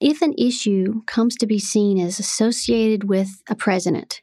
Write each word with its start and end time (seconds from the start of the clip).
If 0.00 0.22
an 0.22 0.34
issue 0.38 1.02
comes 1.06 1.34
to 1.36 1.46
be 1.46 1.58
seen 1.58 1.98
as 1.98 2.20
associated 2.20 3.08
with 3.08 3.42
a 3.48 3.56
president, 3.56 4.22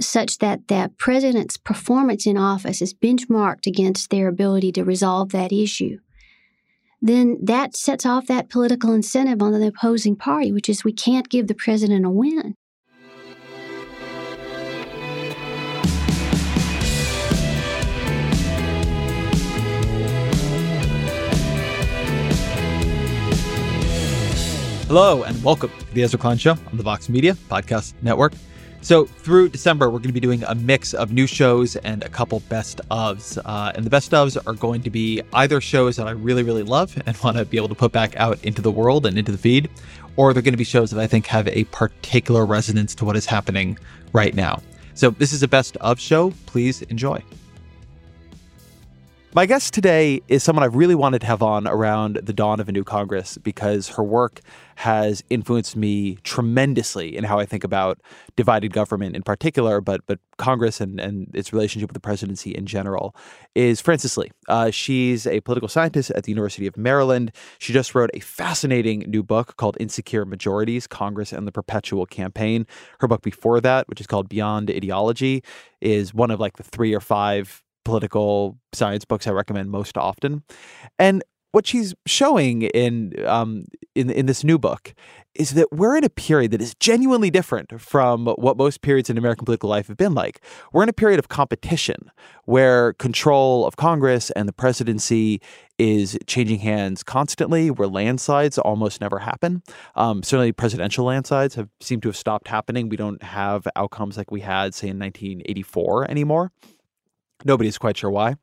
such 0.00 0.38
that 0.38 0.68
that 0.68 0.96
president's 0.98 1.56
performance 1.56 2.26
in 2.26 2.36
office 2.36 2.80
is 2.80 2.94
benchmarked 2.94 3.66
against 3.66 4.10
their 4.10 4.28
ability 4.28 4.72
to 4.72 4.84
resolve 4.84 5.30
that 5.30 5.52
issue, 5.52 5.98
then 7.02 7.38
that 7.42 7.76
sets 7.76 8.06
off 8.06 8.26
that 8.28 8.48
political 8.48 8.92
incentive 8.92 9.42
on 9.42 9.52
the 9.52 9.66
opposing 9.66 10.16
party, 10.16 10.52
which 10.52 10.68
is 10.68 10.84
we 10.84 10.92
can't 10.92 11.28
give 11.28 11.48
the 11.48 11.54
president 11.54 12.06
a 12.06 12.10
win. 12.10 12.54
Hello 24.94 25.24
and 25.24 25.42
welcome 25.42 25.72
to 25.76 25.92
the 25.92 26.04
Ezra 26.04 26.20
Klein 26.20 26.38
Show 26.38 26.52
on 26.52 26.76
the 26.76 26.84
Vox 26.84 27.08
Media 27.08 27.34
Podcast 27.34 27.94
Network. 28.02 28.32
So 28.80 29.06
through 29.06 29.48
December, 29.48 29.86
we're 29.86 29.98
going 29.98 30.10
to 30.10 30.12
be 30.12 30.20
doing 30.20 30.44
a 30.44 30.54
mix 30.54 30.94
of 30.94 31.10
new 31.10 31.26
shows 31.26 31.74
and 31.74 32.04
a 32.04 32.08
couple 32.08 32.38
best 32.48 32.80
ofs. 32.92 33.36
Uh, 33.44 33.72
and 33.74 33.84
the 33.84 33.90
best 33.90 34.12
ofs 34.12 34.40
are 34.46 34.52
going 34.52 34.84
to 34.84 34.90
be 34.90 35.20
either 35.32 35.60
shows 35.60 35.96
that 35.96 36.06
I 36.06 36.12
really, 36.12 36.44
really 36.44 36.62
love 36.62 36.96
and 37.06 37.16
want 37.24 37.38
to 37.38 37.44
be 37.44 37.56
able 37.56 37.70
to 37.70 37.74
put 37.74 37.90
back 37.90 38.14
out 38.14 38.38
into 38.44 38.62
the 38.62 38.70
world 38.70 39.04
and 39.04 39.18
into 39.18 39.32
the 39.32 39.38
feed, 39.38 39.68
or 40.14 40.32
they're 40.32 40.42
going 40.42 40.52
to 40.52 40.58
be 40.58 40.62
shows 40.62 40.92
that 40.92 41.00
I 41.00 41.08
think 41.08 41.26
have 41.26 41.48
a 41.48 41.64
particular 41.64 42.46
resonance 42.46 42.94
to 42.94 43.04
what 43.04 43.16
is 43.16 43.26
happening 43.26 43.76
right 44.12 44.32
now. 44.32 44.62
So 44.94 45.10
this 45.10 45.32
is 45.32 45.42
a 45.42 45.48
best 45.48 45.76
of 45.78 45.98
show. 45.98 46.32
Please 46.46 46.82
enjoy. 46.82 47.20
My 49.36 49.46
guest 49.46 49.74
today 49.74 50.22
is 50.28 50.44
someone 50.44 50.62
I've 50.62 50.76
really 50.76 50.94
wanted 50.94 51.22
to 51.22 51.26
have 51.26 51.42
on 51.42 51.66
around 51.66 52.20
the 52.22 52.32
dawn 52.32 52.60
of 52.60 52.68
a 52.68 52.72
new 52.72 52.84
Congress 52.84 53.36
because 53.36 53.88
her 53.88 54.02
work 54.04 54.40
has 54.76 55.24
influenced 55.28 55.74
me 55.74 56.18
tremendously 56.22 57.16
in 57.16 57.24
how 57.24 57.40
I 57.40 57.44
think 57.44 57.64
about 57.64 58.00
divided 58.36 58.72
government 58.72 59.16
in 59.16 59.24
particular, 59.24 59.80
but 59.80 60.02
but 60.06 60.20
Congress 60.38 60.80
and, 60.80 61.00
and 61.00 61.34
its 61.34 61.52
relationship 61.52 61.90
with 61.90 61.94
the 61.94 62.00
presidency 62.00 62.52
in 62.52 62.64
general, 62.64 63.16
is 63.56 63.80
Frances 63.80 64.16
Lee. 64.16 64.30
Uh, 64.48 64.70
she's 64.70 65.26
a 65.26 65.40
political 65.40 65.68
scientist 65.68 66.12
at 66.12 66.22
the 66.22 66.30
University 66.30 66.68
of 66.68 66.76
Maryland. 66.76 67.32
She 67.58 67.72
just 67.72 67.92
wrote 67.92 68.10
a 68.14 68.20
fascinating 68.20 69.00
new 69.08 69.24
book 69.24 69.56
called 69.56 69.76
Insecure 69.80 70.24
Majorities 70.24 70.86
Congress 70.86 71.32
and 71.32 71.44
the 71.44 71.52
Perpetual 71.52 72.06
Campaign. 72.06 72.68
Her 73.00 73.08
book 73.08 73.22
before 73.22 73.60
that, 73.62 73.88
which 73.88 74.00
is 74.00 74.06
called 74.06 74.28
Beyond 74.28 74.70
Ideology, 74.70 75.42
is 75.80 76.14
one 76.14 76.30
of 76.30 76.38
like 76.38 76.56
the 76.56 76.62
three 76.62 76.94
or 76.94 77.00
five 77.00 77.63
political 77.84 78.58
science 78.72 79.04
books 79.04 79.26
I 79.26 79.30
recommend 79.30 79.70
most 79.70 79.96
often. 79.96 80.42
And 80.98 81.22
what 81.54 81.68
she's 81.68 81.94
showing 82.04 82.62
in 82.62 83.14
um, 83.26 83.66
in 83.94 84.10
in 84.10 84.26
this 84.26 84.42
new 84.42 84.58
book 84.58 84.92
is 85.34 85.50
that 85.50 85.72
we're 85.72 85.96
in 85.96 86.04
a 86.04 86.08
period 86.08 86.50
that 86.50 86.60
is 86.60 86.74
genuinely 86.76 87.30
different 87.30 87.80
from 87.80 88.26
what 88.26 88.56
most 88.56 88.82
periods 88.82 89.10
in 89.10 89.18
American 89.18 89.44
political 89.44 89.68
life 89.68 89.88
have 89.88 89.96
been 89.96 90.14
like. 90.14 90.40
We're 90.72 90.82
in 90.82 90.88
a 90.88 90.92
period 90.92 91.18
of 91.18 91.28
competition 91.28 92.10
where 92.44 92.92
control 92.94 93.66
of 93.66 93.76
Congress 93.76 94.30
and 94.32 94.48
the 94.48 94.52
presidency 94.52 95.40
is 95.78 96.18
changing 96.26 96.60
hands 96.60 97.02
constantly, 97.02 97.70
where 97.70 97.88
landslides 97.88 98.58
almost 98.58 99.00
never 99.00 99.20
happen. 99.20 99.62
Um, 99.94 100.22
certainly, 100.24 100.52
presidential 100.52 101.04
landslides 101.04 101.54
have 101.54 101.68
seemed 101.80 102.02
to 102.02 102.08
have 102.08 102.16
stopped 102.16 102.48
happening. 102.48 102.88
We 102.88 102.96
don't 102.96 103.22
have 103.22 103.66
outcomes 103.76 104.16
like 104.16 104.30
we 104.30 104.40
had, 104.40 104.74
say, 104.74 104.88
in 104.88 104.98
1984 104.98 106.10
anymore. 106.10 106.52
Nobody's 107.44 107.78
quite 107.78 107.96
sure 107.96 108.10
why. 108.10 108.36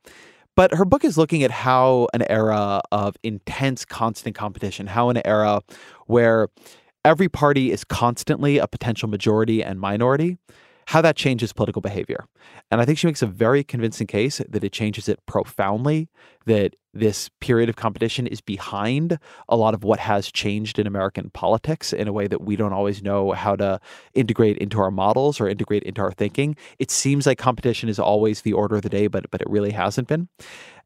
But 0.55 0.73
her 0.73 0.85
book 0.85 1.05
is 1.05 1.17
looking 1.17 1.43
at 1.43 1.51
how 1.51 2.07
an 2.13 2.23
era 2.29 2.81
of 2.91 3.15
intense, 3.23 3.85
constant 3.85 4.35
competition, 4.35 4.87
how 4.87 5.09
an 5.09 5.25
era 5.25 5.61
where 6.07 6.49
every 7.05 7.29
party 7.29 7.71
is 7.71 7.83
constantly 7.83 8.57
a 8.57 8.67
potential 8.67 9.07
majority 9.07 9.63
and 9.63 9.79
minority, 9.79 10.37
how 10.87 11.01
that 11.01 11.15
changes 11.15 11.53
political 11.53 11.81
behavior. 11.81 12.25
And 12.69 12.81
I 12.81 12.85
think 12.85 12.97
she 12.97 13.07
makes 13.07 13.21
a 13.21 13.27
very 13.27 13.63
convincing 13.63 14.07
case 14.07 14.41
that 14.47 14.63
it 14.63 14.71
changes 14.71 15.07
it 15.07 15.19
profoundly, 15.25 16.09
that 16.45 16.75
this 16.93 17.29
period 17.39 17.69
of 17.69 17.75
competition 17.75 18.27
is 18.27 18.41
behind 18.41 19.17
a 19.47 19.55
lot 19.55 19.73
of 19.73 19.83
what 19.83 19.99
has 19.99 20.31
changed 20.31 20.77
in 20.77 20.87
American 20.87 21.29
politics 21.29 21.93
in 21.93 22.07
a 22.07 22.13
way 22.13 22.27
that 22.27 22.41
we 22.41 22.55
don't 22.55 22.73
always 22.73 23.01
know 23.01 23.31
how 23.31 23.55
to 23.55 23.79
integrate 24.13 24.57
into 24.57 24.79
our 24.79 24.91
models 24.91 25.39
or 25.39 25.47
integrate 25.47 25.83
into 25.83 26.01
our 26.01 26.11
thinking. 26.11 26.55
It 26.79 26.91
seems 26.91 27.25
like 27.25 27.37
competition 27.37 27.87
is 27.87 27.99
always 27.99 28.41
the 28.41 28.53
order 28.53 28.75
of 28.75 28.81
the 28.81 28.89
day, 28.89 29.07
but 29.07 29.29
but 29.31 29.41
it 29.41 29.49
really 29.49 29.71
hasn't 29.71 30.07
been. 30.07 30.27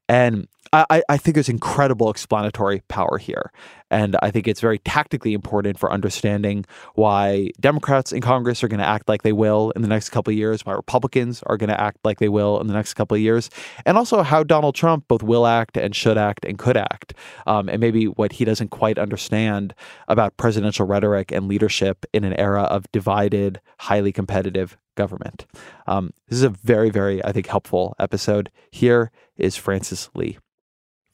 And 0.07 0.47
I, 0.73 1.03
I 1.07 1.17
think 1.17 1.35
there's 1.35 1.49
incredible 1.49 2.09
explanatory 2.09 2.81
power 2.87 3.17
here. 3.17 3.51
And 3.91 4.17
I 4.21 4.31
think 4.31 4.47
it's 4.47 4.59
very 4.59 4.79
tactically 4.79 5.33
important 5.33 5.79
for 5.79 5.91
understanding 5.91 6.65
why 6.95 7.51
Democrats 7.59 8.11
in 8.11 8.19
Congress 8.21 8.63
are 8.63 8.67
going 8.67 8.79
to 8.79 8.85
act 8.85 9.07
like 9.07 9.21
they 9.21 9.31
will 9.31 9.71
in 9.71 9.83
the 9.83 9.87
next 9.87 10.09
couple 10.09 10.31
of 10.31 10.37
years, 10.37 10.65
why 10.65 10.73
Republicans 10.73 11.43
are 11.43 11.55
going 11.55 11.69
to 11.69 11.79
act 11.79 11.99
like 12.03 12.19
they 12.19 12.29
will 12.29 12.59
in 12.59 12.67
the 12.67 12.73
next 12.73 12.95
couple 12.95 13.15
of 13.15 13.21
years, 13.21 13.49
and 13.85 13.97
also 13.97 14.23
how 14.23 14.43
Donald 14.43 14.75
Trump 14.75 15.07
both 15.07 15.23
will 15.23 15.45
act 15.45 15.77
and 15.77 15.95
should 15.95 16.17
act 16.17 16.43
and 16.45 16.57
could 16.57 16.77
act, 16.77 17.13
um, 17.45 17.69
and 17.69 17.79
maybe 17.79 18.05
what 18.05 18.33
he 18.33 18.43
doesn't 18.43 18.69
quite 18.69 18.97
understand 18.97 19.73
about 20.07 20.35
presidential 20.35 20.85
rhetoric 20.85 21.31
and 21.31 21.47
leadership 21.47 22.05
in 22.11 22.23
an 22.23 22.33
era 22.33 22.63
of 22.63 22.91
divided, 22.91 23.61
highly 23.79 24.11
competitive 24.11 24.77
government. 24.95 25.45
Um, 25.87 26.11
this 26.27 26.37
is 26.37 26.43
a 26.43 26.49
very, 26.49 26.89
very, 26.89 27.23
I 27.23 27.31
think, 27.31 27.47
helpful 27.47 27.95
episode. 27.99 28.49
Here 28.71 29.11
is 29.37 29.55
Frances 29.55 30.09
Lee. 30.15 30.37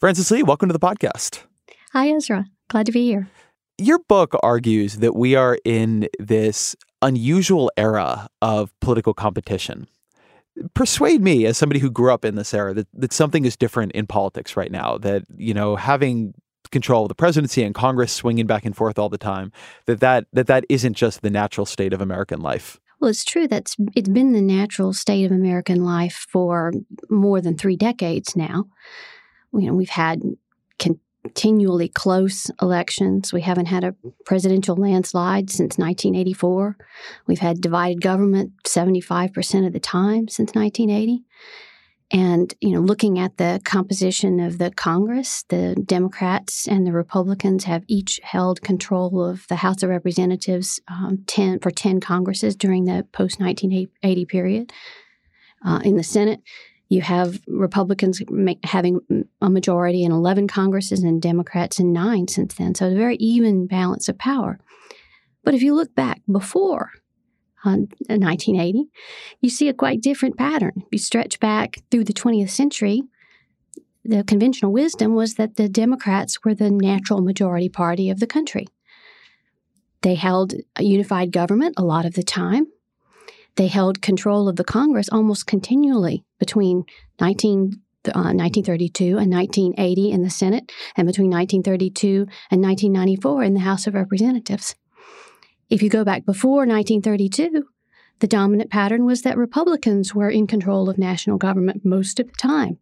Frances 0.01 0.31
Lee, 0.31 0.41
welcome 0.41 0.67
to 0.67 0.73
the 0.73 0.79
podcast. 0.79 1.43
Hi, 1.93 2.09
Ezra. 2.09 2.45
Glad 2.71 2.87
to 2.87 2.91
be 2.91 3.05
here. 3.05 3.29
Your 3.77 3.99
book 3.99 4.35
argues 4.41 4.97
that 4.97 5.15
we 5.15 5.35
are 5.35 5.59
in 5.63 6.09
this 6.17 6.75
unusual 7.03 7.71
era 7.77 8.27
of 8.41 8.73
political 8.79 9.13
competition. 9.13 9.87
Persuade 10.73 11.21
me, 11.21 11.45
as 11.45 11.55
somebody 11.55 11.79
who 11.79 11.91
grew 11.91 12.11
up 12.11 12.25
in 12.25 12.33
this 12.33 12.51
era, 12.51 12.73
that, 12.73 12.87
that 12.95 13.13
something 13.13 13.45
is 13.45 13.55
different 13.55 13.91
in 13.91 14.07
politics 14.07 14.57
right 14.57 14.71
now. 14.71 14.97
That, 14.97 15.21
you 15.37 15.53
know, 15.53 15.75
having 15.75 16.33
control 16.71 17.03
of 17.03 17.09
the 17.09 17.13
presidency 17.13 17.61
and 17.61 17.75
Congress 17.75 18.11
swinging 18.11 18.47
back 18.47 18.65
and 18.65 18.75
forth 18.75 18.97
all 18.97 19.09
the 19.09 19.19
time, 19.19 19.51
that 19.85 19.99
that, 19.99 20.25
that, 20.33 20.47
that 20.47 20.65
isn't 20.67 20.95
just 20.95 21.21
the 21.21 21.29
natural 21.29 21.67
state 21.67 21.93
of 21.93 22.01
American 22.01 22.41
life. 22.41 22.79
Well, 22.99 23.11
it's 23.11 23.23
true 23.23 23.47
that's 23.47 23.75
it's 23.95 24.09
been 24.09 24.33
the 24.33 24.41
natural 24.41 24.93
state 24.93 25.25
of 25.25 25.31
American 25.31 25.83
life 25.83 26.25
for 26.27 26.71
more 27.11 27.39
than 27.39 27.55
three 27.55 27.75
decades 27.75 28.35
now 28.35 28.65
you 29.53 29.67
know, 29.67 29.73
we've 29.73 29.89
had 29.89 30.21
continually 30.77 31.87
close 31.87 32.49
elections. 32.61 33.31
We 33.31 33.41
haven't 33.41 33.67
had 33.67 33.83
a 33.83 33.95
presidential 34.25 34.75
landslide 34.75 35.49
since 35.49 35.77
1984. 35.77 36.77
We've 37.27 37.39
had 37.39 37.61
divided 37.61 38.01
government 38.01 38.51
75% 38.63 39.67
of 39.67 39.73
the 39.73 39.79
time 39.79 40.27
since 40.27 40.53
1980. 40.53 41.23
And, 42.13 42.53
you 42.59 42.71
know, 42.71 42.81
looking 42.81 43.19
at 43.19 43.37
the 43.37 43.61
composition 43.63 44.41
of 44.41 44.57
the 44.57 44.71
Congress, 44.71 45.45
the 45.47 45.75
Democrats 45.85 46.67
and 46.67 46.85
the 46.85 46.91
Republicans 46.91 47.63
have 47.63 47.85
each 47.87 48.19
held 48.21 48.61
control 48.61 49.23
of 49.23 49.47
the 49.47 49.55
House 49.57 49.81
of 49.81 49.89
Representatives 49.89 50.81
um, 50.89 51.23
10, 51.27 51.59
for 51.59 51.71
10 51.71 52.01
Congresses 52.01 52.55
during 52.57 52.83
the 52.83 53.05
post 53.13 53.39
1980 53.39 54.25
period. 54.25 54.73
Uh, 55.63 55.79
in 55.85 55.95
the 55.95 56.03
Senate, 56.03 56.41
you 56.91 56.99
have 56.99 57.39
Republicans 57.47 58.21
having 58.65 58.99
a 59.41 59.49
majority 59.49 60.03
in 60.03 60.11
11 60.11 60.49
Congresses 60.49 61.03
and 61.03 61.21
Democrats 61.21 61.79
in 61.79 61.93
nine 61.93 62.27
since 62.27 62.53
then. 62.55 62.75
So, 62.75 62.87
a 62.87 62.93
very 62.93 63.15
even 63.15 63.65
balance 63.65 64.09
of 64.09 64.17
power. 64.17 64.59
But 65.45 65.53
if 65.53 65.61
you 65.61 65.73
look 65.73 65.95
back 65.95 66.21
before 66.29 66.91
uh, 67.63 67.77
1980, 68.09 68.89
you 69.39 69.49
see 69.49 69.69
a 69.69 69.73
quite 69.73 70.01
different 70.01 70.37
pattern. 70.37 70.73
If 70.75 70.87
you 70.91 70.97
stretch 70.97 71.39
back 71.39 71.77
through 71.89 72.03
the 72.03 72.13
20th 72.13 72.49
century, 72.49 73.03
the 74.03 74.25
conventional 74.25 74.73
wisdom 74.73 75.15
was 75.15 75.35
that 75.35 75.55
the 75.55 75.69
Democrats 75.69 76.43
were 76.43 76.53
the 76.53 76.69
natural 76.69 77.21
majority 77.21 77.69
party 77.69 78.09
of 78.09 78.19
the 78.19 78.27
country. 78.27 78.67
They 80.01 80.15
held 80.15 80.55
a 80.75 80.83
unified 80.83 81.31
government 81.31 81.75
a 81.77 81.85
lot 81.85 82.05
of 82.05 82.15
the 82.15 82.23
time. 82.23 82.67
They 83.55 83.67
held 83.67 84.01
control 84.01 84.47
of 84.47 84.55
the 84.55 84.63
Congress 84.63 85.09
almost 85.09 85.45
continually 85.45 86.23
between 86.39 86.85
19 87.19 87.81
uh, 88.07 88.33
1932 88.33 89.19
and 89.19 89.31
1980 89.31 90.11
in 90.11 90.23
the 90.23 90.29
Senate, 90.29 90.71
and 90.97 91.05
between 91.05 91.29
1932 91.29 92.25
and 92.49 92.61
1994 92.61 93.43
in 93.43 93.53
the 93.53 93.59
House 93.59 93.85
of 93.85 93.93
Representatives. 93.93 94.75
If 95.69 95.83
you 95.83 95.89
go 95.89 96.03
back 96.03 96.25
before 96.25 96.65
1932, 96.65 97.63
the 98.19 98.27
dominant 98.27 98.71
pattern 98.71 99.05
was 99.05 99.21
that 99.21 99.37
Republicans 99.37 100.15
were 100.15 100.29
in 100.29 100.47
control 100.47 100.89
of 100.89 100.97
national 100.97 101.37
government 101.37 101.85
most 101.85 102.19
of 102.19 102.27
the 102.27 102.33
time. 102.33 102.79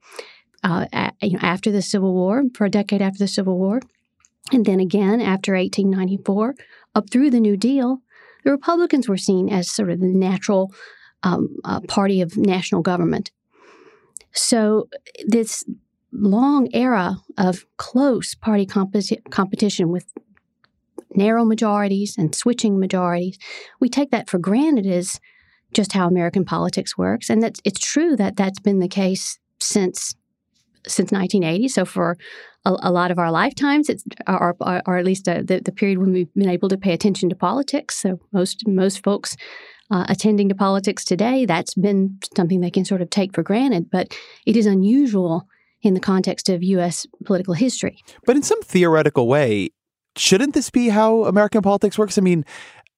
Uh, 0.63 0.85
you 1.21 1.33
know, 1.33 1.39
after 1.41 1.71
the 1.71 1.81
Civil 1.81 2.13
War, 2.13 2.43
for 2.53 2.65
a 2.65 2.69
decade 2.69 3.01
after 3.01 3.19
the 3.19 3.27
Civil 3.27 3.57
War, 3.57 3.81
and 4.51 4.65
then 4.65 4.79
again 4.79 5.21
after 5.21 5.53
1894, 5.53 6.55
up 6.95 7.09
through 7.09 7.29
the 7.29 7.39
New 7.39 7.55
Deal, 7.55 8.01
the 8.43 8.51
Republicans 8.51 9.07
were 9.07 9.17
seen 9.17 9.49
as 9.49 9.69
sort 9.69 9.89
of 9.89 9.99
the 9.99 10.07
natural 10.07 10.73
um, 11.23 11.57
uh, 11.65 11.81
party 11.81 12.21
of 12.21 12.37
national 12.37 12.81
government. 12.81 13.31
So 14.31 14.89
this 15.25 15.63
long 16.11 16.69
era 16.73 17.17
of 17.37 17.65
close 17.77 18.35
party 18.35 18.65
competi- 18.65 19.23
competition 19.29 19.89
with 19.89 20.11
narrow 21.15 21.43
majorities 21.43 22.15
and 22.17 22.33
switching 22.33 22.79
majorities, 22.79 23.37
we 23.79 23.89
take 23.89 24.11
that 24.11 24.29
for 24.29 24.39
granted 24.39 24.85
as 24.85 25.19
just 25.73 25.93
how 25.93 26.07
American 26.07 26.45
politics 26.45 26.97
works, 26.97 27.29
and 27.29 27.43
that 27.43 27.59
it's 27.63 27.79
true 27.79 28.15
that 28.15 28.35
that's 28.35 28.59
been 28.59 28.79
the 28.79 28.87
case 28.87 29.39
since 29.59 30.15
since 30.87 31.11
1980. 31.11 31.67
So 31.69 31.85
for 31.85 32.17
a, 32.65 32.75
a 32.81 32.91
lot 32.91 33.11
of 33.11 33.19
our 33.19 33.31
lifetimes, 33.31 33.89
it's 33.89 34.03
or, 34.27 34.55
or, 34.59 34.97
at 34.97 35.05
least 35.05 35.27
uh, 35.27 35.41
the, 35.43 35.59
the 35.59 35.71
period 35.71 35.97
when 35.97 36.11
we've 36.11 36.33
been 36.33 36.49
able 36.49 36.69
to 36.69 36.77
pay 36.77 36.93
attention 36.93 37.29
to 37.29 37.35
politics. 37.35 37.97
So 37.97 38.19
most 38.31 38.67
most 38.67 39.03
folks 39.03 39.35
uh, 39.91 40.05
attending 40.07 40.49
to 40.49 40.55
politics 40.55 41.03
today, 41.03 41.45
that's 41.45 41.73
been 41.73 42.19
something 42.35 42.61
they 42.61 42.71
can 42.71 42.85
sort 42.85 43.01
of 43.01 43.09
take 43.09 43.33
for 43.33 43.43
granted. 43.43 43.89
But 43.91 44.15
it 44.45 44.55
is 44.55 44.65
unusual 44.65 45.47
in 45.81 45.93
the 45.93 45.99
context 45.99 46.49
of 46.49 46.63
U.S. 46.63 47.07
political 47.25 47.53
history. 47.53 47.97
But 48.25 48.35
in 48.35 48.43
some 48.43 48.61
theoretical 48.61 49.27
way, 49.27 49.69
shouldn't 50.15 50.53
this 50.53 50.69
be 50.69 50.89
how 50.89 51.23
American 51.23 51.61
politics 51.61 51.97
works? 51.97 52.17
I 52.17 52.21
mean, 52.21 52.45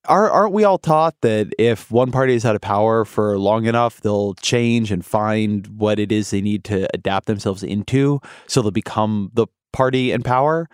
are, 0.05 0.29
aren't 0.29 0.53
we 0.53 0.63
all 0.63 0.77
taught 0.77 1.15
that 1.21 1.53
if 1.59 1.91
one 1.91 2.11
party 2.11 2.33
is 2.33 2.45
out 2.45 2.55
of 2.55 2.61
power 2.61 3.05
for 3.05 3.37
long 3.37 3.65
enough, 3.65 4.01
they'll 4.01 4.33
change 4.35 4.91
and 4.91 5.05
find 5.05 5.67
what 5.67 5.99
it 5.99 6.11
is 6.11 6.31
they 6.31 6.41
need 6.41 6.63
to 6.65 6.87
adapt 6.93 7.27
themselves 7.27 7.63
into 7.63 8.19
so 8.47 8.61
they'll 8.61 8.71
become 8.71 9.29
the 9.33 9.47
party 9.71 10.11
in 10.11 10.23
power? 10.23 10.67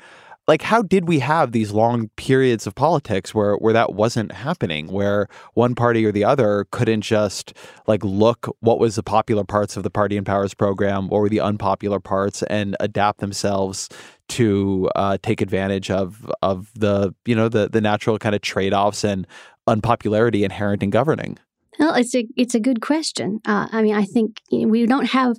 like 0.48 0.62
how 0.62 0.82
did 0.82 1.08
we 1.08 1.20
have 1.20 1.52
these 1.52 1.72
long 1.72 2.10
periods 2.16 2.66
of 2.66 2.74
politics 2.74 3.36
where 3.36 3.56
where 3.56 3.74
that 3.74 3.94
wasn't 3.94 4.32
happening 4.32 4.88
where 4.88 5.28
one 5.54 5.76
party 5.76 6.06
or 6.06 6.12
the 6.12 6.24
other 6.24 6.66
couldn't 6.72 7.02
just 7.02 7.54
like 7.86 8.04
look 8.04 8.56
what 8.62 8.80
was 8.80 8.96
the 8.96 9.04
popular 9.04 9.44
parts 9.44 9.78
of 9.78 9.84
the 9.84 9.90
party 9.90 10.18
in 10.18 10.24
powers 10.24 10.54
program 10.54 11.08
or 11.12 11.30
the 11.30 11.40
unpopular 11.40 12.00
parts 12.00 12.44
and 12.44 12.76
adapt 12.80 13.20
themselves 13.20 13.90
to 14.30 14.90
uh, 14.96 15.18
take 15.22 15.42
advantage 15.42 15.90
of 15.90 16.32
of 16.42 16.72
the 16.76 17.14
you 17.26 17.36
know 17.36 17.50
the 17.50 17.70
the 17.70 17.82
natural 17.82 18.18
kind 18.20 18.36
of 18.36 18.42
trade-offs 18.42 19.04
and 19.04 19.28
unpopularity 19.68 20.44
inherent 20.44 20.84
in 20.84 20.90
governing 20.90 21.38
well, 21.80 21.94
it's 21.94 22.16
a 22.16 22.28
it's 22.36 22.56
a 22.56 22.60
good 22.60 22.82
question. 22.82 23.40
Uh, 23.46 23.68
I 23.72 23.84
mean, 23.84 23.94
I 23.94 24.04
think 24.04 24.42
we 24.52 24.86
don't 24.88 25.10
have 25.12 25.38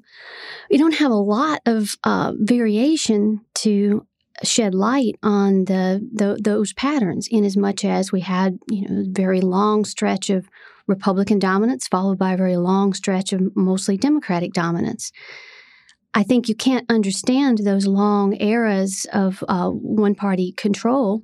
we 0.71 0.77
don't 0.77 0.95
have 0.95 1.11
a 1.11 1.17
lot 1.17 1.61
of 1.67 1.97
uh, 2.05 2.33
variation 2.39 3.41
to 3.57 4.07
shed 4.45 4.75
light 4.75 5.17
on 5.23 5.65
the, 5.65 6.07
the 6.13 6.39
those 6.41 6.73
patterns 6.73 7.29
in 7.29 7.45
as 7.45 7.57
much 7.57 7.85
as 7.85 8.13
we 8.13 8.21
had 8.21 8.59
you 8.71 8.89
know 8.89 9.05
very 9.09 9.41
long 9.41 9.85
stretch 9.85 10.31
of 10.31 10.49
republican 10.87 11.41
dominance 11.41 11.89
followed 11.89 12.19
by 12.19 12.33
a 12.33 12.37
very 12.37 12.57
long 12.57 12.95
stretch 12.95 13.33
of 13.33 13.55
mostly 13.57 13.97
democratic 13.97 14.53
dominance 14.53 15.11
i 16.15 16.23
think 16.23 16.49
you 16.49 16.55
can't 16.55 16.91
understand 16.91 17.59
those 17.59 17.87
long 17.87 18.41
eras 18.41 19.07
of 19.13 19.45
uh, 19.49 19.69
one 19.69 20.15
party 20.15 20.53
control 20.57 21.23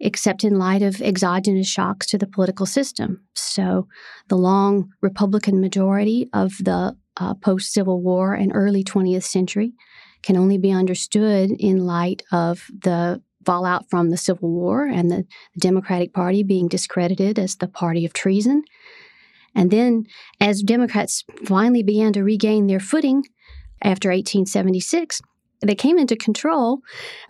except 0.00 0.42
in 0.42 0.58
light 0.58 0.82
of 0.82 1.00
exogenous 1.00 1.68
shocks 1.68 2.06
to 2.06 2.18
the 2.18 2.26
political 2.26 2.66
system 2.66 3.22
so 3.34 3.86
the 4.28 4.36
long 4.36 4.88
republican 5.00 5.60
majority 5.60 6.28
of 6.32 6.52
the 6.60 6.96
uh, 7.18 7.34
post 7.34 7.72
civil 7.72 8.00
war 8.00 8.34
and 8.34 8.52
early 8.54 8.82
20th 8.82 9.24
century 9.24 9.72
can 10.22 10.36
only 10.36 10.56
be 10.56 10.70
understood 10.70 11.50
in 11.58 11.84
light 11.84 12.22
of 12.30 12.66
the 12.82 13.20
fallout 13.44 13.88
from 13.90 14.10
the 14.10 14.16
Civil 14.16 14.50
War 14.50 14.86
and 14.86 15.10
the 15.10 15.24
Democratic 15.58 16.12
Party 16.12 16.42
being 16.42 16.68
discredited 16.68 17.38
as 17.38 17.56
the 17.56 17.68
party 17.68 18.04
of 18.04 18.12
treason. 18.12 18.62
And 19.54 19.70
then, 19.70 20.04
as 20.40 20.62
Democrats 20.62 21.24
finally 21.44 21.82
began 21.82 22.12
to 22.14 22.22
regain 22.22 22.66
their 22.66 22.80
footing 22.80 23.24
after 23.82 24.08
1876, 24.08 25.20
they 25.60 25.74
came 25.74 25.98
into 25.98 26.16
control 26.16 26.80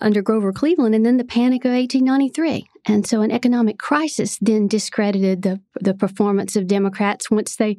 under 0.01 0.23
Grover 0.23 0.53
Cleveland 0.53 0.95
and 0.95 1.05
then 1.05 1.19
the 1.19 1.25
Panic 1.25 1.65
of 1.65 1.73
1893. 1.73 2.67
And 2.87 3.07
so 3.07 3.21
an 3.21 3.31
economic 3.31 3.79
crisis 3.79 4.39
then 4.41 4.67
discredited 4.69 5.43
the, 5.43 5.61
the 5.81 5.95
performance 5.95 6.57
of 6.57 6.67
Democrats 6.67 7.31
once 7.31 7.57
they 7.57 7.77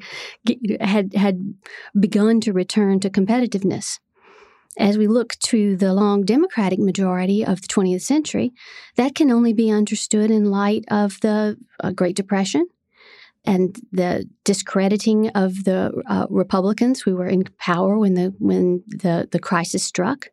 had, 0.80 1.14
had 1.16 1.56
begun 2.00 2.40
to 2.42 2.54
return 2.54 3.00
to 3.00 3.10
competitiveness 3.10 4.00
as 4.78 4.98
we 4.98 5.08
look 5.08 5.36
to 5.36 5.76
the 5.76 5.94
long 5.94 6.24
Democratic 6.24 6.80
majority 6.80 7.46
of 7.46 7.62
the 7.62 7.68
20th 7.68 8.02
century, 8.02 8.54
that 8.96 9.16
can 9.16 9.32
only 9.32 9.54
be 9.54 9.70
understood 9.70 10.32
in 10.32 10.46
light 10.46 10.84
of 10.90 11.20
the 11.22 11.58
uh, 11.84 11.92
Great 11.92 12.16
Depression 12.16 12.68
and 13.46 13.80
the 13.92 14.30
discrediting 14.44 15.30
of 15.30 15.66
the 15.66 15.92
uh, 16.08 16.28
Republicans 16.30 17.02
who 17.02 17.16
were 17.16 17.28
in 17.28 17.44
power 17.60 17.98
when 17.98 18.14
the 18.14 18.34
when 18.40 18.84
the, 18.88 19.28
the 19.32 19.40
crisis 19.40 19.84
struck. 19.84 20.30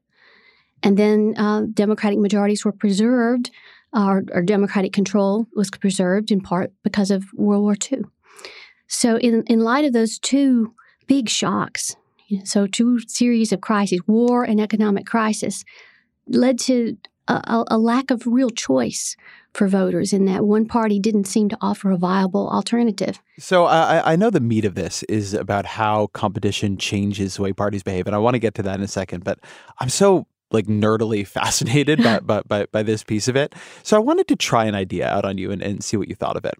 And 0.82 0.96
then 0.96 1.34
uh, 1.36 1.66
Democratic 1.74 2.18
majorities 2.18 2.64
were 2.64 2.72
preserved, 2.72 3.50
or, 3.92 4.22
or 4.32 4.42
Democratic 4.42 4.92
control 4.92 5.46
was 5.54 5.70
preserved 5.70 6.30
in 6.30 6.40
part 6.40 6.72
because 6.82 7.10
of 7.10 7.24
World 7.34 7.62
War 7.62 7.76
II. 7.90 8.02
So, 8.86 9.18
in, 9.18 9.44
in 9.46 9.60
light 9.60 9.84
of 9.84 9.92
those 9.92 10.18
two 10.18 10.74
big 11.06 11.28
shocks, 11.28 11.96
so, 12.44 12.66
two 12.66 13.00
series 13.00 13.52
of 13.52 13.60
crises, 13.60 14.00
war 14.06 14.44
and 14.44 14.60
economic 14.60 15.06
crisis, 15.06 15.64
led 16.28 16.58
to 16.60 16.96
a, 17.28 17.64
a, 17.68 17.78
lack 17.78 18.10
of 18.10 18.26
real 18.26 18.50
choice 18.50 19.16
for 19.52 19.68
voters 19.68 20.12
in 20.12 20.24
that 20.24 20.44
one 20.44 20.66
party 20.66 20.98
didn't 20.98 21.24
seem 21.24 21.48
to 21.48 21.58
offer 21.60 21.90
a 21.90 21.96
viable 21.96 22.48
alternative. 22.50 23.20
So 23.38 23.66
I, 23.66 24.12
I, 24.12 24.16
know 24.16 24.30
the 24.30 24.40
meat 24.40 24.64
of 24.64 24.74
this 24.74 25.02
is 25.04 25.34
about 25.34 25.66
how 25.66 26.08
competition 26.08 26.76
changes 26.76 27.36
the 27.36 27.42
way 27.42 27.52
parties 27.52 27.82
behave, 27.82 28.06
and 28.06 28.16
I 28.16 28.18
want 28.18 28.34
to 28.34 28.38
get 28.38 28.54
to 28.56 28.62
that 28.62 28.76
in 28.76 28.82
a 28.82 28.88
second. 28.88 29.24
But 29.24 29.38
I'm 29.78 29.88
so 29.88 30.26
like 30.50 30.66
nerdily 30.66 31.26
fascinated 31.26 32.02
by, 32.02 32.20
by, 32.20 32.42
by, 32.42 32.66
by, 32.66 32.82
this 32.82 33.04
piece 33.04 33.28
of 33.28 33.36
it. 33.36 33.54
So 33.82 33.96
I 33.96 34.00
wanted 34.00 34.28
to 34.28 34.36
try 34.36 34.64
an 34.64 34.74
idea 34.74 35.08
out 35.08 35.24
on 35.24 35.38
you 35.38 35.50
and, 35.50 35.62
and 35.62 35.82
see 35.84 35.96
what 35.96 36.08
you 36.08 36.14
thought 36.14 36.36
of 36.36 36.44
it. 36.44 36.54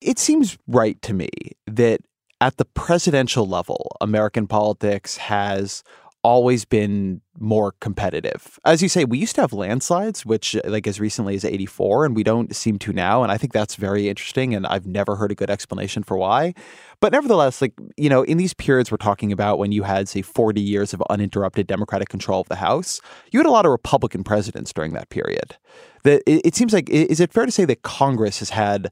It 0.00 0.18
seems 0.18 0.58
right 0.66 1.00
to 1.02 1.14
me 1.14 1.28
that 1.66 2.00
at 2.40 2.56
the 2.56 2.64
presidential 2.64 3.46
level, 3.46 3.96
American 4.00 4.46
politics 4.46 5.16
has 5.16 5.82
always 6.24 6.64
been 6.64 7.20
more 7.38 7.72
competitive. 7.80 8.58
As 8.64 8.82
you 8.82 8.88
say, 8.88 9.04
we 9.04 9.18
used 9.18 9.36
to 9.36 9.40
have 9.40 9.52
landslides, 9.52 10.26
which 10.26 10.56
uh, 10.56 10.60
like 10.64 10.86
as 10.86 10.98
recently 10.98 11.36
as 11.36 11.44
84, 11.44 12.06
and 12.06 12.16
we 12.16 12.24
don't 12.24 12.54
seem 12.54 12.78
to 12.80 12.92
now. 12.92 13.22
And 13.22 13.30
I 13.30 13.36
think 13.36 13.52
that's 13.52 13.76
very 13.76 14.08
interesting. 14.08 14.54
And 14.54 14.66
I've 14.66 14.86
never 14.86 15.16
heard 15.16 15.30
a 15.30 15.34
good 15.34 15.50
explanation 15.50 16.02
for 16.02 16.16
why. 16.16 16.54
But 17.00 17.12
nevertheless, 17.12 17.62
like, 17.62 17.74
you 17.96 18.10
know, 18.10 18.22
in 18.22 18.36
these 18.36 18.54
periods 18.54 18.90
we're 18.90 18.96
talking 18.96 19.30
about 19.30 19.58
when 19.58 19.70
you 19.70 19.84
had, 19.84 20.08
say, 20.08 20.22
40 20.22 20.60
years 20.60 20.92
of 20.92 21.02
uninterrupted 21.08 21.66
Democratic 21.66 22.08
control 22.08 22.40
of 22.40 22.48
the 22.48 22.56
House, 22.56 23.00
you 23.30 23.38
had 23.38 23.46
a 23.46 23.50
lot 23.50 23.66
of 23.66 23.70
Republican 23.70 24.24
presidents 24.24 24.72
during 24.72 24.92
that 24.94 25.08
period. 25.10 25.56
That 26.02 26.22
it, 26.26 26.42
it 26.44 26.54
seems 26.56 26.72
like, 26.72 26.90
is 26.90 27.20
it 27.20 27.32
fair 27.32 27.46
to 27.46 27.52
say 27.52 27.64
that 27.66 27.82
Congress 27.82 28.40
has 28.40 28.50
had 28.50 28.90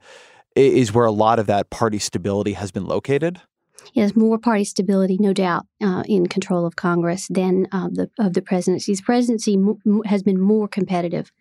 is 0.57 0.93
where 0.93 1.05
a 1.05 1.13
lot 1.13 1.39
of 1.39 1.47
that 1.47 1.71
party 1.71 1.99
stability 1.99 2.55
has 2.55 2.73
been 2.73 2.87
located. 2.87 3.41
Yes, 3.93 4.17
more 4.17 4.39
party 4.39 4.65
stability, 4.65 5.17
no 5.21 5.33
doubt, 5.33 5.67
uh, 5.83 6.03
in 6.07 6.27
control 6.27 6.67
of 6.67 6.77
Congress 6.77 7.29
than 7.29 7.67
uh, 7.73 7.89
the 7.91 8.11
of 8.19 8.35
the 8.35 8.43
presidency. 8.43 8.95
The 8.95 9.03
presidency 9.03 9.55
m- 9.55 10.03
has 10.07 10.23
been 10.23 10.41
more 10.41 10.69
competitive 10.69 11.33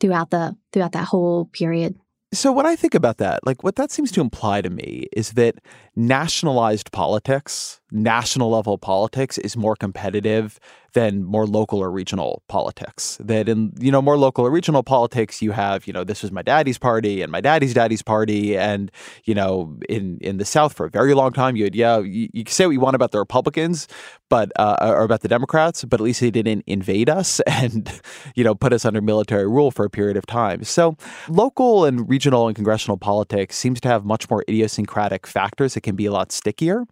throughout 0.00 0.30
the 0.30 0.56
throughout 0.72 0.92
that 0.92 1.08
whole 1.08 1.46
period. 1.46 1.96
So 2.34 2.52
when 2.52 2.66
I 2.66 2.76
think 2.76 2.94
about 2.94 3.18
that, 3.18 3.46
like 3.46 3.62
what 3.62 3.76
that 3.76 3.90
seems 3.90 4.10
to 4.12 4.20
imply 4.20 4.60
to 4.60 4.68
me 4.68 5.06
is 5.16 5.32
that 5.32 5.56
nationalized 5.94 6.92
politics, 6.92 7.80
national 7.90 8.50
level 8.50 8.78
politics 8.78 9.38
is 9.38 9.56
more 9.56 9.76
competitive 9.76 10.58
than 10.96 11.22
more 11.22 11.46
local 11.46 11.78
or 11.78 11.90
regional 11.90 12.42
politics. 12.48 13.18
That 13.20 13.50
in 13.50 13.74
you 13.78 13.92
know 13.92 14.00
more 14.00 14.16
local 14.16 14.46
or 14.46 14.50
regional 14.50 14.82
politics, 14.82 15.42
you 15.42 15.52
have 15.52 15.86
you 15.86 15.92
know 15.92 16.04
this 16.04 16.22
was 16.22 16.32
my 16.32 16.40
daddy's 16.40 16.78
party 16.78 17.20
and 17.20 17.30
my 17.30 17.42
daddy's 17.42 17.74
daddy's 17.74 18.00
party, 18.00 18.56
and 18.56 18.90
you 19.24 19.34
know 19.34 19.78
in 19.90 20.16
in 20.22 20.38
the 20.38 20.46
South 20.46 20.72
for 20.72 20.86
a 20.86 20.90
very 20.90 21.12
long 21.12 21.34
time, 21.34 21.54
you 21.54 21.64
had 21.64 21.74
yeah 21.74 21.98
you, 21.98 22.30
you 22.32 22.44
say 22.48 22.64
what 22.64 22.72
you 22.72 22.80
want 22.80 22.96
about 22.96 23.10
the 23.10 23.18
Republicans, 23.18 23.88
but 24.30 24.50
uh, 24.56 24.76
or 24.80 25.02
about 25.02 25.20
the 25.20 25.28
Democrats, 25.28 25.84
but 25.84 26.00
at 26.00 26.04
least 26.04 26.20
they 26.20 26.30
didn't 26.30 26.64
invade 26.66 27.10
us 27.10 27.40
and 27.46 28.00
you 28.34 28.42
know 28.42 28.54
put 28.54 28.72
us 28.72 28.86
under 28.86 29.02
military 29.02 29.46
rule 29.46 29.70
for 29.70 29.84
a 29.84 29.90
period 29.90 30.16
of 30.16 30.24
time. 30.24 30.64
So 30.64 30.96
local 31.28 31.84
and 31.84 32.08
regional 32.08 32.46
and 32.46 32.56
congressional 32.56 32.96
politics 32.96 33.54
seems 33.54 33.82
to 33.82 33.88
have 33.88 34.06
much 34.06 34.30
more 34.30 34.44
idiosyncratic 34.48 35.26
factors 35.26 35.74
that 35.74 35.82
can 35.82 35.94
be 35.94 36.06
a 36.06 36.12
lot 36.12 36.32
stickier, 36.32 36.86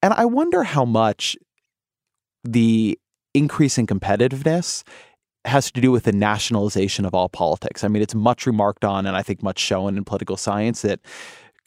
and 0.00 0.14
I 0.14 0.26
wonder 0.38 0.62
how 0.62 0.84
much 0.84 1.36
the 2.44 2.96
increase 3.34 3.76
in 3.76 3.88
competitiveness 3.88 4.84
has 5.44 5.72
to 5.72 5.80
do 5.80 5.90
with 5.90 6.04
the 6.04 6.12
nationalization 6.12 7.04
of 7.04 7.12
all 7.12 7.28
politics. 7.28 7.82
I 7.82 7.88
mean, 7.88 8.04
it's 8.04 8.14
much 8.14 8.46
remarked 8.46 8.84
on 8.84 9.04
and 9.04 9.16
I 9.16 9.22
think 9.24 9.42
much 9.42 9.58
shown 9.58 9.96
in 9.96 10.04
political 10.04 10.36
science 10.36 10.82
that 10.82 11.00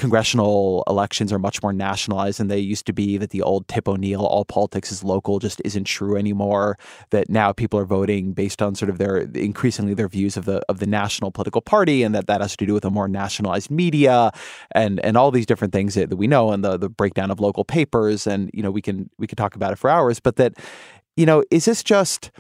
congressional 0.02 0.84
elections 0.88 1.32
are 1.32 1.38
much 1.38 1.62
more 1.62 1.72
nationalized 1.72 2.40
than 2.40 2.48
they 2.48 2.58
used 2.58 2.88
to 2.88 2.92
be, 2.92 3.18
that 3.18 3.30
the 3.30 3.44
old 3.44 3.68
Tip 3.68 3.88
O'Neill, 3.88 4.26
all 4.26 4.44
politics 4.44 4.92
is 4.92 5.04
local, 5.04 5.38
just 5.38 5.62
isn't 5.64 5.84
true 5.84 6.18
anymore, 6.18 6.76
that 7.12 7.30
now 7.30 7.54
people 7.54 7.80
are 7.80 7.86
voting 7.86 8.34
based 8.34 8.64
on 8.64 8.74
sort 8.74 8.90
of 8.90 8.98
their 8.98 9.18
increasingly 9.36 9.94
their 9.94 10.08
views 10.08 10.36
of 10.38 10.46
the 10.46 10.60
of 10.70 10.80
the 10.80 10.88
national 10.88 11.30
political 11.30 11.62
party 11.62 12.02
and 12.02 12.16
that 12.16 12.26
that 12.26 12.42
has 12.42 12.58
to 12.58 12.66
do 12.66 12.74
with 12.74 12.84
a 12.84 12.90
more 12.90 13.08
nationalized 13.08 13.70
media 13.70 14.32
and 14.74 15.00
and 15.06 15.18
all 15.18 15.30
these 15.30 15.46
different 15.46 15.72
things 15.72 15.94
that, 15.94 16.10
that 16.10 16.16
we 16.16 16.26
know 16.26 16.52
and 16.52 16.66
the 16.66 16.78
the 16.78 16.90
breakdown 16.90 17.30
of 17.30 17.40
local 17.40 17.64
papers 17.64 18.26
and 18.26 18.50
you 18.56 18.64
know 18.64 18.72
we 18.72 18.82
can 18.82 19.08
we 19.20 19.28
could 19.28 19.38
talk 19.38 19.56
about 19.56 19.72
it 19.72 19.78
for 19.78 19.88
hours 19.88 20.20
but 20.20 20.36
that 20.38 20.56
you 21.16 21.28
know 21.28 21.44
is 21.52 21.66
this 21.66 21.84
just 21.84 22.32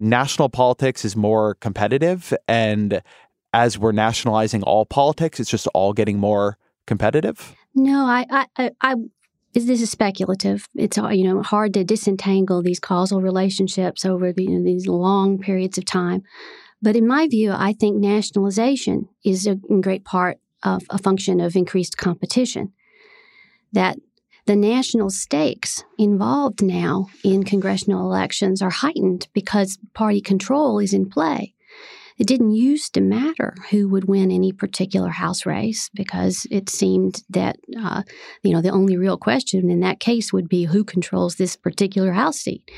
national 0.00 0.48
politics 0.48 1.04
is 1.04 1.14
more 1.14 1.56
competitive 1.56 2.32
and 2.48 3.02
as 3.52 3.78
we're 3.78 3.92
nationalizing 3.92 4.62
all 4.62 4.86
politics 4.86 5.38
it's 5.38 5.50
just 5.50 5.66
all 5.74 5.92
getting 5.92 6.18
more 6.18 6.56
competitive? 6.92 7.54
No, 7.74 8.04
I, 8.06 8.26
I, 8.30 8.46
I, 8.58 8.70
I 8.82 8.94
this 9.54 9.68
is 9.68 9.90
speculative. 9.90 10.68
It's 10.74 10.98
uh, 10.98 11.08
you 11.08 11.24
know 11.24 11.42
hard 11.42 11.74
to 11.74 11.84
disentangle 11.84 12.62
these 12.62 12.80
causal 12.80 13.20
relationships 13.20 14.04
over 14.04 14.32
the, 14.32 14.44
you 14.44 14.50
know, 14.50 14.64
these 14.64 14.86
long 14.86 15.38
periods 15.38 15.78
of 15.78 15.84
time. 15.84 16.22
But 16.80 16.96
in 16.96 17.06
my 17.06 17.28
view, 17.28 17.52
I 17.52 17.72
think 17.72 17.96
nationalization 17.96 19.08
is 19.24 19.46
a, 19.46 19.58
in 19.70 19.80
great 19.80 20.04
part 20.04 20.38
of 20.62 20.82
a 20.90 20.98
function 20.98 21.40
of 21.40 21.56
increased 21.56 21.96
competition. 21.96 22.72
That 23.72 23.96
the 24.46 24.56
national 24.56 25.10
stakes 25.10 25.84
involved 25.98 26.62
now 26.62 27.06
in 27.24 27.44
congressional 27.44 28.02
elections 28.04 28.60
are 28.60 28.70
heightened 28.70 29.28
because 29.32 29.78
party 29.94 30.20
control 30.20 30.78
is 30.78 30.92
in 30.92 31.08
play. 31.08 31.54
It 32.18 32.26
didn't 32.26 32.52
used 32.52 32.94
to 32.94 33.00
matter 33.00 33.54
who 33.70 33.88
would 33.88 34.04
win 34.04 34.30
any 34.30 34.52
particular 34.52 35.08
House 35.08 35.46
race 35.46 35.90
because 35.94 36.46
it 36.50 36.68
seemed 36.68 37.22
that, 37.30 37.56
uh, 37.80 38.02
you 38.42 38.52
know, 38.52 38.60
the 38.60 38.70
only 38.70 38.96
real 38.96 39.16
question 39.16 39.70
in 39.70 39.80
that 39.80 40.00
case 40.00 40.32
would 40.32 40.48
be 40.48 40.64
who 40.64 40.84
controls 40.84 41.36
this 41.36 41.56
particular 41.56 42.12
House 42.12 42.38
seat. 42.38 42.70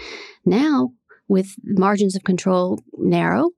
Now, 0.44 0.92
with 1.28 1.54
margins 1.64 2.14
of 2.16 2.24
control 2.24 2.80
narrow, 2.96 3.50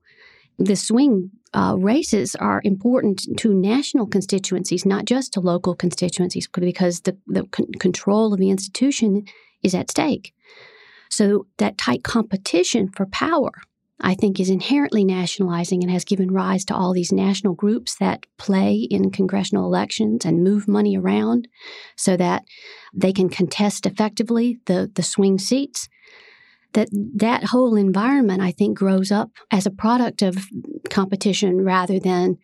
the 0.57 0.75
swing 0.75 1.31
uh, 1.53 1.75
races 1.77 2.35
are 2.35 2.61
important 2.63 3.25
to 3.37 3.53
national 3.53 4.07
constituencies, 4.07 4.85
not 4.85 5.05
just 5.05 5.33
to 5.33 5.39
local 5.39 5.75
constituencies, 5.75 6.47
because 6.47 7.01
the, 7.01 7.17
the 7.27 7.43
control 7.79 8.33
of 8.33 8.39
the 8.39 8.49
institution 8.49 9.25
is 9.63 9.75
at 9.75 9.91
stake. 9.91 10.33
So 11.09 11.47
that 11.57 11.77
tight 11.77 12.03
competition 12.03 12.89
for 12.89 13.05
power 13.05 13.51
I 13.99 14.13
think 14.13 14.39
is 14.39 14.49
inherently 14.49 15.03
nationalizing 15.03 15.83
and 15.83 15.91
has 15.91 16.05
given 16.05 16.31
rise 16.31 16.63
to 16.65 16.75
all 16.75 16.93
these 16.93 17.11
national 17.11 17.55
groups 17.55 17.95
that 17.95 18.25
play 18.37 18.75
in 18.75 19.09
congressional 19.09 19.65
elections 19.65 20.23
and 20.23 20.43
move 20.43 20.67
money 20.67 20.95
around 20.97 21.47
so 21.95 22.15
that 22.15 22.45
they 22.93 23.11
can 23.11 23.27
contest 23.27 23.85
effectively 23.85 24.59
the, 24.65 24.91
the 24.93 25.03
swing 25.03 25.39
seats. 25.39 25.89
That 26.73 26.89
that 26.91 27.45
whole 27.45 27.75
environment, 27.75 28.41
I 28.41 28.51
think, 28.51 28.77
grows 28.77 29.11
up 29.11 29.31
as 29.49 29.65
a 29.65 29.71
product 29.71 30.21
of 30.21 30.47
competition 30.89 31.61
rather 31.63 31.99
than 31.99 32.37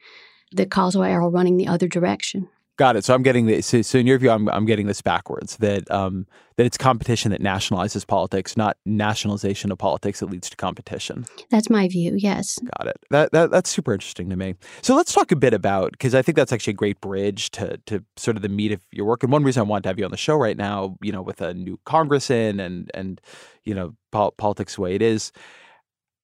the 0.51 0.65
causal 0.65 1.03
arrow 1.03 1.29
running 1.29 1.57
the 1.57 1.67
other 1.67 1.87
direction. 1.87 2.47
Got 2.75 2.95
it. 2.95 3.05
So 3.05 3.13
I'm 3.13 3.21
getting 3.21 3.45
this. 3.45 3.67
So, 3.67 3.83
so 3.83 3.99
in 3.99 4.07
your 4.07 4.17
view, 4.17 4.31
I'm, 4.31 4.49
I'm 4.49 4.65
getting 4.65 4.87
this 4.87 4.99
backwards. 4.99 5.57
That 5.57 5.89
um, 5.91 6.25
that 6.55 6.65
it's 6.65 6.75
competition 6.77 7.29
that 7.29 7.39
nationalizes 7.39 8.05
politics, 8.05 8.57
not 8.57 8.77
nationalization 8.83 9.71
of 9.71 9.77
politics 9.77 10.21
that 10.21 10.31
leads 10.31 10.49
to 10.49 10.57
competition. 10.57 11.25
That's 11.51 11.69
my 11.69 11.87
view. 11.87 12.15
Yes. 12.17 12.57
Got 12.79 12.87
it. 12.87 12.97
That, 13.11 13.31
that 13.31 13.51
that's 13.51 13.69
super 13.69 13.93
interesting 13.93 14.27
to 14.31 14.35
me. 14.35 14.55
So 14.81 14.95
let's 14.95 15.13
talk 15.13 15.31
a 15.31 15.35
bit 15.35 15.53
about 15.53 15.91
because 15.91 16.15
I 16.15 16.23
think 16.23 16.35
that's 16.35 16.51
actually 16.51 16.71
a 16.71 16.75
great 16.75 16.99
bridge 16.99 17.51
to 17.51 17.77
to 17.85 18.03
sort 18.17 18.37
of 18.37 18.41
the 18.41 18.49
meat 18.49 18.71
of 18.71 18.81
your 18.91 19.05
work. 19.05 19.21
And 19.21 19.31
one 19.31 19.43
reason 19.43 19.61
I 19.61 19.65
want 19.65 19.83
to 19.83 19.89
have 19.89 19.99
you 19.99 20.05
on 20.05 20.11
the 20.11 20.17
show 20.17 20.35
right 20.35 20.57
now, 20.57 20.97
you 20.99 21.11
know, 21.11 21.21
with 21.21 21.41
a 21.41 21.53
new 21.53 21.79
Congress 21.85 22.31
in 22.31 22.59
and 22.59 22.89
and 22.95 23.21
you 23.65 23.75
know 23.75 23.93
pol- 24.11 24.31
politics 24.31 24.75
the 24.75 24.81
way 24.81 24.95
it 24.95 25.03
is. 25.03 25.31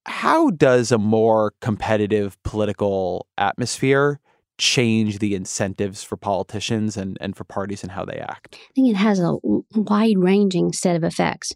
How 0.08 0.50
does 0.50 0.92
a 0.92 0.98
more 0.98 1.54
competitive 1.62 2.42
political 2.42 3.28
atmosphere 3.38 4.20
change 4.60 5.20
the 5.20 5.34
incentives 5.34 6.04
for 6.04 6.18
politicians 6.18 6.98
and, 6.98 7.18
and 7.20 7.36
for 7.36 7.44
parties 7.46 7.82
and 7.82 7.92
how 7.92 8.06
they 8.06 8.18
act? 8.18 8.56
I 8.60 8.74
think 8.76 8.90
it 8.90 8.96
has 8.98 9.20
a 9.20 9.38
wide 9.74 10.18
ranging 10.18 10.74
set 10.74 10.96
of 10.96 11.04
effects. 11.04 11.54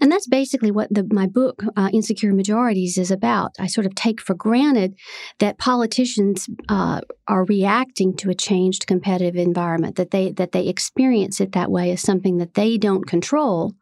And 0.00 0.12
that's 0.12 0.26
basically 0.26 0.70
what 0.70 0.88
the, 0.90 1.06
my 1.10 1.26
book, 1.26 1.62
uh, 1.76 1.90
Insecure 1.92 2.32
Majorities, 2.32 2.98
is 2.98 3.10
about. 3.10 3.52
I 3.58 3.66
sort 3.66 3.86
of 3.86 3.94
take 3.94 4.20
for 4.20 4.34
granted 4.34 4.94
that 5.38 5.58
politicians 5.58 6.48
uh, 6.68 7.00
are 7.26 7.44
reacting 7.44 8.16
to 8.18 8.30
a 8.30 8.34
changed 8.34 8.86
competitive 8.86 9.36
environment, 9.36 9.96
that 9.96 10.10
they, 10.10 10.32
that 10.32 10.52
they 10.52 10.68
experience 10.68 11.40
it 11.40 11.52
that 11.52 11.70
way 11.70 11.90
as 11.90 12.00
something 12.02 12.36
that 12.38 12.54
they 12.54 12.78
don't 12.78 13.06
control, 13.06 13.72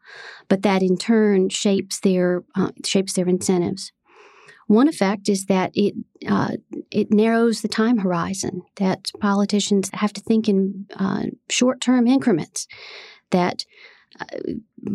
but 0.47 0.63
that 0.63 0.81
in 0.81 0.97
turn 0.97 1.49
shapes 1.49 1.99
their, 1.99 2.43
uh, 2.55 2.71
shapes 2.83 3.13
their 3.13 3.27
incentives. 3.27 3.91
One 4.67 4.87
effect 4.87 5.29
is 5.29 5.45
that 5.45 5.71
it 5.73 5.93
uh, 6.27 6.53
it 6.89 7.11
narrows 7.11 7.61
the 7.61 7.67
time 7.67 7.99
horizon. 7.99 8.63
That 8.77 9.11
politicians 9.19 9.91
have 9.93 10.13
to 10.13 10.21
think 10.21 10.49
in 10.49 10.87
uh, 10.95 11.25
short 11.49 11.81
term 11.81 12.07
increments. 12.07 12.67
That 13.29 13.63
uh, 14.19 14.25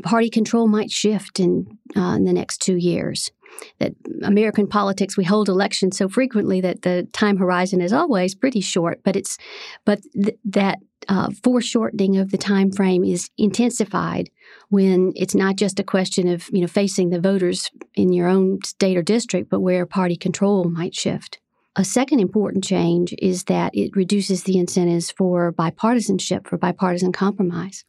party 0.03 0.31
control 0.31 0.67
might 0.67 0.91
shift 0.91 1.41
in, 1.41 1.79
uh, 1.97 2.15
in 2.17 2.25
the 2.25 2.33
next 2.33 2.59
two 2.59 2.77
years. 2.77 3.31
That 3.79 3.93
American 4.23 4.67
politics, 4.67 5.17
we 5.17 5.25
hold 5.25 5.49
elections 5.49 5.99
so 5.99 6.09
frequently 6.09 6.61
that 6.61 6.83
the 6.83 7.09
time 7.13 7.37
horizon 7.37 7.81
is 7.81 7.93
always 7.93 8.35
pretty 8.35 8.61
short. 8.61 9.01
But 9.05 9.17
it's 9.17 9.39
but 9.85 10.01
th- 10.15 10.39
that 10.47 10.79
uh, 11.09 11.31
foreshortening 11.43 12.17
of 12.17 12.31
the 12.31 12.39
time 12.39 12.71
frame 12.71 13.05
is 13.05 13.31
intensified 13.39 14.31
when 14.69 15.13
it's 15.17 15.35
not 15.35 15.57
just 15.57 15.81
a 15.81 15.85
question 15.85 16.29
of 16.29 16.49
you 16.53 16.61
know 16.61 16.67
facing 16.67 17.11
the 17.11 17.21
voters 17.21 17.71
in 17.95 18.13
your 18.13 18.29
own 18.29 18.63
state 18.65 18.97
or 18.97 19.03
district, 19.03 19.51
but 19.51 19.61
where 19.61 19.87
party 19.87 20.17
control 20.17 20.65
might 20.65 20.95
shift. 20.95 21.39
A 21.77 21.85
second 21.85 22.19
important 22.21 22.65
change 22.65 23.15
is 23.19 23.45
that 23.45 23.75
it 23.75 23.95
reduces 23.95 24.43
the 24.43 24.59
incentives 24.59 25.11
for 25.11 25.53
bipartisanship, 25.53 26.47
for 26.47 26.59
bipartisan 26.59 27.13
compromise. 27.13 27.85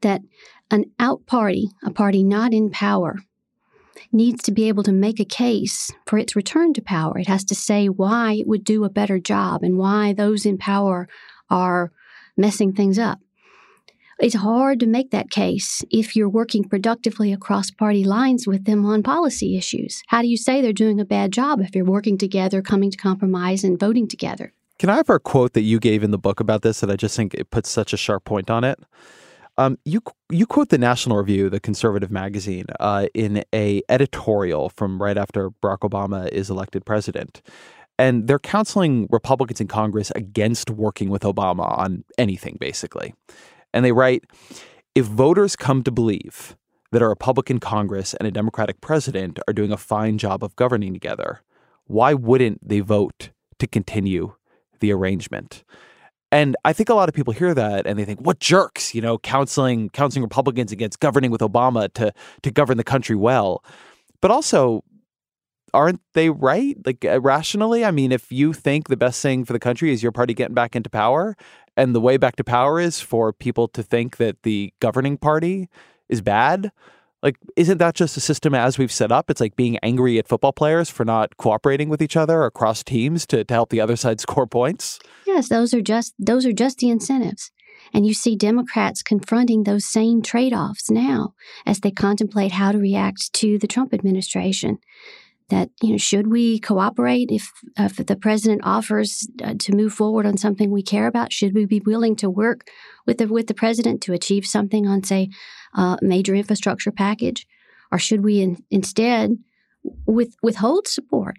That 0.00 0.22
an 0.70 0.86
out 0.98 1.26
party, 1.26 1.68
a 1.84 1.90
party 1.90 2.22
not 2.22 2.54
in 2.54 2.70
power, 2.70 3.16
needs 4.12 4.42
to 4.44 4.52
be 4.52 4.68
able 4.68 4.82
to 4.84 4.92
make 4.92 5.20
a 5.20 5.24
case 5.24 5.90
for 6.06 6.18
its 6.18 6.36
return 6.36 6.72
to 6.74 6.82
power. 6.82 7.18
It 7.18 7.26
has 7.26 7.44
to 7.46 7.54
say 7.54 7.88
why 7.88 8.34
it 8.34 8.46
would 8.46 8.64
do 8.64 8.84
a 8.84 8.90
better 8.90 9.18
job 9.18 9.62
and 9.62 9.76
why 9.76 10.12
those 10.12 10.46
in 10.46 10.56
power 10.56 11.08
are 11.50 11.92
messing 12.38 12.72
things 12.72 12.98
up. 12.98 13.18
It's 14.20 14.34
hard 14.34 14.80
to 14.80 14.86
make 14.86 15.12
that 15.12 15.30
case 15.30 15.84
if 15.90 16.16
you're 16.16 16.28
working 16.28 16.64
productively 16.64 17.32
across 17.32 17.70
party 17.70 18.02
lines 18.02 18.48
with 18.48 18.64
them 18.64 18.84
on 18.84 19.04
policy 19.04 19.56
issues. 19.56 20.02
How 20.08 20.22
do 20.22 20.28
you 20.28 20.36
say 20.36 20.60
they're 20.60 20.72
doing 20.72 20.98
a 20.98 21.04
bad 21.04 21.32
job 21.32 21.60
if 21.60 21.74
you're 21.74 21.84
working 21.84 22.18
together, 22.18 22.60
coming 22.60 22.90
to 22.90 22.96
compromise, 22.96 23.62
and 23.62 23.78
voting 23.78 24.08
together? 24.08 24.52
Can 24.80 24.90
I 24.90 24.96
have 24.96 25.08
a 25.08 25.20
quote 25.20 25.52
that 25.52 25.62
you 25.62 25.78
gave 25.78 26.02
in 26.02 26.10
the 26.10 26.18
book 26.18 26.40
about 26.40 26.62
this 26.62 26.80
that 26.80 26.90
I 26.90 26.96
just 26.96 27.16
think 27.16 27.34
it 27.34 27.50
puts 27.50 27.68
such 27.70 27.92
a 27.92 27.96
sharp 27.96 28.24
point 28.24 28.50
on 28.50 28.64
it? 28.64 28.80
Um, 29.56 29.76
you 29.84 30.00
you 30.30 30.46
quote 30.46 30.68
the 30.68 30.78
National 30.78 31.16
Review, 31.16 31.50
the 31.50 31.58
conservative 31.58 32.12
magazine, 32.12 32.66
uh, 32.78 33.06
in 33.12 33.44
a 33.52 33.82
editorial 33.88 34.68
from 34.68 35.02
right 35.02 35.18
after 35.18 35.50
Barack 35.50 35.80
Obama 35.80 36.28
is 36.28 36.48
elected 36.48 36.84
president, 36.84 37.42
and 37.98 38.28
they're 38.28 38.38
counseling 38.38 39.08
Republicans 39.10 39.60
in 39.60 39.66
Congress 39.66 40.12
against 40.14 40.70
working 40.70 41.10
with 41.10 41.22
Obama 41.22 41.76
on 41.78 42.04
anything, 42.16 42.56
basically. 42.60 43.14
And 43.74 43.84
they 43.84 43.92
write 43.92 44.24
if 44.94 45.06
voters 45.06 45.56
come 45.56 45.82
to 45.82 45.90
believe 45.90 46.56
that 46.92 47.02
a 47.02 47.08
Republican 47.08 47.60
Congress 47.60 48.14
and 48.14 48.26
a 48.26 48.30
Democratic 48.30 48.80
president 48.80 49.38
are 49.46 49.52
doing 49.52 49.72
a 49.72 49.76
fine 49.76 50.16
job 50.18 50.42
of 50.42 50.56
governing 50.56 50.92
together, 50.92 51.42
why 51.86 52.14
wouldn't 52.14 52.66
they 52.66 52.80
vote 52.80 53.30
to 53.58 53.66
continue 53.66 54.34
the 54.80 54.92
arrangement? 54.92 55.64
And 56.30 56.56
I 56.64 56.72
think 56.72 56.88
a 56.88 56.94
lot 56.94 57.08
of 57.08 57.14
people 57.14 57.32
hear 57.32 57.54
that 57.54 57.86
and 57.86 57.98
they 57.98 58.04
think, 58.04 58.20
what 58.20 58.38
jerks, 58.38 58.94
you 58.94 59.00
know, 59.00 59.18
counseling 59.18 59.88
counseling 59.90 60.22
Republicans 60.22 60.72
against 60.72 61.00
governing 61.00 61.30
with 61.30 61.40
Obama 61.40 61.92
to 61.94 62.12
to 62.42 62.50
govern 62.50 62.76
the 62.76 62.84
country 62.84 63.16
well. 63.16 63.64
But 64.20 64.30
also, 64.30 64.84
aren't 65.74 66.00
they 66.14 66.30
right? 66.30 66.76
Like 66.84 67.04
uh, 67.04 67.20
rationally, 67.20 67.84
I 67.84 67.90
mean, 67.90 68.12
if 68.12 68.30
you 68.32 68.52
think 68.52 68.88
the 68.88 68.96
best 68.96 69.20
thing 69.22 69.44
for 69.44 69.52
the 69.52 69.58
country 69.58 69.92
is 69.92 70.02
your 70.02 70.12
party 70.12 70.34
getting 70.34 70.54
back 70.54 70.76
into 70.76 70.90
power, 70.90 71.36
and 71.76 71.94
the 71.94 72.00
way 72.00 72.16
back 72.16 72.36
to 72.36 72.44
power 72.44 72.80
is 72.80 73.00
for 73.00 73.32
people 73.32 73.68
to 73.68 73.82
think 73.82 74.16
that 74.16 74.42
the 74.42 74.72
governing 74.80 75.16
party 75.16 75.68
is 76.08 76.20
bad, 76.20 76.72
like 77.22 77.36
isn't 77.56 77.78
that 77.78 77.94
just 77.94 78.16
a 78.16 78.20
system 78.20 78.54
as 78.54 78.78
we've 78.78 78.92
set 78.92 79.12
up? 79.12 79.30
It's 79.30 79.40
like 79.40 79.56
being 79.56 79.78
angry 79.78 80.18
at 80.18 80.28
football 80.28 80.52
players 80.52 80.88
for 80.88 81.04
not 81.04 81.36
cooperating 81.36 81.88
with 81.88 82.02
each 82.02 82.16
other 82.16 82.44
across 82.44 82.82
teams 82.82 83.26
to, 83.26 83.44
to 83.44 83.54
help 83.54 83.70
the 83.70 83.80
other 83.80 83.96
side 84.04 84.20
score 84.20 84.46
points. 84.46 84.98
Yes, 85.26 85.48
those 85.48 85.74
are 85.74 85.80
just 85.80 86.14
those 86.18 86.46
are 86.46 86.52
just 86.52 86.78
the 86.78 86.90
incentives. 86.90 87.50
And 87.92 88.06
you 88.06 88.12
see 88.12 88.36
Democrats 88.36 89.02
confronting 89.02 89.62
those 89.62 89.86
same 89.86 90.20
trade 90.20 90.52
offs 90.52 90.90
now 90.90 91.34
as 91.64 91.80
they 91.80 91.90
contemplate 91.90 92.52
how 92.52 92.72
to 92.72 92.78
react 92.78 93.32
to 93.34 93.58
the 93.58 93.66
Trump 93.66 93.94
administration. 93.94 94.78
That, 95.50 95.70
you 95.80 95.92
know, 95.92 95.96
should 95.96 96.26
we 96.26 96.58
cooperate 96.58 97.30
if, 97.30 97.50
if 97.78 97.96
the 97.96 98.16
president 98.16 98.60
offers 98.64 99.26
uh, 99.42 99.54
to 99.58 99.74
move 99.74 99.94
forward 99.94 100.26
on 100.26 100.36
something 100.36 100.70
we 100.70 100.82
care 100.82 101.06
about? 101.06 101.32
Should 101.32 101.54
we 101.54 101.64
be 101.64 101.80
willing 101.80 102.16
to 102.16 102.28
work 102.28 102.68
with 103.06 103.16
the, 103.16 103.28
with 103.28 103.46
the 103.46 103.54
president 103.54 104.02
to 104.02 104.12
achieve 104.12 104.46
something 104.46 104.86
on, 104.86 105.04
say, 105.04 105.30
a 105.74 105.96
major 106.02 106.34
infrastructure 106.34 106.92
package? 106.92 107.46
Or 107.90 107.98
should 107.98 108.22
we 108.22 108.42
in, 108.42 108.62
instead 108.70 109.38
with, 110.06 110.36
withhold 110.42 110.86
support 110.86 111.38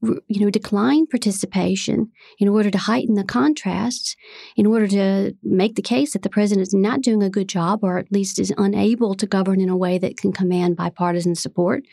you 0.00 0.40
know, 0.40 0.50
decline 0.50 1.06
participation 1.06 2.10
in 2.38 2.48
order 2.48 2.70
to 2.70 2.78
heighten 2.78 3.14
the 3.14 3.24
contrasts, 3.24 4.14
in 4.56 4.66
order 4.66 4.86
to 4.86 5.34
make 5.42 5.74
the 5.74 5.82
case 5.82 6.12
that 6.12 6.22
the 6.22 6.30
president 6.30 6.66
is 6.66 6.74
not 6.74 7.02
doing 7.02 7.22
a 7.22 7.30
good 7.30 7.48
job 7.48 7.80
or 7.82 7.98
at 7.98 8.12
least 8.12 8.38
is 8.38 8.52
unable 8.58 9.14
to 9.14 9.26
govern 9.26 9.60
in 9.60 9.68
a 9.68 9.76
way 9.76 9.98
that 9.98 10.16
can 10.16 10.32
command 10.32 10.76
bipartisan 10.76 11.34
support 11.34 11.84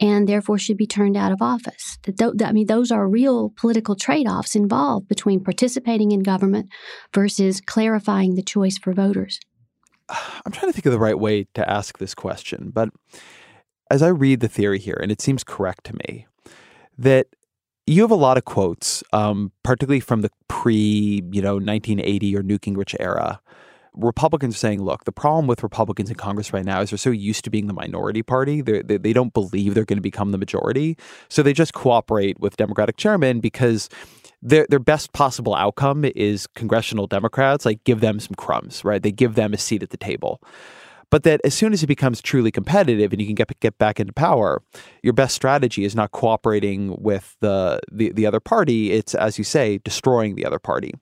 and 0.00 0.28
therefore 0.28 0.58
should 0.58 0.76
be 0.76 0.86
turned 0.86 1.16
out 1.16 1.32
of 1.32 1.42
office. 1.42 1.98
I 2.20 2.52
mean, 2.52 2.66
those 2.66 2.90
are 2.90 3.08
real 3.08 3.50
political 3.56 3.96
trade 3.96 4.28
offs 4.28 4.54
involved 4.54 5.08
between 5.08 5.42
participating 5.42 6.12
in 6.12 6.20
government 6.20 6.68
versus 7.14 7.60
clarifying 7.60 8.34
the 8.34 8.42
choice 8.42 8.78
for 8.78 8.92
voters. 8.92 9.40
I'm 10.08 10.52
trying 10.52 10.68
to 10.68 10.72
think 10.72 10.86
of 10.86 10.92
the 10.92 10.98
right 10.98 11.18
way 11.18 11.46
to 11.54 11.68
ask 11.68 11.98
this 11.98 12.14
question, 12.14 12.70
but 12.72 12.90
as 13.90 14.02
I 14.02 14.08
read 14.08 14.40
the 14.40 14.48
theory 14.48 14.78
here, 14.78 14.98
and 15.00 15.10
it 15.10 15.20
seems 15.20 15.44
correct 15.44 15.84
to 15.84 15.94
me, 16.06 16.26
that 16.96 17.26
you 17.86 18.02
have 18.02 18.10
a 18.10 18.16
lot 18.16 18.36
of 18.36 18.44
quotes, 18.44 19.02
um, 19.12 19.52
particularly 19.62 20.00
from 20.00 20.20
the 20.20 20.30
pre, 20.48 21.22
you 21.32 21.40
know, 21.40 21.54
1980 21.54 22.36
or 22.36 22.42
Newt 22.42 22.62
Gingrich 22.62 22.94
era. 23.00 23.40
Republicans 23.98 24.54
are 24.54 24.58
saying, 24.58 24.82
look, 24.82 25.04
the 25.04 25.12
problem 25.12 25.46
with 25.46 25.62
Republicans 25.62 26.08
in 26.08 26.16
Congress 26.16 26.52
right 26.52 26.64
now 26.64 26.80
is 26.80 26.90
they're 26.90 26.98
so 26.98 27.10
used 27.10 27.44
to 27.44 27.50
being 27.50 27.66
the 27.66 27.72
minority 27.72 28.22
party. 28.22 28.60
They, 28.60 28.82
they, 28.82 28.96
they 28.96 29.12
don't 29.12 29.34
believe 29.34 29.74
they're 29.74 29.84
going 29.84 29.98
to 29.98 30.02
become 30.02 30.32
the 30.32 30.38
majority. 30.38 30.96
So 31.28 31.42
they 31.42 31.52
just 31.52 31.74
cooperate 31.74 32.38
with 32.38 32.56
Democratic 32.56 32.96
chairmen 32.96 33.40
because 33.40 33.88
their 34.40 34.66
their 34.70 34.78
best 34.78 35.12
possible 35.12 35.54
outcome 35.54 36.04
is 36.04 36.46
congressional 36.46 37.08
Democrats 37.08 37.66
like 37.66 37.82
give 37.82 38.00
them 38.00 38.20
some 38.20 38.34
crumbs, 38.36 38.84
right? 38.84 39.02
They 39.02 39.10
give 39.10 39.34
them 39.34 39.52
a 39.52 39.58
seat 39.58 39.82
at 39.82 39.90
the 39.90 39.96
table 39.96 40.40
but 41.10 41.22
that 41.22 41.40
as 41.44 41.54
soon 41.54 41.72
as 41.72 41.82
it 41.82 41.86
becomes 41.86 42.20
truly 42.20 42.50
competitive 42.50 43.12
and 43.12 43.20
you 43.20 43.26
can 43.26 43.34
get 43.34 43.58
get 43.60 43.78
back 43.78 43.98
into 44.00 44.12
power, 44.12 44.62
your 45.02 45.12
best 45.12 45.34
strategy 45.34 45.84
is 45.84 45.94
not 45.94 46.12
cooperating 46.12 46.96
with 47.00 47.36
the, 47.40 47.80
the 47.90 48.12
the 48.12 48.26
other 48.26 48.40
party. 48.40 48.92
It's 48.92 49.14
as 49.14 49.38
you 49.38 49.44
say, 49.44 49.78
destroying 49.78 50.34
the 50.34 50.44
other 50.44 50.58
party. 50.58 50.92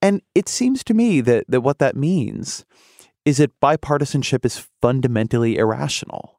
And 0.00 0.22
it 0.34 0.48
seems 0.48 0.84
to 0.84 0.94
me 0.94 1.20
that 1.22 1.44
that 1.48 1.62
what 1.62 1.78
that 1.78 1.96
means 1.96 2.64
is 3.24 3.38
that 3.38 3.58
bipartisanship 3.60 4.44
is 4.44 4.68
fundamentally 4.80 5.56
irrational. 5.56 6.38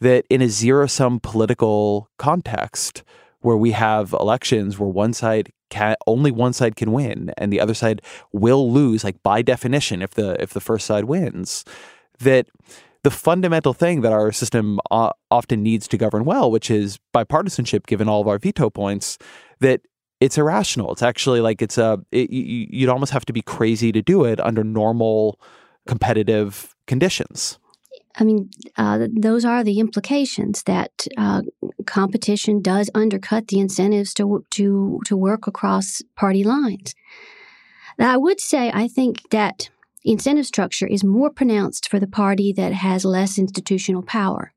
That 0.00 0.24
in 0.30 0.40
a 0.40 0.48
zero 0.48 0.86
sum 0.86 1.20
political 1.20 2.08
context 2.18 3.02
where 3.40 3.56
we 3.56 3.72
have 3.72 4.12
elections 4.12 4.78
where 4.78 4.88
one 4.88 5.12
side 5.12 5.52
can 5.70 5.94
only 6.06 6.30
one 6.30 6.52
side 6.52 6.76
can 6.76 6.92
win 6.92 7.32
and 7.38 7.52
the 7.52 7.60
other 7.60 7.74
side 7.74 8.02
will 8.32 8.70
lose 8.70 9.04
like 9.04 9.22
by 9.22 9.40
definition 9.40 10.02
if 10.02 10.10
the 10.10 10.40
if 10.42 10.50
the 10.50 10.60
first 10.60 10.84
side 10.84 11.04
wins 11.04 11.64
that 12.20 12.46
the 13.02 13.10
fundamental 13.10 13.72
thing 13.72 14.02
that 14.02 14.12
our 14.12 14.30
system 14.32 14.78
uh, 14.90 15.10
often 15.30 15.62
needs 15.62 15.88
to 15.88 15.96
govern 15.96 16.24
well, 16.24 16.50
which 16.50 16.70
is 16.70 16.98
bipartisanship, 17.14 17.86
given 17.86 18.08
all 18.08 18.20
of 18.20 18.28
our 18.28 18.38
veto 18.38 18.68
points, 18.70 19.18
that 19.60 19.80
it's 20.20 20.36
irrational. 20.36 20.92
It's 20.92 21.02
actually 21.02 21.40
like 21.40 21.62
it's 21.62 21.78
a, 21.78 21.98
it, 22.12 22.30
you'd 22.30 22.90
almost 22.90 23.12
have 23.12 23.24
to 23.26 23.32
be 23.32 23.42
crazy 23.42 23.90
to 23.92 24.02
do 24.02 24.24
it 24.24 24.38
under 24.40 24.62
normal 24.62 25.40
competitive 25.86 26.74
conditions. 26.86 27.58
I 28.16 28.24
mean, 28.24 28.50
uh, 28.76 29.06
those 29.16 29.44
are 29.44 29.64
the 29.64 29.78
implications 29.78 30.64
that 30.64 31.06
uh, 31.16 31.42
competition 31.86 32.60
does 32.60 32.90
undercut 32.94 33.48
the 33.48 33.60
incentives 33.60 34.12
to 34.14 34.44
to 34.50 35.00
to 35.06 35.16
work 35.16 35.46
across 35.46 36.02
party 36.16 36.44
lines. 36.44 36.94
Now, 37.98 38.12
I 38.12 38.16
would 38.16 38.40
say 38.40 38.70
I 38.74 38.88
think 38.88 39.30
that 39.30 39.70
incentive 40.04 40.46
structure 40.46 40.86
is 40.86 41.04
more 41.04 41.30
pronounced 41.30 41.88
for 41.88 41.98
the 41.98 42.06
party 42.06 42.52
that 42.52 42.72
has 42.72 43.04
less 43.04 43.38
institutional 43.38 44.02
power. 44.02 44.52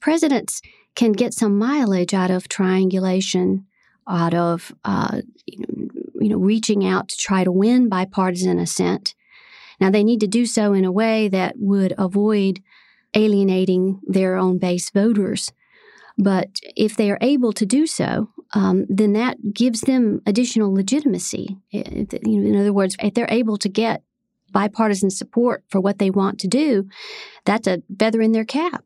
Presidents 0.00 0.60
can 0.94 1.12
get 1.12 1.34
some 1.34 1.58
mileage 1.58 2.14
out 2.14 2.30
of 2.30 2.48
triangulation, 2.48 3.66
out 4.08 4.34
of 4.34 4.74
uh, 4.84 5.20
you 5.46 6.28
know 6.28 6.38
reaching 6.38 6.86
out 6.86 7.08
to 7.08 7.16
try 7.16 7.44
to 7.44 7.52
win 7.52 7.88
bipartisan 7.88 8.58
assent. 8.58 9.14
Now 9.80 9.90
they 9.90 10.04
need 10.04 10.20
to 10.20 10.26
do 10.26 10.46
so 10.46 10.72
in 10.72 10.84
a 10.84 10.92
way 10.92 11.28
that 11.28 11.54
would 11.58 11.94
avoid 11.96 12.62
alienating 13.14 14.00
their 14.06 14.36
own 14.36 14.58
base 14.58 14.90
voters. 14.90 15.52
But 16.18 16.60
if 16.76 16.96
they 16.96 17.10
are 17.10 17.18
able 17.22 17.52
to 17.54 17.64
do 17.64 17.86
so, 17.86 18.28
um, 18.52 18.84
then 18.88 19.14
that 19.14 19.54
gives 19.54 19.82
them 19.82 20.20
additional 20.26 20.74
legitimacy. 20.74 21.56
In 21.72 22.56
other 22.56 22.72
words, 22.72 22.96
if 23.02 23.14
they're 23.14 23.26
able 23.30 23.56
to 23.56 23.68
get 23.68 24.02
bipartisan 24.52 25.10
support 25.10 25.64
for 25.68 25.80
what 25.80 25.98
they 25.98 26.10
want 26.10 26.38
to 26.40 26.48
do, 26.48 26.88
that's 27.44 27.66
a 27.66 27.82
feather 27.98 28.20
in 28.20 28.32
their 28.32 28.44
cap. 28.44 28.84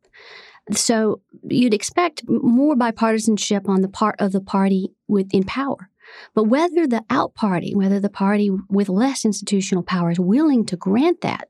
So 0.73 1.21
you'd 1.43 1.75
expect 1.75 2.23
more 2.27 2.75
bipartisanship 2.75 3.69
on 3.69 3.83
the 3.83 3.89
part 3.89 4.17
of 4.19 4.33
the 4.33 4.41
party 4.41 4.93
with 5.09 5.35
in 5.35 5.45
power. 5.45 5.91
But 6.35 6.45
whether 6.45 6.87
the 6.87 7.05
out 7.11 7.35
party, 7.35 7.75
whether 7.75 8.01
the 8.01 8.11
party 8.11 8.51
with 8.69 8.89
less 8.89 9.25
institutional 9.25 9.83
power 9.83 10.11
is 10.11 10.21
willing 10.21 10.65
to 10.67 10.77
grant 10.77 11.21
that, 11.21 11.49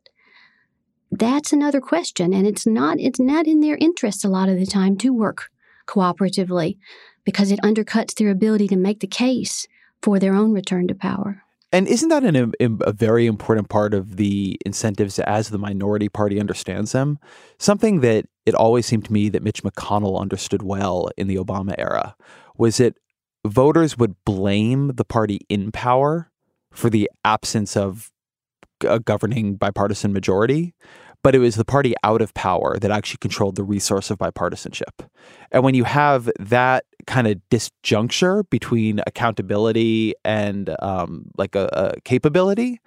that's 1.10 1.52
another 1.52 1.80
question. 1.80 2.32
And 2.32 2.46
it's 2.46 2.66
not 2.66 2.98
it's 2.98 3.20
not 3.20 3.46
in 3.46 3.60
their 3.60 3.76
interest 3.76 4.24
a 4.24 4.28
lot 4.28 4.48
of 4.48 4.58
the 4.58 4.66
time 4.66 4.96
to 4.98 5.12
work 5.12 5.48
cooperatively 5.86 6.76
because 7.24 7.50
it 7.50 7.60
undercuts 7.60 8.14
their 8.14 8.30
ability 8.30 8.68
to 8.68 8.76
make 8.76 9.00
the 9.00 9.06
case 9.06 9.66
for 10.02 10.18
their 10.18 10.34
own 10.34 10.52
return 10.52 10.88
to 10.88 10.94
power. 10.94 11.43
And 11.74 11.88
isn't 11.88 12.08
that 12.10 12.22
an, 12.22 12.54
a 12.60 12.92
very 12.92 13.26
important 13.26 13.68
part 13.68 13.94
of 13.94 14.14
the 14.14 14.56
incentives 14.64 15.18
as 15.18 15.48
the 15.48 15.58
minority 15.58 16.08
party 16.08 16.38
understands 16.38 16.92
them? 16.92 17.18
Something 17.58 18.00
that 18.00 18.26
it 18.46 18.54
always 18.54 18.86
seemed 18.86 19.06
to 19.06 19.12
me 19.12 19.28
that 19.30 19.42
Mitch 19.42 19.64
McConnell 19.64 20.20
understood 20.20 20.62
well 20.62 21.10
in 21.16 21.26
the 21.26 21.34
Obama 21.34 21.74
era 21.76 22.14
was 22.56 22.76
that 22.76 22.96
voters 23.44 23.98
would 23.98 24.14
blame 24.24 24.92
the 24.94 25.04
party 25.04 25.40
in 25.48 25.72
power 25.72 26.30
for 26.70 26.90
the 26.90 27.10
absence 27.24 27.76
of 27.76 28.12
a 28.86 29.00
governing 29.00 29.56
bipartisan 29.56 30.12
majority, 30.12 30.76
but 31.24 31.34
it 31.34 31.40
was 31.40 31.56
the 31.56 31.64
party 31.64 31.94
out 32.04 32.22
of 32.22 32.32
power 32.34 32.78
that 32.78 32.92
actually 32.92 33.18
controlled 33.20 33.56
the 33.56 33.64
resource 33.64 34.12
of 34.12 34.18
bipartisanship. 34.18 35.08
And 35.50 35.64
when 35.64 35.74
you 35.74 35.82
have 35.82 36.30
that 36.38 36.84
kind 37.06 37.26
of 37.26 37.40
disjuncture 37.50 38.48
between 38.50 39.00
accountability 39.06 40.14
and 40.24 40.74
um, 40.80 41.26
like 41.36 41.54
a, 41.54 41.68
a 41.72 42.00
capability, 42.02 42.80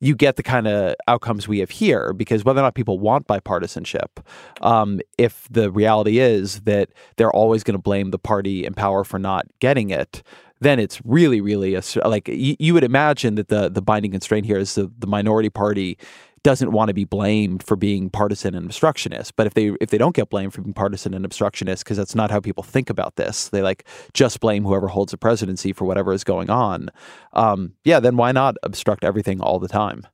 you 0.00 0.14
get 0.14 0.36
the 0.36 0.42
kind 0.42 0.66
of 0.66 0.94
outcomes 1.08 1.48
we 1.48 1.60
have 1.60 1.70
here 1.70 2.12
because 2.12 2.44
whether 2.44 2.60
or 2.60 2.62
not 2.62 2.74
people 2.74 2.98
want 2.98 3.26
bipartisanship, 3.26 4.22
um, 4.60 5.00
if 5.16 5.48
the 5.50 5.70
reality 5.70 6.18
is 6.18 6.60
that 6.62 6.90
they're 7.16 7.32
always 7.32 7.64
going 7.64 7.76
to 7.76 7.82
blame 7.82 8.10
the 8.10 8.18
party 8.18 8.64
in 8.64 8.74
power 8.74 9.04
for 9.04 9.18
not 9.18 9.46
getting 9.58 9.90
it, 9.90 10.22
then 10.60 10.78
it's 10.78 11.00
really, 11.04 11.40
really 11.40 11.74
a, 11.74 11.82
like 12.04 12.28
you, 12.28 12.56
you 12.58 12.74
would 12.74 12.84
imagine 12.84 13.34
that 13.34 13.48
the 13.48 13.68
the 13.68 13.82
binding 13.82 14.10
constraint 14.10 14.46
here 14.46 14.56
is 14.56 14.74
the, 14.74 14.90
the 14.98 15.06
minority 15.06 15.50
party 15.50 15.98
doesn't 16.42 16.72
want 16.72 16.88
to 16.88 16.94
be 16.94 17.04
blamed 17.04 17.62
for 17.62 17.76
being 17.76 18.08
partisan 18.08 18.54
and 18.54 18.66
obstructionist. 18.66 19.34
But 19.36 19.46
if 19.46 19.54
they 19.54 19.72
if 19.80 19.90
they 19.90 19.98
don't 19.98 20.14
get 20.14 20.30
blamed 20.30 20.54
for 20.54 20.62
being 20.62 20.74
partisan 20.74 21.14
and 21.14 21.24
obstructionist, 21.24 21.84
because 21.84 21.96
that's 21.96 22.14
not 22.14 22.30
how 22.30 22.40
people 22.40 22.62
think 22.62 22.90
about 22.90 23.16
this, 23.16 23.48
they 23.48 23.62
like 23.62 23.86
just 24.12 24.40
blame 24.40 24.64
whoever 24.64 24.88
holds 24.88 25.10
the 25.10 25.18
presidency 25.18 25.72
for 25.72 25.84
whatever 25.84 26.12
is 26.12 26.24
going 26.24 26.50
on. 26.50 26.90
Um, 27.32 27.72
yeah, 27.84 28.00
then 28.00 28.16
why 28.16 28.32
not 28.32 28.56
obstruct 28.62 29.04
everything 29.04 29.40
all 29.40 29.58
the 29.58 29.68
time? 29.68 30.06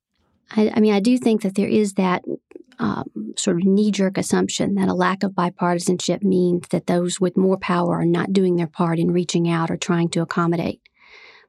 I, 0.57 0.73
I 0.75 0.81
mean, 0.81 0.93
I 0.93 1.01
do 1.01 1.19
think 1.19 1.43
that 1.43 1.55
there 1.55 1.69
is 1.69 1.95
that 1.95 2.23
um, 2.79 3.35
sort 3.37 3.59
of 3.59 3.65
knee 3.65 3.91
jerk 3.91 4.19
assumption 4.19 4.75
that 4.75 4.89
a 4.89 4.95
lack 4.95 5.23
of 5.23 5.33
bipartisanship 5.33 6.23
means 6.23 6.69
that 6.69 6.87
those 6.87 7.21
with 7.21 7.37
more 7.37 7.57
power 7.57 8.01
are 8.01 8.07
not 8.07 8.33
doing 8.33 8.57
their 8.57 8.67
part 8.67 8.99
in 8.99 9.13
reaching 9.13 9.49
out 9.49 9.71
or 9.71 9.77
trying 9.77 10.09
to 10.11 10.23
accommodate. 10.23 10.81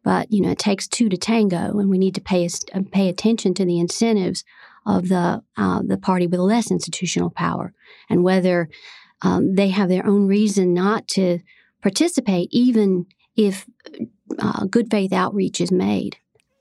But 0.04 0.32
you 0.32 0.42
know, 0.42 0.52
it 0.52 0.60
takes 0.60 0.88
two 0.88 1.10
to 1.10 1.18
tango, 1.18 1.80
and 1.80 1.90
we 1.90 1.98
need 1.98 2.16
to 2.16 2.22
pay 2.22 2.48
pay 2.92 3.10
attention 3.10 3.54
to 3.56 3.66
the 3.66 3.80
incentives 3.80 4.44
of 4.86 5.10
the 5.10 5.42
uh, 5.58 5.82
the 5.86 5.98
party 5.98 6.28
with 6.28 6.40
less 6.40 6.72
institutional 6.72 7.30
power, 7.30 7.74
and 8.10 8.24
whether 8.24 8.70
um, 9.22 9.56
they 9.56 9.70
have 9.70 9.90
their 9.90 10.06
own 10.06 10.28
reason 10.28 10.74
not 10.74 11.08
to 11.10 11.40
participate, 11.82 12.50
even 12.52 13.06
if 13.36 13.66
uh, 14.40 14.66
good 14.66 14.90
faith 14.92 15.14
outreach 15.14 15.62
is 15.62 15.72
made. 15.72 16.18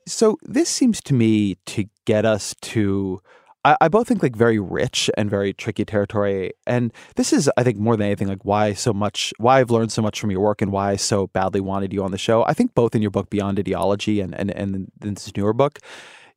So 0.07 0.37
this 0.43 0.69
seems 0.69 1.01
to 1.01 1.13
me 1.13 1.55
to 1.67 1.85
get 2.05 2.25
us 2.25 2.55
to. 2.61 3.21
I, 3.65 3.87
both 3.87 4.09
think 4.09 4.21
like 4.21 4.35
very 4.35 4.59
rich 4.59 5.09
and 5.15 5.29
very 5.29 5.53
tricky 5.53 5.85
territory, 5.85 6.51
and 6.67 6.91
this 7.15 7.31
is, 7.31 7.49
I 7.55 7.63
think, 7.63 7.77
more 7.77 7.95
than 7.95 8.05
anything, 8.05 8.27
like 8.27 8.43
why 8.43 8.73
so 8.73 8.91
much, 8.91 9.33
why 9.37 9.61
I've 9.61 9.71
learned 9.71 9.89
so 9.93 10.01
much 10.01 10.19
from 10.19 10.31
your 10.31 10.41
work, 10.41 10.61
and 10.61 10.69
why 10.69 10.91
I 10.91 10.95
so 10.97 11.27
badly 11.27 11.61
wanted 11.61 11.93
you 11.93 12.03
on 12.03 12.11
the 12.11 12.17
show. 12.17 12.43
I 12.43 12.53
think 12.53 12.75
both 12.75 12.93
in 12.93 13.01
your 13.01 13.09
book 13.09 13.29
Beyond 13.29 13.59
Ideology 13.59 14.19
and 14.19 14.35
and 14.35 14.51
and 14.51 14.91
in 15.01 15.13
this 15.13 15.31
newer 15.37 15.53
book, 15.53 15.79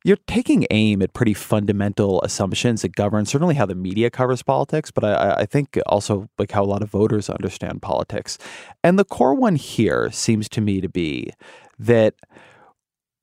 you're 0.07 0.17
taking 0.25 0.65
aim 0.71 1.01
at 1.01 1.11
pretty 1.11 1.33
fundamental 1.33 2.21
assumptions 2.21 2.81
that 2.81 2.95
govern 2.95 3.25
certainly 3.25 3.55
how 3.55 3.65
the 3.65 3.75
media 3.75 4.09
covers 4.09 4.41
politics, 4.41 4.89
but 4.89 5.03
I, 5.03 5.41
I, 5.41 5.45
think 5.45 5.77
also 5.85 6.29
like 6.39 6.51
how 6.51 6.63
a 6.63 6.65
lot 6.65 6.81
of 6.81 6.89
voters 6.89 7.29
understand 7.29 7.81
politics. 7.81 8.37
And 8.85 8.97
the 8.97 9.03
core 9.03 9.35
one 9.35 9.57
here 9.57 10.09
seems 10.11 10.47
to 10.49 10.61
me 10.61 10.79
to 10.79 10.87
be 10.87 11.31
that 11.77 12.13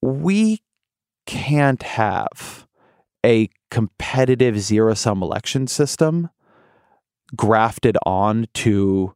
we 0.03 0.61
can't 1.25 1.83
have 1.83 2.67
a 3.25 3.49
competitive 3.71 4.61
zero 4.61 4.93
sum 4.93 5.23
election 5.23 5.67
system 5.67 6.29
grafted 7.35 7.97
on 8.05 8.47
to 8.53 9.15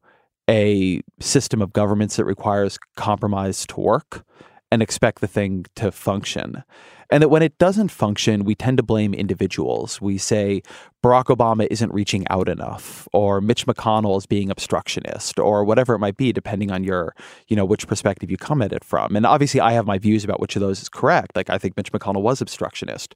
a 0.48 1.02
system 1.20 1.60
of 1.60 1.74
governments 1.74 2.16
that 2.16 2.24
requires 2.24 2.78
compromise 2.96 3.66
to 3.66 3.78
work 3.78 4.24
and 4.70 4.82
expect 4.82 5.20
the 5.20 5.26
thing 5.26 5.66
to 5.76 5.90
function. 5.90 6.62
And 7.10 7.22
that 7.22 7.30
when 7.30 7.42
it 7.42 7.56
doesn't 7.56 7.88
function, 7.88 8.44
we 8.44 8.54
tend 8.54 8.76
to 8.76 8.82
blame 8.82 9.14
individuals. 9.14 9.98
We 9.98 10.18
say 10.18 10.60
Barack 11.02 11.34
Obama 11.34 11.66
isn't 11.70 11.92
reaching 11.92 12.28
out 12.28 12.50
enough, 12.50 13.08
or 13.14 13.40
Mitch 13.40 13.66
McConnell 13.66 14.18
is 14.18 14.26
being 14.26 14.50
obstructionist, 14.50 15.38
or 15.38 15.64
whatever 15.64 15.94
it 15.94 16.00
might 16.00 16.18
be, 16.18 16.32
depending 16.32 16.70
on 16.70 16.84
your, 16.84 17.14
you 17.46 17.56
know, 17.56 17.64
which 17.64 17.86
perspective 17.86 18.30
you 18.30 18.36
come 18.36 18.60
at 18.60 18.72
it 18.74 18.84
from. 18.84 19.16
And 19.16 19.24
obviously, 19.24 19.58
I 19.58 19.72
have 19.72 19.86
my 19.86 19.96
views 19.98 20.22
about 20.22 20.38
which 20.38 20.54
of 20.54 20.60
those 20.60 20.82
is 20.82 20.90
correct. 20.90 21.34
Like, 21.34 21.48
I 21.48 21.56
think 21.56 21.78
Mitch 21.78 21.92
McConnell 21.92 22.20
was 22.20 22.42
obstructionist. 22.42 23.14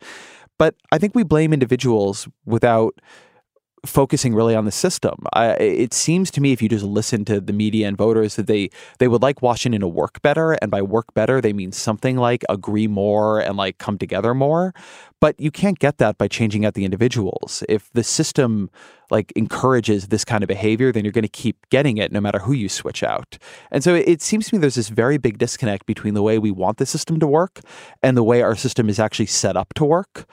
But 0.58 0.74
I 0.90 0.96
think 0.96 1.14
we 1.14 1.22
blame 1.22 1.52
individuals 1.52 2.28
without 2.46 2.98
focusing 3.84 4.34
really 4.34 4.54
on 4.54 4.64
the 4.64 4.72
system. 4.72 5.24
I, 5.32 5.50
it 5.54 5.92
seems 5.92 6.30
to 6.32 6.40
me, 6.40 6.52
if 6.52 6.62
you 6.62 6.68
just 6.68 6.84
listen 6.84 7.24
to 7.26 7.40
the 7.40 7.52
media 7.52 7.88
and 7.88 7.96
voters, 7.96 8.36
that 8.36 8.46
they 8.46 8.70
they 8.98 9.08
would 9.08 9.22
like 9.22 9.42
Washington 9.42 9.80
to 9.80 9.88
work 9.88 10.22
better, 10.22 10.52
and 10.52 10.70
by 10.70 10.82
work 10.82 11.12
better, 11.14 11.40
they 11.40 11.52
mean 11.52 11.72
something 11.72 12.16
like 12.16 12.44
agree 12.48 12.86
more 12.86 13.40
and 13.40 13.56
like 13.56 13.78
come 13.78 13.98
together 13.98 14.34
more. 14.34 14.72
But 15.20 15.38
you 15.38 15.50
can't 15.50 15.78
get 15.78 15.98
that 15.98 16.18
by 16.18 16.28
changing 16.28 16.64
out 16.64 16.74
the 16.74 16.84
individuals. 16.84 17.62
If 17.68 17.90
the 17.92 18.04
system 18.04 18.70
like 19.10 19.32
encourages 19.36 20.08
this 20.08 20.24
kind 20.24 20.42
of 20.42 20.48
behavior, 20.48 20.90
then 20.90 21.04
you're 21.04 21.12
going 21.12 21.22
to 21.22 21.28
keep 21.28 21.68
getting 21.70 21.98
it 21.98 22.12
no 22.12 22.20
matter 22.20 22.38
who 22.38 22.52
you 22.52 22.68
switch 22.68 23.02
out. 23.02 23.38
And 23.70 23.84
so 23.84 23.94
it 23.94 24.22
seems 24.22 24.48
to 24.48 24.54
me 24.54 24.60
there's 24.60 24.74
this 24.74 24.88
very 24.88 25.18
big 25.18 25.38
disconnect 25.38 25.86
between 25.86 26.14
the 26.14 26.22
way 26.22 26.38
we 26.38 26.50
want 26.50 26.78
the 26.78 26.86
system 26.86 27.20
to 27.20 27.26
work 27.26 27.60
and 28.02 28.16
the 28.16 28.24
way 28.24 28.42
our 28.42 28.56
system 28.56 28.88
is 28.88 28.98
actually 28.98 29.26
set 29.26 29.56
up 29.56 29.74
to 29.74 29.84
work. 29.84 30.26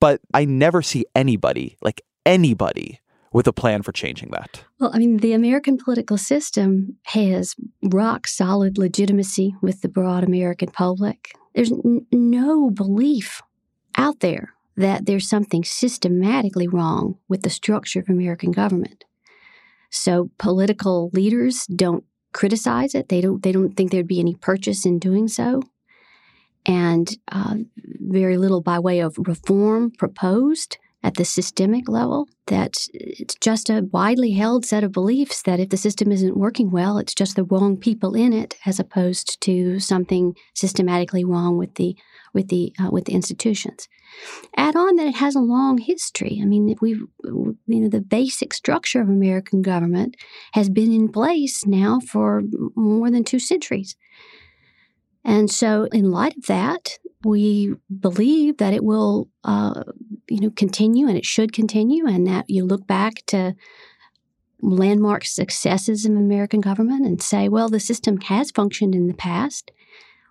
But 0.00 0.20
I 0.32 0.44
never 0.44 0.82
see 0.82 1.04
anybody, 1.14 1.76
like 1.80 2.02
anybody 2.24 3.00
with 3.32 3.46
a 3.46 3.52
plan 3.52 3.82
for 3.82 3.92
changing 3.92 4.30
that? 4.30 4.64
Well, 4.78 4.90
I 4.94 4.98
mean, 4.98 5.18
the 5.18 5.32
American 5.32 5.76
political 5.76 6.16
system 6.16 6.96
has 7.04 7.56
rock 7.82 8.26
solid 8.26 8.78
legitimacy 8.78 9.56
with 9.60 9.82
the 9.82 9.88
broad 9.88 10.24
American 10.24 10.68
public. 10.68 11.32
There's 11.54 11.72
n- 11.72 12.06
no 12.12 12.70
belief 12.70 13.42
out 13.96 14.20
there 14.20 14.54
that 14.76 15.06
there's 15.06 15.28
something 15.28 15.64
systematically 15.64 16.68
wrong 16.68 17.18
with 17.28 17.42
the 17.42 17.50
structure 17.50 18.00
of 18.00 18.08
American 18.08 18.52
government. 18.52 19.04
So 19.90 20.30
political 20.38 21.10
leaders 21.12 21.66
don't 21.66 22.04
criticize 22.32 22.94
it. 22.94 23.08
They 23.08 23.20
don't. 23.20 23.42
They 23.42 23.52
don't 23.52 23.76
think 23.76 23.90
there'd 23.90 24.08
be 24.08 24.20
any 24.20 24.34
purchase 24.34 24.84
in 24.84 24.98
doing 24.98 25.28
so, 25.28 25.62
and 26.66 27.16
uh, 27.30 27.56
very 27.76 28.36
little 28.36 28.60
by 28.60 28.80
way 28.80 28.98
of 28.98 29.16
reform 29.18 29.92
proposed 29.92 30.78
at 31.04 31.14
the 31.14 31.24
systemic 31.24 31.86
level 31.86 32.26
that 32.46 32.88
it's 32.94 33.34
just 33.36 33.68
a 33.68 33.86
widely 33.92 34.32
held 34.32 34.64
set 34.64 34.82
of 34.82 34.90
beliefs 34.90 35.42
that 35.42 35.60
if 35.60 35.68
the 35.68 35.76
system 35.76 36.10
isn't 36.10 36.36
working 36.36 36.70
well, 36.70 36.96
it's 36.96 37.14
just 37.14 37.36
the 37.36 37.44
wrong 37.44 37.76
people 37.76 38.14
in 38.14 38.32
it, 38.32 38.56
as 38.64 38.80
opposed 38.80 39.38
to 39.42 39.78
something 39.78 40.34
systematically 40.54 41.22
wrong 41.22 41.58
with 41.58 41.74
the 41.74 41.94
with 42.32 42.48
the 42.48 42.72
uh, 42.82 42.88
with 42.90 43.04
the 43.04 43.12
institutions. 43.12 43.86
Add 44.56 44.76
on 44.76 44.96
that 44.96 45.06
it 45.06 45.16
has 45.16 45.36
a 45.36 45.40
long 45.40 45.76
history. 45.76 46.40
I 46.42 46.46
mean, 46.46 46.74
we've 46.80 47.02
you 47.22 47.56
know 47.66 47.88
the 47.88 48.00
basic 48.00 48.54
structure 48.54 49.02
of 49.02 49.08
American 49.10 49.60
government 49.60 50.16
has 50.52 50.70
been 50.70 50.90
in 50.90 51.12
place 51.12 51.66
now 51.66 52.00
for 52.00 52.42
more 52.74 53.10
than 53.10 53.24
two 53.24 53.38
centuries. 53.38 53.94
And 55.22 55.50
so, 55.50 55.84
in 55.92 56.10
light 56.10 56.36
of 56.36 56.46
that, 56.46 56.98
we 57.24 57.74
believe 58.00 58.58
that 58.58 58.72
it 58.72 58.84
will, 58.84 59.28
uh, 59.44 59.84
you 60.28 60.40
know, 60.40 60.50
continue 60.50 61.08
and 61.08 61.16
it 61.16 61.24
should 61.24 61.52
continue, 61.52 62.06
and 62.06 62.26
that 62.26 62.48
you 62.48 62.64
look 62.64 62.86
back 62.86 63.24
to 63.26 63.54
landmark 64.60 65.24
successes 65.24 66.04
of 66.04 66.12
American 66.12 66.60
government 66.60 67.06
and 67.06 67.22
say, 67.22 67.48
well, 67.48 67.68
the 67.68 67.80
system 67.80 68.20
has 68.22 68.50
functioned 68.50 68.94
in 68.94 69.06
the 69.06 69.14
past. 69.14 69.70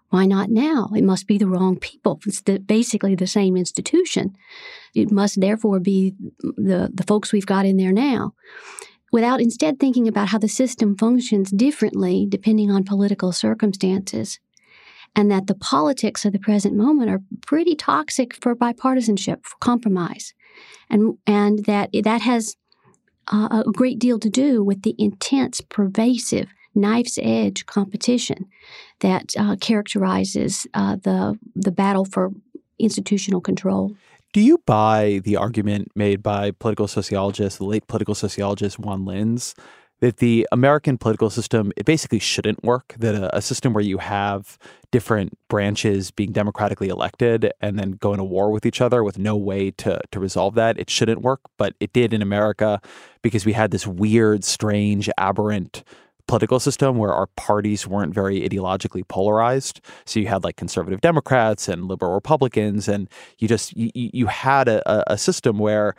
Why 0.10 0.26
not 0.26 0.50
now? 0.50 0.90
It 0.96 1.04
must 1.04 1.28
be 1.28 1.38
the 1.40 1.48
wrong 1.48 1.78
people. 1.78 2.20
It's 2.26 2.42
the, 2.42 2.60
basically 2.60 3.16
the 3.16 3.28
same 3.28 3.58
institution. 3.58 4.36
It 4.94 5.12
must 5.12 5.42
therefore 5.42 5.80
be 5.80 6.14
the, 6.40 6.92
the 6.94 7.04
folks 7.08 7.32
we've 7.32 7.46
got 7.46 7.66
in 7.66 7.78
there 7.78 7.92
now 7.92 8.34
without 9.14 9.40
instead 9.40 9.80
thinking 9.80 10.08
about 10.08 10.30
how 10.30 10.40
the 10.40 10.50
system 10.50 10.98
functions 10.98 11.52
differently 11.52 12.26
depending 12.28 12.70
on 12.70 12.84
political 12.84 13.32
circumstances 13.32 14.40
and 15.16 15.30
that 15.32 15.48
the 15.48 15.56
politics 15.56 16.26
of 16.26 16.34
the 16.34 16.40
present 16.40 16.76
moment 16.76 17.10
are 17.10 17.22
pretty 17.46 17.76
toxic 17.76 18.36
for 18.36 18.56
bipartisanship, 18.56 19.44
for 19.44 19.58
compromise, 19.60 20.34
and 20.90 21.18
and 21.28 21.66
that 21.66 21.90
that 22.04 22.22
has 22.22 22.56
uh, 23.32 23.64
a 23.66 23.72
great 23.72 24.00
deal 24.00 24.20
to 24.20 24.30
do 24.30 24.64
with 24.64 24.82
the 24.82 24.96
intense, 24.98 25.62
pervasive, 25.62 26.48
knife's 26.76 27.20
edge 27.22 27.66
competition 27.66 28.48
that 29.00 29.34
uh, 29.38 29.56
characterizes 29.58 30.68
uh, 30.74 30.96
the 31.04 31.38
the 31.56 31.72
battle 31.72 32.06
for 32.06 32.32
institutional 32.80 33.42
control. 33.42 33.96
Do 34.34 34.42
you 34.42 34.58
buy 34.66 35.22
the 35.24 35.38
argument 35.38 35.92
made 35.96 36.24
by 36.24 36.50
political 36.52 36.88
sociologist, 36.88 37.60
the 37.60 37.66
late 37.66 37.86
political 37.86 38.16
sociologist 38.16 38.80
Juan 38.80 39.06
Linz, 39.06 39.54
that 40.04 40.18
the 40.18 40.46
American 40.52 40.98
political 40.98 41.30
system 41.30 41.72
it 41.78 41.86
basically 41.86 42.20
shouldn't 42.20 42.62
work. 42.62 42.94
That 42.98 43.16
a, 43.16 43.38
a, 43.38 43.42
system 43.42 43.72
where 43.72 43.82
you 43.82 44.00
have 44.00 44.58
different 44.92 45.38
branches 45.48 46.12
being 46.12 46.34
democratically 46.34 46.90
elected 46.90 47.54
and 47.62 47.80
then 47.80 47.92
going 47.92 48.18
to 48.18 48.24
war 48.26 48.52
with 48.52 48.66
each 48.66 48.82
other 48.82 49.02
with 49.02 49.18
no 49.18 49.38
way 49.38 49.72
to 49.72 50.02
to 50.12 50.20
resolve 50.20 50.56
that 50.56 50.78
it 50.78 50.90
shouldn't 50.90 51.22
work. 51.22 51.40
But 51.58 51.76
it 51.80 51.94
did 51.94 52.14
in 52.14 52.22
America 52.22 52.82
because 53.22 53.46
we 53.46 53.54
had 53.54 53.72
this 53.72 53.88
weird, 53.88 54.44
strange, 54.44 55.10
aberrant 55.18 55.86
political 56.28 56.60
system 56.60 56.98
where 56.98 57.14
our 57.14 57.28
parties 57.38 57.88
weren't 57.88 58.14
very 58.14 58.42
ideologically 58.42 59.08
polarized. 59.08 59.80
So 60.04 60.20
you 60.20 60.28
had 60.28 60.44
like 60.44 60.58
conservative 60.58 61.00
Democrats 61.00 61.70
and 61.70 61.88
liberal 61.88 62.14
Republicans, 62.14 62.90
and 62.90 63.10
you 63.40 63.48
just 63.48 63.74
you, 63.78 63.90
you 63.94 64.26
had 64.26 64.68
a, 64.68 65.14
a 65.14 65.18
system 65.18 65.60
where 65.60 65.96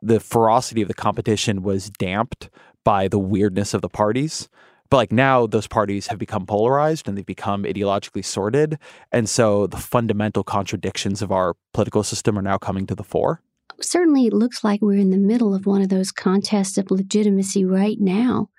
the 0.00 0.20
ferocity 0.20 0.80
of 0.80 0.88
the 0.88 0.94
competition 0.94 1.62
was 1.62 1.90
damped 1.90 2.48
by 2.84 3.08
the 3.08 3.18
weirdness 3.18 3.74
of 3.74 3.82
the 3.82 3.88
parties. 3.88 4.48
But 4.90 4.96
like 4.98 5.12
now, 5.12 5.46
those 5.46 5.66
parties 5.66 6.08
have 6.08 6.18
become 6.18 6.44
polarized 6.44 7.08
and 7.08 7.16
they've 7.16 7.24
become 7.24 7.64
ideologically 7.64 8.24
sorted. 8.24 8.78
And 9.10 9.26
so 9.26 9.66
the 9.66 9.78
fundamental 9.78 10.44
contradictions 10.44 11.22
of 11.22 11.32
our 11.32 11.54
political 11.72 12.02
system 12.02 12.38
are 12.38 12.42
now 12.42 12.58
coming 12.58 12.86
to 12.88 12.94
the 12.94 13.02
fore. 13.02 13.40
Certainly, 13.80 14.26
it 14.26 14.34
looks 14.34 14.62
like 14.62 14.82
we're 14.82 14.98
in 14.98 15.10
the 15.10 15.16
middle 15.16 15.54
of 15.54 15.64
one 15.64 15.80
of 15.80 15.88
those 15.88 16.12
contests 16.12 16.76
of 16.76 16.90
legitimacy 16.90 17.64
right 17.64 17.98
now 17.98 18.50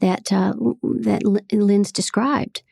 that 0.00 0.30
uh, 0.32 0.52
that 0.82 1.22
Linz 1.50 1.92
described. 1.92 2.62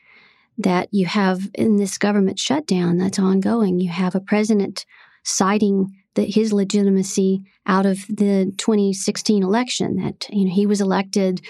That 0.59 0.89
you 0.91 1.07
have 1.07 1.49
in 1.55 1.77
this 1.77 1.99
government 1.99 2.39
shutdown 2.39 2.99
that's 2.99 3.19
ongoing, 3.19 3.79
you 3.79 3.91
have 3.91 4.15
a 4.15 4.21
president 4.21 4.85
citing 5.23 5.95
that 6.19 6.35
his 6.35 6.53
legitimacy 6.53 7.45
out 7.65 7.87
of 7.87 8.05
the 8.09 8.53
2016 8.59 9.45
election 9.45 9.97
that 9.97 10.27
you 10.31 10.45
know 10.45 10.53
he 10.53 10.67
was 10.67 10.81
elected 10.81 11.41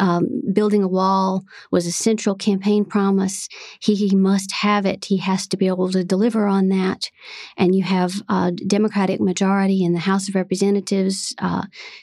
um, 0.00 0.26
building 0.52 0.82
a 0.82 0.88
wall 0.88 1.44
was 1.70 1.86
a 1.86 1.92
central 1.92 2.34
campaign 2.34 2.84
promise. 2.84 3.48
He, 3.80 3.94
he 3.94 4.16
must 4.16 4.50
have 4.50 4.84
it. 4.84 5.04
He 5.04 5.18
has 5.18 5.46
to 5.48 5.56
be 5.56 5.68
able 5.68 5.90
to 5.92 6.02
deliver 6.02 6.46
on 6.46 6.68
that. 6.68 7.08
And 7.56 7.74
you 7.74 7.84
have 7.84 8.20
a 8.28 8.50
democratic 8.52 9.20
majority 9.20 9.84
in 9.84 9.92
the 9.92 10.00
house 10.00 10.28
of 10.28 10.34
representatives 10.34 11.34
uh, 11.38 11.62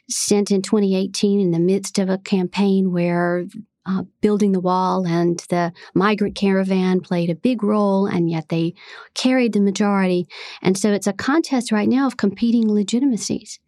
sent 0.10 0.50
in 0.50 0.62
2018 0.62 1.42
in 1.42 1.52
the 1.52 1.60
midst 1.60 2.00
of 2.00 2.10
a 2.10 2.18
campaign 2.18 2.92
where 2.92 3.46
uh, 3.86 4.04
building 4.22 4.52
the 4.52 4.60
wall 4.60 5.06
and 5.06 5.40
the 5.50 5.74
migrant 5.94 6.36
caravan 6.36 7.02
played 7.02 7.30
a 7.30 7.36
big 7.36 7.64
role, 7.64 8.06
and 8.06 8.30
yet 8.30 8.50
they 8.50 8.74
carried 9.14 9.54
the 9.54 9.60
majority. 9.60 10.28
And 10.62 10.78
so 10.78 10.92
it's 10.92 11.08
a 11.08 11.14
contest 11.14 11.72
right 11.72 11.90
now 11.90 12.08
of 12.08 12.18
competing 12.18 12.72
legitimacies. 12.72 13.60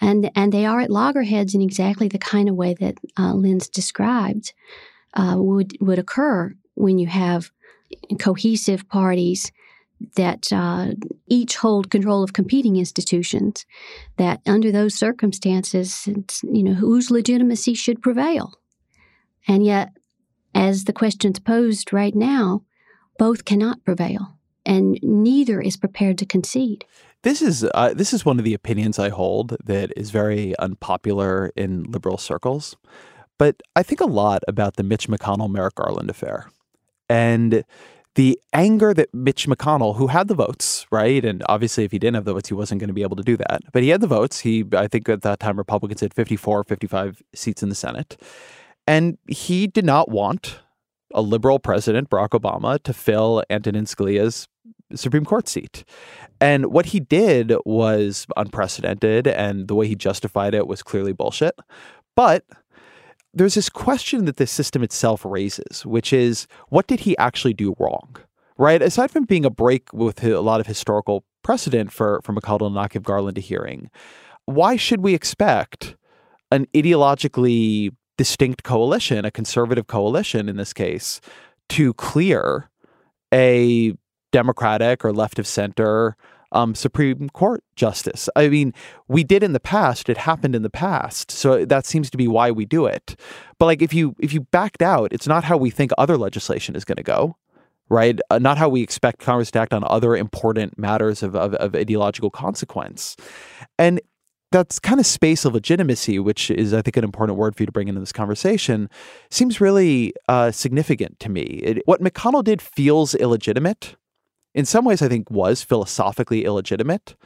And, 0.00 0.30
and 0.34 0.52
they 0.52 0.66
are 0.66 0.80
at 0.80 0.90
loggerheads 0.90 1.54
in 1.54 1.62
exactly 1.62 2.08
the 2.08 2.18
kind 2.18 2.48
of 2.48 2.56
way 2.56 2.74
that 2.74 2.98
uh, 3.18 3.32
Linz 3.32 3.68
described 3.68 4.52
uh, 5.14 5.36
would, 5.38 5.76
would 5.80 5.98
occur 5.98 6.54
when 6.74 6.98
you 6.98 7.06
have 7.06 7.50
cohesive 8.18 8.88
parties 8.88 9.50
that 10.16 10.52
uh, 10.52 10.88
each 11.28 11.56
hold 11.56 11.90
control 11.90 12.22
of 12.22 12.32
competing 12.32 12.76
institutions. 12.76 13.64
That 14.16 14.40
under 14.46 14.70
those 14.70 14.94
circumstances, 14.94 16.06
you 16.42 16.62
know, 16.62 16.74
whose 16.74 17.10
legitimacy 17.10 17.74
should 17.74 18.02
prevail. 18.02 18.58
And 19.46 19.64
yet, 19.64 19.90
as 20.54 20.84
the 20.84 20.92
question's 20.92 21.38
posed 21.38 21.92
right 21.92 22.14
now, 22.14 22.62
both 23.18 23.44
cannot 23.44 23.84
prevail. 23.84 24.38
and 24.66 24.98
neither 25.02 25.60
is 25.60 25.76
prepared 25.76 26.16
to 26.18 26.26
concede. 26.26 26.86
This 27.22 27.42
is 27.42 27.64
uh, 27.74 27.92
this 27.94 28.12
is 28.12 28.24
one 28.24 28.38
of 28.38 28.44
the 28.44 28.54
opinions 28.54 28.98
I 28.98 29.10
hold 29.10 29.56
that 29.64 29.92
is 29.96 30.10
very 30.10 30.54
unpopular 30.58 31.52
in 31.56 31.84
liberal 31.84 32.18
circles, 32.18 32.76
but 33.38 33.62
I 33.76 33.82
think 33.82 34.00
a 34.00 34.06
lot 34.06 34.42
about 34.48 34.76
the 34.76 34.82
Mitch 34.82 35.08
McConnell 35.08 35.50
Merrick 35.50 35.74
Garland 35.74 36.10
affair, 36.10 36.50
and 37.08 37.64
the 38.14 38.38
anger 38.52 38.94
that 38.94 39.12
Mitch 39.12 39.46
McConnell, 39.48 39.96
who 39.96 40.06
had 40.08 40.28
the 40.28 40.34
votes, 40.34 40.86
right? 40.90 41.24
And 41.24 41.42
obviously, 41.48 41.84
if 41.84 41.92
he 41.92 41.98
didn't 41.98 42.14
have 42.14 42.24
the 42.24 42.34
votes, 42.34 42.48
he 42.48 42.54
wasn't 42.54 42.80
going 42.80 42.88
to 42.88 42.94
be 42.94 43.02
able 43.02 43.16
to 43.16 43.22
do 43.22 43.36
that. 43.36 43.62
But 43.72 43.82
he 43.82 43.88
had 43.88 44.00
the 44.00 44.06
votes. 44.06 44.40
He, 44.40 44.64
I 44.72 44.86
think 44.86 45.08
at 45.08 45.22
that 45.22 45.40
time, 45.40 45.56
Republicans 45.58 46.00
had 46.00 46.14
54, 46.14 46.64
55 46.64 47.22
seats 47.34 47.62
in 47.62 47.70
the 47.70 47.74
Senate. 47.74 48.16
And 48.86 49.18
he 49.28 49.66
did 49.66 49.84
not 49.84 50.10
want 50.10 50.60
a 51.14 51.22
liberal 51.22 51.58
president, 51.58 52.10
Barack 52.10 52.30
Obama, 52.30 52.82
to 52.82 52.92
fill 52.92 53.42
Antonin 53.48 53.84
Scalia's 53.84 54.48
Supreme 54.94 55.24
Court 55.24 55.48
seat. 55.48 55.84
And 56.40 56.66
what 56.66 56.86
he 56.86 57.00
did 57.00 57.54
was 57.64 58.26
unprecedented, 58.36 59.26
and 59.26 59.68
the 59.68 59.74
way 59.74 59.86
he 59.86 59.94
justified 59.94 60.54
it 60.54 60.66
was 60.66 60.82
clearly 60.82 61.12
bullshit. 61.12 61.54
But 62.16 62.44
there's 63.32 63.54
this 63.54 63.68
question 63.68 64.26
that 64.26 64.36
the 64.36 64.46
system 64.46 64.82
itself 64.82 65.24
raises, 65.24 65.84
which 65.86 66.12
is 66.12 66.46
what 66.68 66.86
did 66.86 67.00
he 67.00 67.16
actually 67.18 67.54
do 67.54 67.74
wrong? 67.78 68.16
Right? 68.56 68.82
Aside 68.82 69.10
from 69.10 69.24
being 69.24 69.44
a 69.44 69.50
break 69.50 69.92
with 69.92 70.22
a 70.22 70.40
lot 70.40 70.60
of 70.60 70.66
historical 70.66 71.24
precedent 71.42 71.92
for, 71.92 72.20
for 72.22 72.32
McConnell 72.32 72.72
not 72.72 72.90
give 72.90 73.02
Garland 73.02 73.38
a 73.38 73.40
hearing, 73.40 73.90
why 74.46 74.76
should 74.76 75.00
we 75.00 75.14
expect 75.14 75.96
an 76.52 76.66
ideologically 76.74 77.90
distinct 78.16 78.62
coalition, 78.62 79.24
a 79.24 79.30
conservative 79.30 79.86
coalition 79.86 80.48
in 80.48 80.56
this 80.56 80.72
case, 80.72 81.20
to 81.70 81.92
clear 81.94 82.70
a 83.32 83.94
Democratic 84.32 85.04
or 85.04 85.12
left 85.12 85.38
of 85.38 85.46
center 85.46 86.16
um, 86.54 86.74
Supreme 86.74 87.28
Court 87.30 87.62
justice. 87.74 88.28
I 88.36 88.48
mean, 88.48 88.72
we 89.08 89.24
did 89.24 89.42
in 89.42 89.52
the 89.52 89.60
past; 89.60 90.08
it 90.08 90.16
happened 90.16 90.54
in 90.54 90.62
the 90.62 90.70
past, 90.70 91.30
so 91.30 91.64
that 91.64 91.84
seems 91.84 92.08
to 92.10 92.16
be 92.16 92.28
why 92.28 92.50
we 92.50 92.64
do 92.64 92.86
it. 92.86 93.16
But 93.58 93.66
like, 93.66 93.82
if 93.82 93.92
you 93.92 94.14
if 94.20 94.32
you 94.32 94.40
backed 94.40 94.80
out, 94.80 95.12
it's 95.12 95.26
not 95.26 95.44
how 95.44 95.56
we 95.56 95.70
think 95.70 95.90
other 95.98 96.16
legislation 96.16 96.76
is 96.76 96.84
going 96.84 96.96
to 96.96 97.02
go, 97.02 97.36
right? 97.88 98.18
Uh, 98.30 98.38
not 98.38 98.56
how 98.56 98.68
we 98.68 98.82
expect 98.82 99.18
Congress 99.18 99.50
to 99.50 99.58
act 99.58 99.74
on 99.74 99.82
other 99.84 100.16
important 100.16 100.78
matters 100.78 101.22
of, 101.22 101.34
of, 101.34 101.54
of 101.54 101.74
ideological 101.74 102.30
consequence, 102.30 103.16
and 103.78 104.00
that's 104.54 104.78
kind 104.78 105.00
of 105.00 105.06
space 105.06 105.44
of 105.44 105.52
legitimacy, 105.52 106.20
which 106.20 106.48
is, 106.48 106.72
I 106.72 106.80
think, 106.80 106.96
an 106.96 107.02
important 107.02 107.36
word 107.36 107.56
for 107.56 107.64
you 107.64 107.66
to 107.66 107.72
bring 107.72 107.88
into 107.88 108.00
this 108.00 108.12
conversation, 108.12 108.88
seems 109.28 109.60
really 109.60 110.14
uh, 110.28 110.52
significant 110.52 111.18
to 111.20 111.28
me. 111.28 111.42
It, 111.42 111.82
what 111.86 112.00
McConnell 112.00 112.44
did 112.44 112.62
feels 112.62 113.16
illegitimate 113.16 113.96
in 114.54 114.64
some 114.64 114.84
ways 114.84 115.02
I 115.02 115.08
think 115.08 115.28
was 115.28 115.64
philosophically 115.64 116.44
illegitimate, 116.44 117.16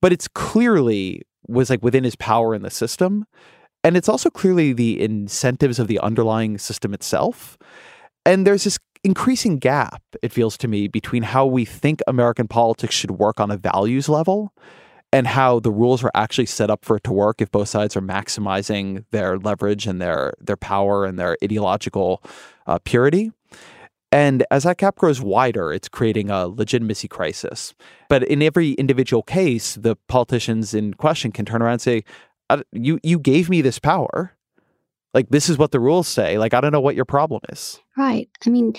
but 0.00 0.14
it's 0.14 0.28
clearly 0.28 1.22
was 1.46 1.68
like 1.68 1.82
within 1.82 2.04
his 2.04 2.16
power 2.16 2.54
in 2.54 2.62
the 2.62 2.70
system. 2.70 3.26
And 3.84 3.94
it's 3.94 4.08
also 4.08 4.30
clearly 4.30 4.72
the 4.72 4.98
incentives 5.02 5.78
of 5.78 5.88
the 5.88 5.98
underlying 5.98 6.56
system 6.56 6.94
itself. 6.94 7.58
And 8.24 8.46
there's 8.46 8.64
this 8.64 8.78
increasing 9.04 9.58
gap, 9.58 10.00
it 10.22 10.32
feels 10.32 10.56
to 10.58 10.68
me, 10.68 10.88
between 10.88 11.24
how 11.24 11.44
we 11.44 11.66
think 11.66 12.00
American 12.06 12.48
politics 12.48 12.94
should 12.94 13.10
work 13.10 13.40
on 13.40 13.50
a 13.50 13.58
values 13.58 14.08
level 14.08 14.54
and 15.12 15.26
how 15.26 15.60
the 15.60 15.70
rules 15.70 16.02
are 16.02 16.10
actually 16.14 16.46
set 16.46 16.70
up 16.70 16.84
for 16.84 16.96
it 16.96 17.04
to 17.04 17.12
work 17.12 17.40
if 17.40 17.50
both 17.50 17.68
sides 17.68 17.96
are 17.96 18.00
maximizing 18.00 19.04
their 19.10 19.38
leverage 19.38 19.86
and 19.86 20.00
their 20.00 20.32
their 20.40 20.56
power 20.56 21.04
and 21.04 21.18
their 21.18 21.36
ideological 21.44 22.22
uh, 22.66 22.78
purity. 22.84 23.32
And 24.10 24.44
as 24.50 24.64
that 24.64 24.76
gap 24.76 24.96
grows 24.96 25.22
wider, 25.22 25.72
it's 25.72 25.88
creating 25.88 26.28
a 26.28 26.46
legitimacy 26.46 27.08
crisis. 27.08 27.74
But 28.10 28.24
in 28.24 28.42
every 28.42 28.72
individual 28.72 29.22
case, 29.22 29.74
the 29.74 29.96
politicians 30.06 30.74
in 30.74 30.92
question 30.94 31.32
can 31.32 31.46
turn 31.46 31.62
around 31.62 31.74
and 31.74 31.82
say, 31.82 32.04
"You 32.72 32.98
you 33.02 33.18
gave 33.18 33.48
me 33.48 33.62
this 33.62 33.78
power. 33.78 34.34
Like 35.14 35.28
this 35.28 35.48
is 35.48 35.58
what 35.58 35.72
the 35.72 35.80
rules 35.80 36.08
say. 36.08 36.38
Like 36.38 36.54
I 36.54 36.60
don't 36.60 36.72
know 36.72 36.80
what 36.80 36.96
your 36.96 37.04
problem 37.06 37.40
is." 37.50 37.80
Right. 37.96 38.28
I 38.46 38.50
mean, 38.50 38.74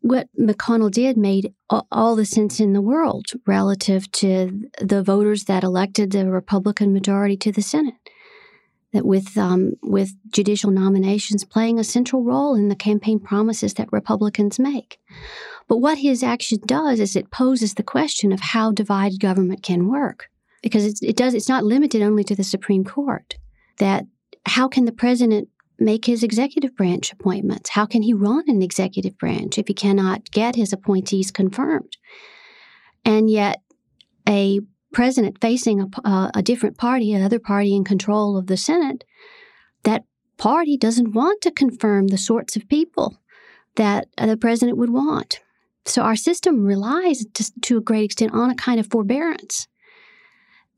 what 0.00 0.28
McConnell 0.38 0.90
did 0.90 1.16
made 1.16 1.52
all 1.90 2.16
the 2.16 2.24
sense 2.24 2.60
in 2.60 2.72
the 2.72 2.80
world 2.80 3.26
relative 3.46 4.10
to 4.12 4.68
the 4.80 5.02
voters 5.02 5.44
that 5.44 5.62
elected 5.62 6.10
the 6.10 6.30
Republican 6.30 6.92
majority 6.92 7.36
to 7.36 7.52
the 7.52 7.62
Senate 7.62 7.94
that 8.92 9.06
with 9.06 9.36
um, 9.38 9.74
with 9.82 10.14
judicial 10.30 10.70
nominations 10.70 11.44
playing 11.44 11.78
a 11.78 11.84
central 11.84 12.24
role 12.24 12.54
in 12.54 12.68
the 12.68 12.76
campaign 12.76 13.20
promises 13.20 13.74
that 13.74 13.92
Republicans 13.92 14.58
make. 14.58 14.98
But 15.68 15.78
what 15.78 15.98
his 15.98 16.22
action 16.22 16.58
does 16.66 16.98
is 16.98 17.14
it 17.14 17.30
poses 17.30 17.74
the 17.74 17.82
question 17.82 18.32
of 18.32 18.40
how 18.40 18.72
divided 18.72 19.20
government 19.20 19.62
can 19.62 19.88
work, 19.88 20.28
because 20.62 21.00
it 21.02 21.16
does 21.16 21.34
it's 21.34 21.48
not 21.48 21.64
limited 21.64 22.02
only 22.02 22.24
to 22.24 22.34
the 22.34 22.44
Supreme 22.44 22.84
Court. 22.84 23.36
That 23.78 24.06
how 24.46 24.68
can 24.68 24.84
the 24.84 24.92
president 24.92 25.48
make 25.80 26.04
his 26.04 26.22
executive 26.22 26.76
branch 26.76 27.12
appointments? 27.12 27.70
How 27.70 27.86
can 27.86 28.02
he 28.02 28.12
run 28.12 28.44
an 28.46 28.62
executive 28.62 29.18
branch 29.18 29.58
if 29.58 29.66
he 29.66 29.74
cannot 29.74 30.30
get 30.30 30.56
his 30.56 30.72
appointees 30.72 31.30
confirmed? 31.30 31.96
And 33.04 33.30
yet, 33.30 33.62
a 34.28 34.60
president 34.92 35.40
facing 35.40 35.80
a, 35.80 35.88
uh, 36.04 36.30
a 36.34 36.42
different 36.42 36.76
party, 36.76 37.12
another 37.12 37.38
party 37.38 37.74
in 37.74 37.84
control 37.84 38.36
of 38.36 38.46
the 38.46 38.56
Senate, 38.56 39.04
that 39.84 40.04
party 40.36 40.76
doesn't 40.76 41.12
want 41.12 41.40
to 41.42 41.50
confirm 41.50 42.08
the 42.08 42.18
sorts 42.18 42.56
of 42.56 42.68
people 42.68 43.18
that 43.76 44.08
uh, 44.18 44.26
the 44.26 44.36
president 44.36 44.78
would 44.78 44.90
want. 44.90 45.40
So 45.86 46.02
our 46.02 46.16
system 46.16 46.64
relies 46.64 47.24
to, 47.34 47.52
to 47.62 47.78
a 47.78 47.82
great 47.82 48.04
extent 48.04 48.32
on 48.32 48.50
a 48.50 48.54
kind 48.54 48.78
of 48.78 48.90
forbearance 48.90 49.66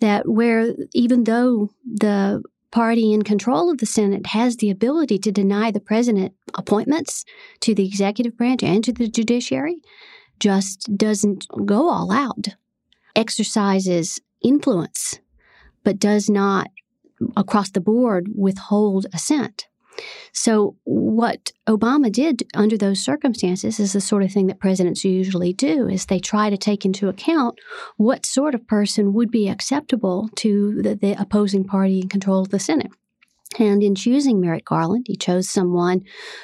that 0.01 0.29
where 0.29 0.75
even 0.95 1.25
though 1.25 1.71
the 1.85 2.43
party 2.73 3.13
in 3.13 3.23
control 3.23 3.71
of 3.71 3.79
the 3.79 3.87
Senate 3.87 4.27
has 4.27 4.57
the 4.57 4.71
ability 4.71 5.19
to 5.19 5.31
deny 5.31 5.71
the 5.71 5.81
president 5.81 6.33
appointments 6.55 7.25
to 7.61 7.75
the 7.75 7.87
executive 7.87 8.37
branch 8.37 8.63
and 8.63 8.83
to 8.83 8.93
the 8.93 9.09
judiciary, 9.09 9.77
just 10.41 10.97
doesn't 10.97 11.47
go 11.65 11.89
all 11.89 12.11
out 12.11 12.49
exercises 13.15 14.21
influence, 14.43 15.21
but 15.85 15.99
does 15.99 16.29
not 16.29 16.71
across 17.37 17.71
the 17.71 17.81
board 17.81 18.29
withhold 18.35 19.07
assent. 19.13 19.67
So, 20.33 20.77
what 20.85 21.53
Obama 21.69 22.11
did 22.11 22.43
under 22.55 22.79
those 22.79 23.05
circumstances 23.05 23.79
is 23.79 23.93
the 23.93 24.01
sort 24.01 24.23
of 24.23 24.33
thing 24.33 24.47
that 24.47 24.61
presidents 24.61 25.05
usually 25.05 25.53
do 25.53 25.89
is 25.89 26.07
they 26.07 26.21
try 26.21 26.51
to 26.51 26.57
take 26.57 26.85
into 26.85 27.09
account 27.09 27.59
what 27.97 28.25
sort 28.25 28.55
of 28.55 28.67
person 28.67 29.13
would 29.13 29.31
be 29.31 29.49
acceptable 29.49 30.31
to 30.37 30.81
the, 30.83 30.95
the 30.95 31.21
opposing 31.21 31.65
party 31.65 32.01
in 32.01 32.09
control 32.09 32.41
of 32.41 32.49
the 32.49 32.59
Senate. 32.59 32.91
And 33.59 33.83
in 33.83 33.95
choosing 33.95 34.41
Merrick 34.41 34.65
Garland, 34.65 35.07
he 35.09 35.17
chose 35.17 35.49
someone 35.49 36.03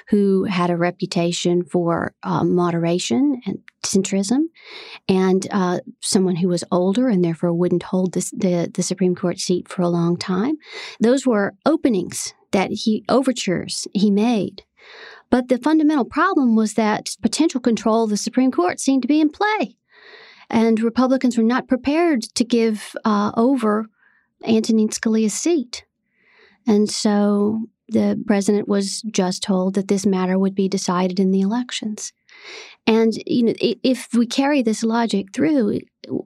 who 0.09 0.45
had 0.45 0.71
a 0.71 0.77
reputation 0.77 1.65
for 1.65 2.15
uh, 2.23 2.45
moderation 2.45 3.41
and 3.47 3.61
centrism, 3.83 4.45
and 5.09 5.47
uh, 5.51 5.81
someone 6.01 6.37
who 6.37 6.49
was 6.49 6.65
older 6.71 7.09
and 7.09 7.25
therefore 7.25 7.55
wouldn't 7.55 7.85
hold 7.85 8.13
this, 8.13 8.31
the, 8.31 8.71
the 8.73 8.83
Supreme 8.83 9.15
Court 9.15 9.39
seat 9.39 9.69
for 9.69 9.83
a 9.83 9.89
long 9.89 10.17
time. 10.17 10.57
Those 11.01 11.27
were 11.27 11.55
openings 11.65 12.35
that 12.53 12.71
he, 12.71 13.05
overtures 13.09 13.87
he 13.93 14.11
made. 14.11 14.63
But 15.31 15.49
the 15.49 15.59
fundamental 15.59 16.05
problem 16.05 16.57
was 16.57 16.75
that 16.75 17.17
potential 17.21 17.61
control 17.61 18.05
of 18.05 18.11
the 18.11 18.17
Supreme 18.17 18.51
Court 18.51 18.81
seemed 18.81 19.03
to 19.03 19.09
be 19.09 19.21
in 19.21 19.31
play. 19.31 19.77
And 20.51 20.81
Republicans 20.81 21.37
were 21.37 21.45
not 21.45 21.69
prepared 21.69 22.23
to 22.23 22.45
give 22.45 22.97
uh, 23.05 23.33
over 23.37 23.87
Antonin 24.47 24.89
Scalia's 24.89 25.35
seat. 25.35 25.85
And 26.67 26.89
so 26.91 27.67
the 27.89 28.23
president 28.27 28.69
was 28.69 29.03
just 29.03 29.43
told 29.43 29.75
that 29.75 29.89
this 29.89 30.07
matter 30.07 30.39
would 30.39 30.55
be 30.55 30.69
decided 30.69 31.21
in 31.21 31.31
the 31.31 31.41
elections. 31.41 32.13
And 32.89 33.13
you 33.27 33.43
know, 33.45 33.55
if 33.59 34.09
we 34.15 34.27
carry 34.27 34.63
this 34.63 34.83
logic 34.83 35.27
through, 35.35 35.81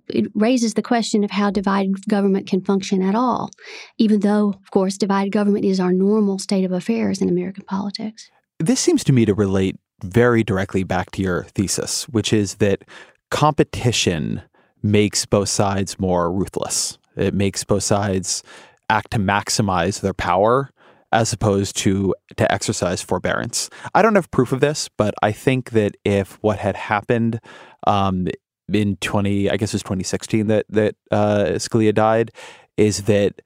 it, 0.09 0.27
raises 0.35 0.75
the 0.75 0.83
question 0.83 1.25
of 1.25 1.33
how 1.33 1.51
divided 1.51 2.07
government 2.09 2.47
can 2.47 2.63
function 2.63 3.03
at 3.03 3.17
all, 3.17 3.51
even 3.99 4.21
though, 4.21 4.51
of 4.51 4.71
course, 4.71 4.97
divided 4.97 5.33
government 5.33 5.65
is 5.65 5.81
our 5.81 5.93
normal 5.93 6.39
state 6.39 6.65
of 6.65 6.71
affairs 6.71 7.21
in 7.21 7.29
American 7.29 7.65
politics. 7.65 8.31
This 8.61 8.79
seems 8.79 9.03
to 9.05 9.13
me 9.13 9.25
to 9.25 9.35
relate 9.35 9.77
very 10.05 10.45
directly 10.45 10.85
back 10.85 11.11
to 11.13 11.23
your 11.23 11.45
thesis, 11.45 12.09
which 12.09 12.33
is 12.33 12.57
that 12.57 12.85
competition 13.33 14.43
makes 14.85 15.27
both 15.27 15.49
sides 15.49 15.99
more 15.99 16.33
ruthless. 16.33 16.97
It 17.17 17.35
makes 17.35 17.65
both 17.65 17.83
sides 17.83 18.45
act 18.89 19.11
to 19.13 19.19
maximize 19.19 20.01
their 20.01 20.15
power 20.15 20.71
as 21.13 21.33
opposed 21.33 21.77
to 21.79 22.15
to 22.37 22.51
exercise 22.51 23.03
forbearance. 23.03 23.71
I 23.95 24.03
don't 24.03 24.15
have 24.15 24.31
proof 24.31 24.53
of 24.53 24.61
this, 24.61 24.89
but 24.97 25.15
I 25.23 25.33
think 25.33 25.71
that 25.71 25.97
if 26.05 26.39
what 26.43 26.59
had 26.59 26.77
happened 26.77 27.41
um, 27.87 28.29
in 28.73 28.97
twenty, 28.97 29.51
I 29.51 29.57
guess 29.57 29.73
it 29.73 29.77
was 29.77 29.83
twenty 29.83 30.05
sixteen 30.05 30.47
that 30.49 30.67
that 30.71 30.95
uh, 31.11 31.45
Scalia 31.57 31.95
died, 31.95 32.31
is 32.77 33.05
that 33.05 33.43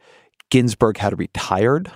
Ginsburg 0.50 0.98
had 0.98 1.18
retired. 1.18 1.90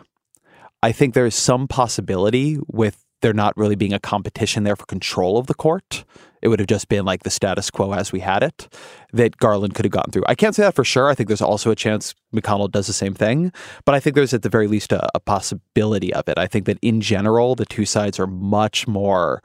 I 0.82 0.92
think 0.92 1.14
there's 1.14 1.34
some 1.34 1.68
possibility 1.68 2.58
with 2.66 3.04
there 3.20 3.32
not 3.32 3.56
really 3.56 3.76
being 3.76 3.92
a 3.92 4.00
competition 4.00 4.64
there 4.64 4.76
for 4.76 4.86
control 4.86 5.38
of 5.38 5.46
the 5.46 5.54
court. 5.54 6.04
It 6.42 6.48
would 6.48 6.58
have 6.58 6.68
just 6.68 6.88
been 6.88 7.04
like 7.04 7.22
the 7.22 7.30
status 7.30 7.70
quo 7.70 7.92
as 7.92 8.12
we 8.12 8.20
had 8.20 8.42
it 8.42 8.74
that 9.12 9.36
Garland 9.36 9.74
could 9.74 9.84
have 9.84 9.92
gotten 9.92 10.10
through. 10.10 10.24
I 10.26 10.34
can't 10.34 10.54
say 10.54 10.62
that 10.62 10.74
for 10.74 10.84
sure. 10.84 11.08
I 11.08 11.14
think 11.14 11.28
there's 11.28 11.42
also 11.42 11.70
a 11.70 11.76
chance 11.76 12.14
McConnell 12.34 12.70
does 12.70 12.86
the 12.86 12.92
same 12.92 13.14
thing, 13.14 13.52
but 13.84 13.94
I 13.94 14.00
think 14.00 14.16
there's 14.16 14.32
at 14.32 14.42
the 14.42 14.48
very 14.48 14.66
least 14.66 14.92
a, 14.92 15.06
a 15.14 15.20
possibility 15.20 16.14
of 16.14 16.28
it. 16.28 16.38
I 16.38 16.46
think 16.46 16.64
that 16.66 16.78
in 16.80 17.00
general, 17.00 17.54
the 17.54 17.66
two 17.66 17.84
sides 17.84 18.18
are 18.18 18.26
much 18.26 18.88
more 18.88 19.42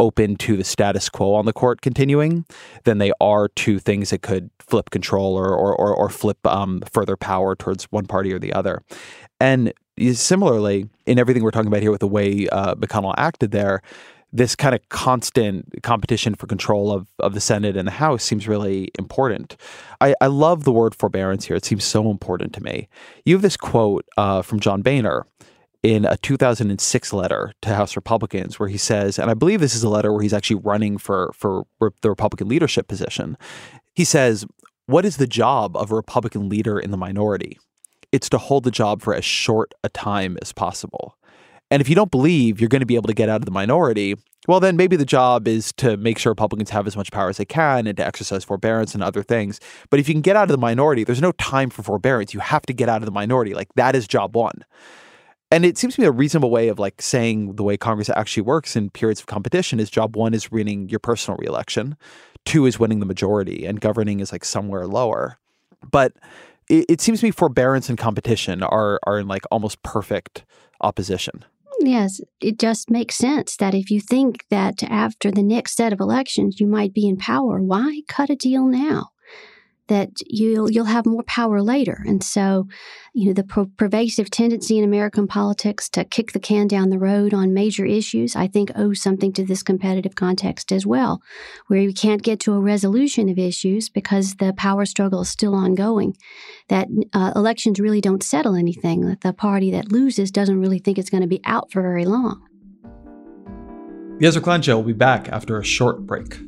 open 0.00 0.36
to 0.36 0.56
the 0.56 0.64
status 0.64 1.08
quo 1.08 1.34
on 1.34 1.44
the 1.44 1.52
court 1.52 1.80
continuing 1.80 2.46
than 2.84 2.98
they 2.98 3.12
are 3.20 3.48
to 3.48 3.78
things 3.78 4.10
that 4.10 4.22
could 4.22 4.48
flip 4.60 4.90
control 4.90 5.36
or 5.36 5.48
or, 5.48 5.74
or, 5.74 5.94
or 5.94 6.08
flip 6.08 6.38
um, 6.46 6.82
further 6.90 7.16
power 7.16 7.56
towards 7.56 7.84
one 7.86 8.06
party 8.06 8.32
or 8.32 8.38
the 8.38 8.52
other. 8.52 8.82
And 9.40 9.72
similarly, 10.14 10.88
in 11.06 11.18
everything 11.18 11.42
we're 11.42 11.50
talking 11.50 11.68
about 11.68 11.82
here 11.82 11.90
with 11.90 12.00
the 12.00 12.08
way 12.08 12.48
uh, 12.48 12.74
McConnell 12.74 13.14
acted 13.16 13.50
there, 13.50 13.82
this 14.32 14.54
kind 14.54 14.74
of 14.74 14.86
constant 14.90 15.82
competition 15.82 16.34
for 16.34 16.46
control 16.46 16.92
of, 16.92 17.08
of 17.18 17.34
the 17.34 17.40
Senate 17.40 17.76
and 17.76 17.86
the 17.86 17.92
House 17.92 18.22
seems 18.22 18.46
really 18.46 18.90
important. 18.98 19.56
I, 20.00 20.14
I 20.20 20.26
love 20.26 20.64
the 20.64 20.72
word 20.72 20.94
forbearance 20.94 21.46
here. 21.46 21.56
It 21.56 21.64
seems 21.64 21.84
so 21.84 22.10
important 22.10 22.52
to 22.54 22.62
me. 22.62 22.88
You 23.24 23.34
have 23.34 23.42
this 23.42 23.56
quote 23.56 24.06
uh, 24.16 24.42
from 24.42 24.60
John 24.60 24.82
Boehner 24.82 25.26
in 25.82 26.04
a 26.04 26.16
2006 26.18 27.12
letter 27.12 27.52
to 27.62 27.74
House 27.74 27.96
Republicans 27.96 28.58
where 28.58 28.68
he 28.68 28.76
says, 28.76 29.18
and 29.18 29.30
I 29.30 29.34
believe 29.34 29.60
this 29.60 29.74
is 29.74 29.82
a 29.82 29.88
letter 29.88 30.12
where 30.12 30.22
he's 30.22 30.34
actually 30.34 30.60
running 30.62 30.98
for, 30.98 31.32
for 31.34 31.64
the 32.02 32.10
Republican 32.10 32.48
leadership 32.48 32.88
position. 32.88 33.38
He 33.94 34.04
says, 34.04 34.44
What 34.86 35.04
is 35.06 35.16
the 35.16 35.26
job 35.26 35.76
of 35.76 35.90
a 35.90 35.94
Republican 35.94 36.48
leader 36.48 36.78
in 36.78 36.90
the 36.90 36.96
minority? 36.96 37.58
It's 38.12 38.28
to 38.30 38.38
hold 38.38 38.64
the 38.64 38.70
job 38.70 39.02
for 39.02 39.14
as 39.14 39.24
short 39.24 39.74
a 39.84 39.88
time 39.88 40.38
as 40.40 40.52
possible. 40.52 41.16
And 41.70 41.82
if 41.82 41.88
you 41.88 41.94
don't 41.94 42.10
believe 42.10 42.60
you're 42.60 42.68
going 42.68 42.80
to 42.80 42.86
be 42.86 42.96
able 42.96 43.08
to 43.08 43.14
get 43.14 43.28
out 43.28 43.42
of 43.42 43.44
the 43.44 43.50
minority, 43.50 44.16
well, 44.46 44.60
then 44.60 44.76
maybe 44.76 44.96
the 44.96 45.04
job 45.04 45.46
is 45.46 45.72
to 45.74 45.98
make 45.98 46.18
sure 46.18 46.30
Republicans 46.30 46.70
have 46.70 46.86
as 46.86 46.96
much 46.96 47.12
power 47.12 47.28
as 47.28 47.36
they 47.36 47.44
can 47.44 47.86
and 47.86 47.96
to 47.98 48.06
exercise 48.06 48.44
forbearance 48.44 48.94
and 48.94 49.02
other 49.02 49.22
things. 49.22 49.60
But 49.90 50.00
if 50.00 50.08
you 50.08 50.14
can 50.14 50.22
get 50.22 50.36
out 50.36 50.44
of 50.44 50.48
the 50.48 50.56
minority, 50.56 51.04
there's 51.04 51.20
no 51.20 51.32
time 51.32 51.68
for 51.68 51.82
forbearance. 51.82 52.32
You 52.32 52.40
have 52.40 52.62
to 52.62 52.72
get 52.72 52.88
out 52.88 53.02
of 53.02 53.06
the 53.06 53.12
minority. 53.12 53.52
Like 53.52 53.68
that 53.74 53.94
is 53.94 54.08
job 54.08 54.34
one. 54.34 54.64
And 55.50 55.64
it 55.64 55.76
seems 55.76 55.94
to 55.94 56.00
me 56.00 56.06
a 56.06 56.12
reasonable 56.12 56.50
way 56.50 56.68
of 56.68 56.78
like 56.78 57.00
saying 57.00 57.56
the 57.56 57.62
way 57.62 57.76
Congress 57.76 58.10
actually 58.10 58.42
works 58.42 58.76
in 58.76 58.90
periods 58.90 59.20
of 59.20 59.26
competition 59.26 59.80
is 59.80 59.90
job 59.90 60.16
one 60.16 60.34
is 60.34 60.50
winning 60.50 60.88
your 60.88 61.00
personal 61.00 61.38
reelection, 61.38 61.96
two 62.44 62.66
is 62.66 62.78
winning 62.78 63.00
the 63.00 63.06
majority, 63.06 63.66
and 63.66 63.80
governing 63.80 64.20
is 64.20 64.32
like 64.32 64.44
somewhere 64.44 64.86
lower. 64.86 65.38
But 65.90 66.14
it, 66.68 66.86
it 66.88 67.00
seems 67.00 67.20
to 67.20 67.26
me 67.26 67.30
forbearance 67.30 67.88
and 67.88 67.98
competition 67.98 68.62
are 68.62 68.98
are 69.04 69.18
in 69.18 69.28
like 69.28 69.44
almost 69.50 69.82
perfect 69.82 70.44
opposition. 70.80 71.44
Yes, 71.80 72.20
it 72.40 72.58
just 72.58 72.90
makes 72.90 73.14
sense 73.14 73.56
that 73.56 73.74
if 73.74 73.90
you 73.90 74.00
think 74.00 74.44
that 74.50 74.82
after 74.82 75.30
the 75.30 75.44
next 75.44 75.76
set 75.76 75.92
of 75.92 76.00
elections 76.00 76.60
you 76.60 76.66
might 76.66 76.92
be 76.92 77.06
in 77.06 77.16
power, 77.16 77.60
why 77.60 78.02
cut 78.08 78.30
a 78.30 78.36
deal 78.36 78.66
now? 78.66 79.10
That 79.88 80.10
you'll 80.26 80.70
you'll 80.70 80.84
have 80.84 81.06
more 81.06 81.22
power 81.24 81.60
later. 81.60 82.02
And 82.06 82.22
so, 82.22 82.68
you 83.12 83.26
know, 83.26 83.32
the 83.32 83.44
pro- 83.44 83.66
pervasive 83.76 84.30
tendency 84.30 84.78
in 84.78 84.84
American 84.84 85.26
politics 85.26 85.88
to 85.90 86.04
kick 86.04 86.32
the 86.32 86.40
can 86.40 86.68
down 86.68 86.90
the 86.90 86.98
road 86.98 87.34
on 87.34 87.52
major 87.52 87.84
issues, 87.84 88.36
I 88.36 88.46
think, 88.46 88.70
owes 88.76 89.02
something 89.02 89.32
to 89.34 89.44
this 89.44 89.62
competitive 89.62 90.14
context 90.14 90.72
as 90.72 90.86
well, 90.86 91.20
where 91.66 91.80
you 91.80 91.92
can't 91.92 92.22
get 92.22 92.40
to 92.40 92.52
a 92.52 92.60
resolution 92.60 93.28
of 93.28 93.38
issues 93.38 93.88
because 93.88 94.36
the 94.36 94.52
power 94.52 94.86
struggle 94.86 95.22
is 95.22 95.28
still 95.28 95.54
ongoing. 95.54 96.16
That 96.68 96.88
uh, 97.12 97.32
elections 97.34 97.80
really 97.80 98.00
don't 98.00 98.22
settle 98.22 98.54
anything. 98.54 99.06
That 99.06 99.22
the 99.22 99.32
party 99.32 99.70
that 99.72 99.90
loses 99.90 100.30
doesn't 100.30 100.60
really 100.60 100.78
think 100.78 100.98
it's 100.98 101.10
going 101.10 101.22
to 101.22 101.26
be 101.26 101.40
out 101.44 101.72
for 101.72 101.82
very 101.82 102.04
long. 102.04 102.44
The 104.18 104.26
Ezra 104.26 104.76
will 104.76 104.82
be 104.82 104.92
back 104.92 105.28
after 105.28 105.58
a 105.58 105.64
short 105.64 106.04
break. 106.04 106.47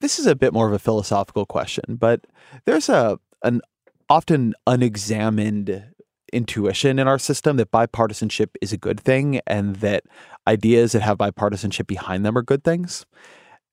This 0.00 0.18
is 0.18 0.26
a 0.26 0.34
bit 0.34 0.52
more 0.52 0.66
of 0.66 0.72
a 0.72 0.78
philosophical 0.78 1.46
question, 1.46 1.96
but 1.96 2.26
there's 2.64 2.88
a 2.88 3.18
an 3.42 3.60
often 4.08 4.54
unexamined 4.66 5.84
intuition 6.32 6.98
in 6.98 7.08
our 7.08 7.18
system 7.18 7.56
that 7.56 7.70
bipartisanship 7.70 8.48
is 8.60 8.72
a 8.72 8.76
good 8.76 9.00
thing 9.00 9.40
and 9.46 9.76
that 9.76 10.04
ideas 10.46 10.92
that 10.92 11.02
have 11.02 11.18
bipartisanship 11.18 11.86
behind 11.86 12.24
them 12.24 12.36
are 12.36 12.42
good 12.42 12.64
things. 12.64 13.06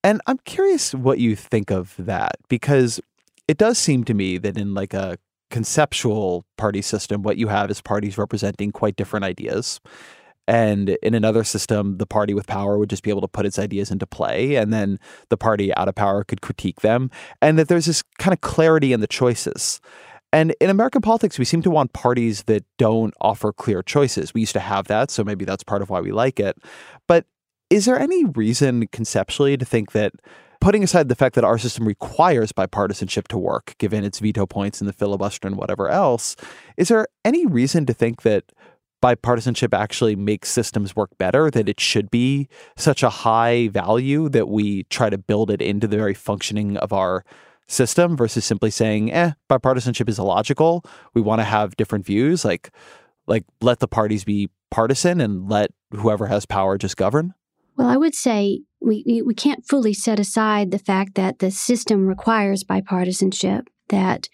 And 0.04 0.22
I'm 0.28 0.40
curious 0.46 0.94
what 0.94 1.20
you 1.20 1.36
think 1.36 1.72
of 1.72 1.96
that 1.98 2.38
because 2.50 3.00
it 3.48 3.58
does 3.58 3.78
seem 3.78 4.04
to 4.06 4.14
me 4.14 4.38
that 4.38 4.58
in 4.58 4.74
like 4.74 4.94
a 4.94 5.18
conceptual 5.50 6.46
party 6.58 6.82
system, 6.82 7.24
what 7.24 7.38
you 7.38 7.48
have 7.48 7.70
is 7.72 7.82
parties 7.82 8.18
representing 8.18 8.72
quite 8.72 8.96
different 8.96 9.26
ideas. 9.26 9.80
And 10.48 10.90
in 11.02 11.14
another 11.14 11.44
system, 11.44 11.98
the 11.98 12.06
party 12.06 12.34
with 12.34 12.48
power 12.48 12.78
would 12.78 12.90
just 12.90 13.04
be 13.04 13.10
able 13.10 13.22
to 13.22 13.28
put 13.28 13.46
its 13.46 13.60
ideas 13.60 13.92
into 13.92 14.08
play, 14.08 14.56
and 14.56 14.72
then 14.72 15.00
the 15.30 15.38
party 15.38 15.74
out 15.76 15.90
of 15.90 15.96
power 15.96 16.24
could 16.24 16.42
critique 16.42 16.82
them. 16.82 17.12
And 17.42 17.60
that 17.60 17.68
there's 17.68 17.86
this 17.86 18.04
kind 18.18 18.34
of 18.34 18.42
clarity 18.42 18.94
in 18.94 19.02
the 19.02 19.08
choices. 19.08 19.82
And 20.34 20.56
in 20.60 20.70
American 20.70 21.02
politics, 21.02 21.40
we 21.40 21.46
seem 21.46 21.62
to 21.64 21.70
want 21.70 21.94
parties 21.94 22.44
that 22.44 22.66
don't 22.78 23.14
offer 23.22 23.54
clear 23.54 23.82
choices. 23.82 24.34
We 24.34 24.42
used 24.42 24.54
to 24.54 24.60
have 24.60 24.88
that, 24.88 25.10
so 25.12 25.24
maybe 25.24 25.46
that's 25.46 25.64
part 25.64 25.82
of 25.82 25.90
why 25.90 26.02
we 26.02 26.12
like 26.12 26.40
it. 26.40 26.58
But 27.08 27.26
is 27.70 27.86
there 27.86 28.00
any 28.00 28.26
reason 28.26 28.88
conceptually 28.88 29.58
to 29.58 29.66
think 29.66 29.92
that 29.92 30.14
putting 30.60 30.84
aside 30.84 31.08
the 31.10 31.16
fact 31.16 31.36
that 31.36 31.44
our 31.44 31.58
system 31.58 31.88
requires 31.88 32.52
bipartisanship 32.52 33.28
to 33.28 33.38
work, 33.38 33.76
given 33.78 34.04
its 34.04 34.20
veto 34.20 34.46
points 34.46 34.82
and 34.82 34.88
the 34.88 34.94
filibuster 34.94 35.48
and 35.48 35.58
whatever 35.58 35.90
else, 35.90 36.36
is 36.78 36.88
there 36.88 37.08
any 37.24 37.46
reason 37.46 37.86
to 37.86 37.94
think 37.94 38.24
that 38.24 38.46
bipartisanship 39.02 39.78
actually 39.78 40.16
makes 40.16 40.50
systems 40.50 40.96
work 40.96 41.10
better, 41.18 41.52
that 41.52 41.70
it 41.70 41.80
should 41.80 42.10
be 42.10 42.48
such 42.76 43.04
a 43.04 43.10
high 43.10 43.68
value 43.70 44.30
that 44.30 44.50
we 44.50 44.84
try 44.84 45.10
to 45.10 45.18
build 45.18 45.52
it 45.52 45.62
into 45.62 45.88
the 45.88 45.98
very 45.98 46.14
functioning 46.14 46.78
of 46.78 46.92
our 46.94 47.24
system 47.68 48.16
versus 48.16 48.46
simply 48.46 48.72
saying, 48.72 49.12
eh, 49.12 49.32
bipartisanship 49.50 50.10
is 50.10 50.18
illogical. 50.20 50.84
We 51.14 51.22
want 51.22 51.40
to 51.40 51.46
have 51.46 51.76
different 51.76 52.06
views. 52.06 52.46
Like, 52.46 52.72
like 53.28 53.44
let 53.62 53.80
the 53.80 53.88
parties 53.88 54.24
be 54.24 54.50
partisan 54.72 55.22
and 55.22 55.50
let 55.50 55.72
whoever 55.92 56.28
has 56.28 56.46
power 56.46 56.78
just 56.78 56.98
govern? 56.98 57.34
Well, 57.78 57.88
I 57.88 57.98
would 57.98 58.16
say 58.16 58.62
we, 58.82 59.22
we 59.26 59.34
can't 59.36 59.68
fully 59.68 59.94
set 59.94 60.20
aside 60.20 60.72
the 60.72 60.80
fact 60.80 61.16
that 61.16 61.40
the 61.40 61.52
system 61.52 62.08
requires 62.08 62.64
bipartisanship, 62.64 63.68
that 63.90 64.30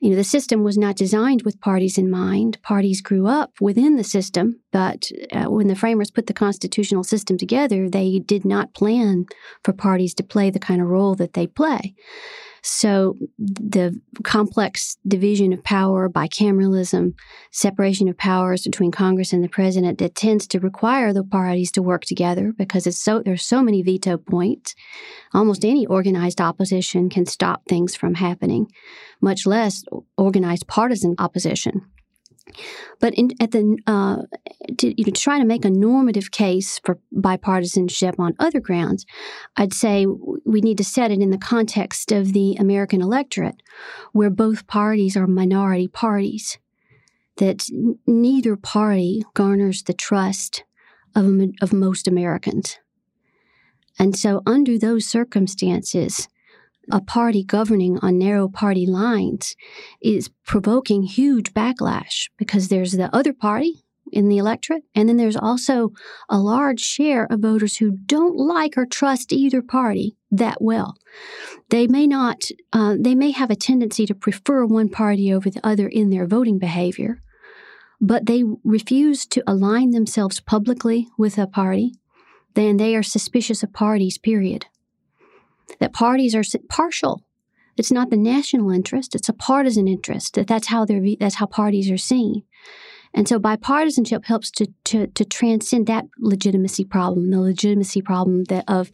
you 0.00 0.10
know, 0.10 0.16
the 0.16 0.24
system 0.24 0.62
was 0.62 0.76
not 0.76 0.96
designed 0.96 1.44
with 1.44 1.62
parties 1.62 1.96
in 1.96 2.10
mind. 2.10 2.60
Parties 2.60 3.00
grew 3.00 3.26
up 3.26 3.52
within 3.58 3.96
the 3.96 4.04
system, 4.04 4.60
but 4.70 5.10
uh, 5.32 5.44
when 5.44 5.66
the 5.66 5.74
framers 5.74 6.10
put 6.10 6.26
the 6.26 6.34
constitutional 6.34 7.04
system 7.04 7.38
together, 7.38 7.88
they 7.88 8.18
did 8.18 8.44
not 8.44 8.74
plan 8.74 9.24
for 9.62 9.72
parties 9.72 10.12
to 10.16 10.22
play 10.22 10.50
the 10.50 10.58
kind 10.58 10.82
of 10.82 10.88
role 10.88 11.14
that 11.14 11.32
they 11.32 11.46
play. 11.46 11.94
So 12.66 13.18
the 13.38 14.00
complex 14.22 14.96
division 15.06 15.52
of 15.52 15.62
power, 15.62 16.08
bicameralism, 16.08 17.12
separation 17.50 18.08
of 18.08 18.16
powers 18.16 18.62
between 18.62 18.90
Congress 18.90 19.34
and 19.34 19.44
the 19.44 19.50
president 19.50 19.98
that 19.98 20.14
tends 20.14 20.46
to 20.46 20.60
require 20.60 21.12
the 21.12 21.24
parties 21.24 21.70
to 21.72 21.82
work 21.82 22.06
together 22.06 22.54
because 22.56 22.86
it's 22.86 22.98
so 22.98 23.20
there's 23.22 23.44
so 23.44 23.62
many 23.62 23.82
veto 23.82 24.16
points. 24.16 24.74
Almost 25.34 25.62
any 25.62 25.84
organized 25.84 26.40
opposition 26.40 27.10
can 27.10 27.26
stop 27.26 27.66
things 27.68 27.94
from 27.94 28.14
happening, 28.14 28.72
much 29.20 29.44
less 29.44 29.84
organized 30.16 30.66
partisan 30.66 31.16
opposition. 31.18 31.82
But 33.00 33.14
in, 33.14 33.30
at 33.40 33.50
the 33.52 33.78
uh, 33.86 34.22
to, 34.78 34.94
you 35.00 35.06
know, 35.06 35.12
try 35.12 35.38
to 35.38 35.44
make 35.44 35.64
a 35.64 35.70
normative 35.70 36.30
case 36.30 36.78
for 36.84 36.98
bipartisanship 37.14 38.18
on 38.18 38.34
other 38.38 38.60
grounds, 38.60 39.06
I'd 39.56 39.72
say 39.72 40.06
we 40.06 40.60
need 40.60 40.78
to 40.78 40.84
set 40.84 41.10
it 41.10 41.20
in 41.20 41.30
the 41.30 41.38
context 41.38 42.12
of 42.12 42.32
the 42.32 42.54
American 42.56 43.00
electorate, 43.00 43.62
where 44.12 44.30
both 44.30 44.66
parties 44.66 45.16
are 45.16 45.26
minority 45.26 45.88
parties. 45.88 46.58
That 47.36 47.66
neither 48.06 48.56
party 48.56 49.24
garners 49.34 49.82
the 49.82 49.92
trust 49.92 50.62
of, 51.16 51.26
of 51.60 51.72
most 51.72 52.06
Americans. 52.06 52.78
And 53.98 54.16
so, 54.16 54.42
under 54.46 54.78
those 54.78 55.06
circumstances, 55.06 56.28
a 56.90 57.00
party 57.00 57.44
governing 57.44 57.98
on 58.00 58.18
narrow 58.18 58.48
party 58.48 58.86
lines 58.86 59.56
is 60.02 60.30
provoking 60.44 61.02
huge 61.02 61.54
backlash 61.54 62.28
because 62.36 62.68
there's 62.68 62.92
the 62.92 63.14
other 63.14 63.32
party 63.32 63.84
in 64.12 64.28
the 64.28 64.38
electorate, 64.38 64.84
and 64.94 65.08
then 65.08 65.16
there's 65.16 65.36
also 65.36 65.90
a 66.28 66.38
large 66.38 66.80
share 66.80 67.26
of 67.30 67.40
voters 67.40 67.78
who 67.78 67.90
don't 67.90 68.36
like 68.36 68.76
or 68.76 68.86
trust 68.86 69.32
either 69.32 69.60
party 69.60 70.16
that 70.30 70.60
well. 70.60 70.96
They 71.70 71.86
may 71.86 72.06
not, 72.06 72.44
uh, 72.72 72.96
they 72.98 73.14
may 73.14 73.32
have 73.32 73.50
a 73.50 73.56
tendency 73.56 74.06
to 74.06 74.14
prefer 74.14 74.64
one 74.64 74.88
party 74.88 75.32
over 75.32 75.50
the 75.50 75.66
other 75.66 75.88
in 75.88 76.10
their 76.10 76.26
voting 76.26 76.58
behavior, 76.58 77.22
but 78.00 78.26
they 78.26 78.44
refuse 78.62 79.26
to 79.26 79.42
align 79.46 79.90
themselves 79.90 80.38
publicly 80.38 81.08
with 81.18 81.38
a 81.38 81.46
party. 81.46 81.94
Then 82.54 82.76
they 82.76 82.94
are 82.94 83.02
suspicious 83.02 83.62
of 83.62 83.72
parties, 83.72 84.18
period. 84.18 84.66
That 85.80 85.92
parties 85.92 86.34
are 86.34 86.42
partial. 86.68 87.22
It's 87.76 87.90
not 87.90 88.10
the 88.10 88.16
national 88.16 88.70
interest, 88.70 89.14
it's 89.14 89.28
a 89.28 89.32
partisan 89.32 89.88
interest. 89.88 90.34
That 90.34 90.46
that's 90.46 90.68
how 90.68 90.84
they're, 90.84 91.02
that's 91.18 91.36
how 91.36 91.46
parties 91.46 91.90
are 91.90 91.98
seen. 91.98 92.44
And 93.14 93.28
so 93.28 93.38
bipartisanship 93.38 94.24
helps 94.24 94.50
to, 94.52 94.66
to, 94.84 95.06
to 95.06 95.24
transcend 95.24 95.86
that 95.86 96.06
legitimacy 96.18 96.84
problem, 96.84 97.30
the 97.30 97.40
legitimacy 97.40 98.02
problem 98.02 98.44
that 98.44 98.64
of 98.66 98.90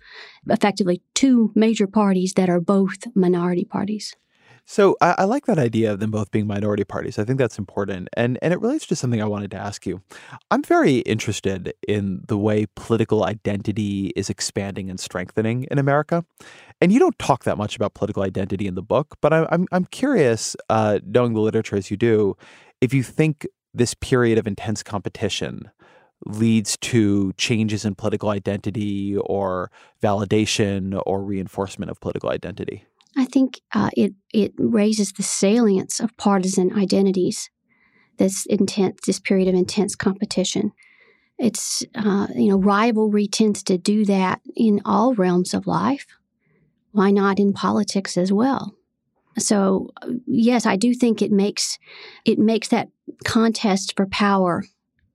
effectively 0.46 1.02
two 1.14 1.52
major 1.54 1.86
parties 1.86 2.34
that 2.34 2.50
are 2.50 2.60
both 2.60 2.98
minority 3.14 3.64
parties. 3.64 4.14
So 4.70 4.96
I, 5.00 5.16
I, 5.18 5.24
like 5.24 5.46
that 5.46 5.58
idea 5.58 5.92
of 5.92 5.98
them 5.98 6.12
both 6.12 6.30
being 6.30 6.46
minority 6.46 6.84
parties. 6.84 7.18
I 7.18 7.24
think 7.24 7.40
that's 7.40 7.58
important, 7.58 8.06
and 8.12 8.38
and 8.40 8.52
it 8.52 8.60
relates 8.60 8.86
to 8.86 8.94
something 8.94 9.20
I 9.20 9.24
wanted 9.24 9.50
to 9.50 9.56
ask 9.56 9.84
you. 9.84 10.00
I'm 10.52 10.62
very 10.62 10.98
interested 10.98 11.74
in 11.88 12.22
the 12.28 12.38
way 12.38 12.66
political 12.76 13.24
identity 13.24 14.12
is 14.14 14.30
expanding 14.30 14.88
and 14.88 15.00
strengthening 15.00 15.66
in 15.72 15.78
America, 15.80 16.24
and 16.80 16.92
you 16.92 17.00
don't 17.00 17.18
talk 17.18 17.42
that 17.42 17.58
much 17.58 17.74
about 17.74 17.94
political 17.94 18.22
identity 18.22 18.68
in 18.68 18.76
the 18.76 18.82
book. 18.82 19.16
But 19.20 19.32
I, 19.32 19.48
I'm 19.50 19.66
I'm 19.72 19.86
curious, 19.86 20.54
uh, 20.68 21.00
knowing 21.04 21.32
the 21.32 21.40
literature 21.40 21.74
as 21.74 21.90
you 21.90 21.96
do, 21.96 22.36
if 22.80 22.94
you 22.94 23.02
think 23.02 23.48
this 23.74 23.94
period 23.94 24.38
of 24.38 24.46
intense 24.46 24.84
competition 24.84 25.68
leads 26.26 26.76
to 26.76 27.32
changes 27.32 27.84
in 27.84 27.96
political 27.96 28.28
identity 28.28 29.16
or 29.16 29.68
validation 30.00 31.02
or 31.06 31.24
reinforcement 31.24 31.90
of 31.90 31.98
political 31.98 32.30
identity? 32.30 32.84
I 33.16 33.24
think 33.24 33.60
uh, 33.72 33.90
it 33.96 34.14
it 34.32 34.52
raises 34.58 35.12
the 35.12 35.22
salience 35.22 36.00
of 36.00 36.16
partisan 36.16 36.72
identities. 36.76 37.50
This 38.18 38.46
intense, 38.46 39.00
this 39.06 39.18
period 39.18 39.48
of 39.48 39.54
intense 39.54 39.96
competition. 39.96 40.72
It's 41.38 41.84
uh, 41.94 42.28
you 42.34 42.50
know 42.50 42.58
rivalry 42.58 43.26
tends 43.26 43.62
to 43.64 43.78
do 43.78 44.04
that 44.04 44.40
in 44.54 44.80
all 44.84 45.14
realms 45.14 45.54
of 45.54 45.66
life. 45.66 46.06
Why 46.92 47.10
not 47.10 47.38
in 47.38 47.52
politics 47.52 48.16
as 48.16 48.32
well? 48.32 48.74
So 49.38 49.90
yes, 50.26 50.66
I 50.66 50.76
do 50.76 50.94
think 50.94 51.22
it 51.22 51.32
makes 51.32 51.78
it 52.24 52.38
makes 52.38 52.68
that 52.68 52.88
contest 53.24 53.94
for 53.96 54.06
power 54.06 54.64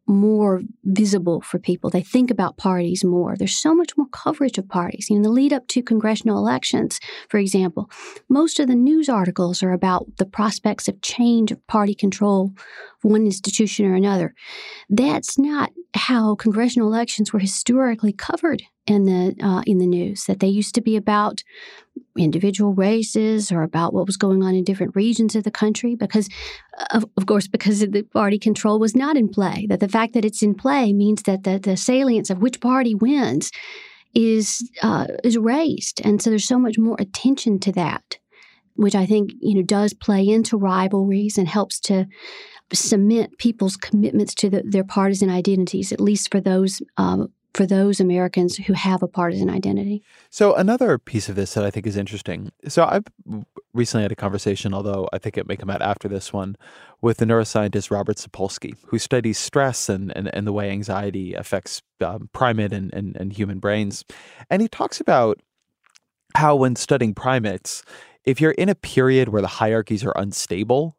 more 0.07 0.61
visible 0.83 1.41
for 1.41 1.57
people. 1.57 1.89
They 1.89 2.01
think 2.01 2.29
about 2.29 2.57
parties 2.57 3.03
more. 3.03 3.35
There's 3.35 3.57
so 3.57 3.73
much 3.73 3.97
more 3.97 4.07
coverage 4.11 4.57
of 4.57 4.67
parties. 4.67 5.07
you 5.09 5.15
In 5.15 5.23
the 5.23 5.29
lead 5.29 5.51
up 5.51 5.67
to 5.69 5.81
congressional 5.81 6.37
elections, 6.37 6.99
for 7.29 7.37
example, 7.37 7.89
most 8.29 8.59
of 8.59 8.67
the 8.67 8.75
news 8.75 9.09
articles 9.09 9.63
are 9.63 9.71
about 9.71 10.17
the 10.17 10.25
prospects 10.25 10.87
of 10.87 11.01
change 11.01 11.51
of 11.51 11.65
party 11.67 11.95
control 11.95 12.53
one 13.05 13.25
institution 13.25 13.85
or 13.85 13.95
another. 13.95 14.33
That's 14.89 15.37
not 15.37 15.71
how 15.93 16.35
congressional 16.35 16.87
elections 16.87 17.31
were 17.31 17.39
historically 17.39 18.11
covered 18.11 18.63
in 18.87 19.05
the 19.05 19.35
uh, 19.41 19.61
in 19.65 19.77
the 19.77 19.87
news. 19.87 20.25
That 20.25 20.39
they 20.39 20.47
used 20.47 20.75
to 20.75 20.81
be 20.81 20.95
about 20.95 21.43
individual 22.17 22.73
races 22.73 23.51
or 23.51 23.61
about 23.61 23.93
what 23.93 24.07
was 24.07 24.17
going 24.17 24.41
on 24.43 24.55
in 24.55 24.63
different 24.63 24.95
regions 24.95 25.35
of 25.35 25.43
the 25.43 25.51
country 25.51 25.95
because 25.95 26.29
of, 26.91 27.05
of, 27.17 27.25
course 27.25 27.47
because 27.47 27.79
the 27.79 28.03
party 28.13 28.39
control 28.39 28.79
was 28.79 28.95
not 28.95 29.17
in 29.17 29.29
play 29.29 29.65
that 29.69 29.79
the 29.79 29.87
fact 29.87 30.13
that 30.13 30.25
it's 30.25 30.41
in 30.41 30.53
play 30.53 30.93
means 30.93 31.23
that 31.23 31.43
the, 31.43 31.59
the 31.59 31.75
salience 31.75 32.29
of 32.29 32.39
which 32.39 32.59
party 32.59 32.95
wins 32.95 33.51
is 34.13 34.69
uh, 34.81 35.07
is 35.23 35.37
raised 35.37 36.01
and 36.05 36.21
so 36.21 36.29
there's 36.29 36.47
so 36.47 36.59
much 36.59 36.77
more 36.77 36.95
attention 36.99 37.59
to 37.59 37.71
that 37.71 38.17
which 38.75 38.95
i 38.95 39.05
think 39.05 39.31
you 39.39 39.55
know 39.55 39.61
does 39.61 39.93
play 39.93 40.27
into 40.27 40.57
rivalries 40.57 41.37
and 41.37 41.47
helps 41.47 41.79
to 41.79 42.05
cement 42.73 43.37
people's 43.37 43.77
commitments 43.77 44.33
to 44.35 44.49
the, 44.49 44.63
their 44.65 44.83
partisan 44.83 45.29
identities 45.29 45.91
at 45.91 46.01
least 46.01 46.31
for 46.31 46.41
those 46.41 46.81
um, 46.97 47.31
for 47.55 47.65
those 47.65 48.01
Americans 48.01 48.57
who 48.57 48.73
have 48.73 49.01
a 49.01 49.07
partisan 49.07 49.49
identity. 49.49 50.03
So, 50.29 50.53
another 50.55 50.97
piece 50.97 51.29
of 51.29 51.35
this 51.35 51.53
that 51.53 51.63
I 51.63 51.71
think 51.71 51.87
is 51.87 51.95
interesting. 51.95 52.51
So, 52.67 52.83
I've 52.83 53.05
recently 53.73 54.03
had 54.03 54.11
a 54.11 54.15
conversation, 54.15 54.73
although 54.73 55.07
I 55.13 55.19
think 55.19 55.37
it 55.37 55.47
may 55.47 55.55
come 55.55 55.69
out 55.69 55.81
after 55.81 56.09
this 56.09 56.33
one, 56.33 56.57
with 57.01 57.17
the 57.17 57.25
neuroscientist 57.25 57.91
Robert 57.91 58.17
Sapolsky, 58.17 58.75
who 58.87 58.99
studies 58.99 59.37
stress 59.37 59.87
and, 59.87 60.15
and, 60.17 60.29
and 60.35 60.45
the 60.45 60.51
way 60.51 60.69
anxiety 60.69 61.33
affects 61.33 61.81
um, 62.01 62.29
primate 62.33 62.73
and, 62.73 62.93
and, 62.93 63.15
and 63.15 63.31
human 63.31 63.59
brains. 63.59 64.03
And 64.49 64.61
he 64.61 64.67
talks 64.67 64.99
about 64.99 65.39
how, 66.35 66.57
when 66.57 66.75
studying 66.75 67.13
primates, 67.13 67.83
if 68.25 68.41
you're 68.41 68.51
in 68.51 68.67
a 68.67 68.75
period 68.75 69.29
where 69.29 69.41
the 69.41 69.47
hierarchies 69.47 70.03
are 70.03 70.13
unstable, 70.17 70.97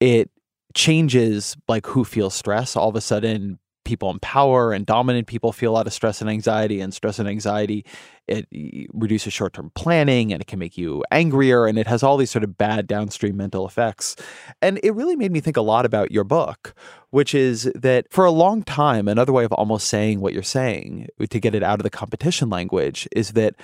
it 0.00 0.28
changes 0.74 1.56
like 1.68 1.86
who 1.86 2.04
feels 2.04 2.34
stress. 2.34 2.76
All 2.76 2.88
of 2.88 2.96
a 2.96 3.00
sudden, 3.00 3.58
people 3.84 4.10
in 4.10 4.18
power 4.18 4.72
and 4.72 4.86
dominant 4.86 5.26
people 5.26 5.52
feel 5.52 5.70
a 5.70 5.74
lot 5.74 5.86
of 5.86 5.92
stress 5.92 6.20
and 6.20 6.30
anxiety 6.30 6.80
and 6.80 6.92
stress 6.92 7.18
and 7.18 7.28
anxiety 7.28 7.84
it 8.26 8.48
reduces 8.94 9.32
short-term 9.32 9.70
planning 9.74 10.32
and 10.32 10.40
it 10.40 10.46
can 10.46 10.58
make 10.58 10.78
you 10.78 11.04
angrier 11.10 11.66
and 11.66 11.78
it 11.78 11.86
has 11.86 12.02
all 12.02 12.16
these 12.16 12.30
sort 12.30 12.42
of 12.42 12.56
bad 12.56 12.86
downstream 12.86 13.36
mental 13.36 13.66
effects 13.66 14.16
and 14.62 14.80
it 14.82 14.94
really 14.94 15.16
made 15.16 15.30
me 15.30 15.40
think 15.40 15.56
a 15.56 15.62
lot 15.62 15.84
about 15.84 16.10
your 16.10 16.24
book 16.24 16.74
which 17.10 17.34
is 17.34 17.70
that 17.74 18.06
for 18.10 18.24
a 18.24 18.30
long 18.30 18.62
time 18.62 19.06
another 19.06 19.32
way 19.32 19.44
of 19.44 19.52
almost 19.52 19.86
saying 19.86 20.20
what 20.20 20.32
you're 20.32 20.42
saying 20.42 21.06
to 21.28 21.38
get 21.38 21.54
it 21.54 21.62
out 21.62 21.78
of 21.78 21.84
the 21.84 21.90
competition 21.90 22.48
language 22.48 23.06
is 23.12 23.32
that 23.32 23.54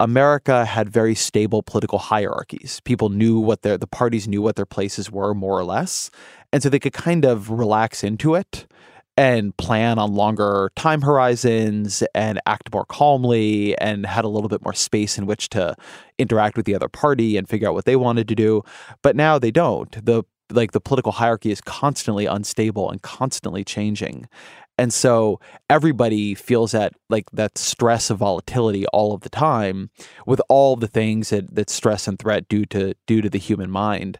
America 0.00 0.64
had 0.64 0.88
very 0.88 1.14
stable 1.14 1.62
political 1.62 1.98
hierarchies. 1.98 2.80
People 2.84 3.10
knew 3.10 3.38
what 3.38 3.60
their 3.60 3.76
the 3.76 3.86
parties 3.86 4.26
knew 4.26 4.40
what 4.40 4.56
their 4.56 4.64
places 4.64 5.10
were 5.10 5.34
more 5.34 5.58
or 5.58 5.64
less. 5.64 6.10
And 6.52 6.62
so 6.62 6.68
they 6.68 6.78
could 6.78 6.92
kind 6.92 7.24
of 7.24 7.50
relax 7.50 8.02
into 8.02 8.34
it 8.34 8.66
and 9.16 9.56
plan 9.56 9.98
on 9.98 10.14
longer 10.14 10.70
time 10.76 11.02
horizons 11.02 12.02
and 12.14 12.40
act 12.46 12.72
more 12.72 12.86
calmly 12.86 13.76
and 13.78 14.06
had 14.06 14.24
a 14.24 14.28
little 14.28 14.48
bit 14.48 14.62
more 14.62 14.72
space 14.72 15.18
in 15.18 15.26
which 15.26 15.48
to 15.50 15.74
interact 16.18 16.56
with 16.56 16.66
the 16.66 16.74
other 16.74 16.88
party 16.88 17.36
and 17.36 17.48
figure 17.48 17.68
out 17.68 17.74
what 17.74 17.84
they 17.84 17.96
wanted 17.96 18.28
to 18.28 18.34
do. 18.34 18.62
But 19.02 19.16
now 19.16 19.38
they 19.38 19.50
don't. 19.50 20.04
The 20.04 20.24
like 20.52 20.72
the 20.72 20.80
political 20.80 21.12
hierarchy 21.12 21.50
is 21.50 21.60
constantly 21.60 22.26
unstable 22.26 22.90
and 22.90 23.00
constantly 23.02 23.62
changing. 23.62 24.26
And 24.78 24.92
so 24.92 25.38
everybody 25.68 26.34
feels 26.34 26.72
that 26.72 26.94
like 27.10 27.30
that 27.32 27.58
stress 27.58 28.08
of 28.08 28.18
volatility 28.18 28.86
all 28.86 29.12
of 29.12 29.20
the 29.20 29.28
time 29.28 29.90
with 30.26 30.40
all 30.48 30.76
the 30.76 30.88
things 30.88 31.28
that, 31.28 31.54
that 31.54 31.68
stress 31.68 32.08
and 32.08 32.18
threat 32.18 32.48
do 32.48 32.64
to 32.66 32.94
do 33.06 33.20
to 33.20 33.28
the 33.28 33.38
human 33.38 33.70
mind. 33.70 34.18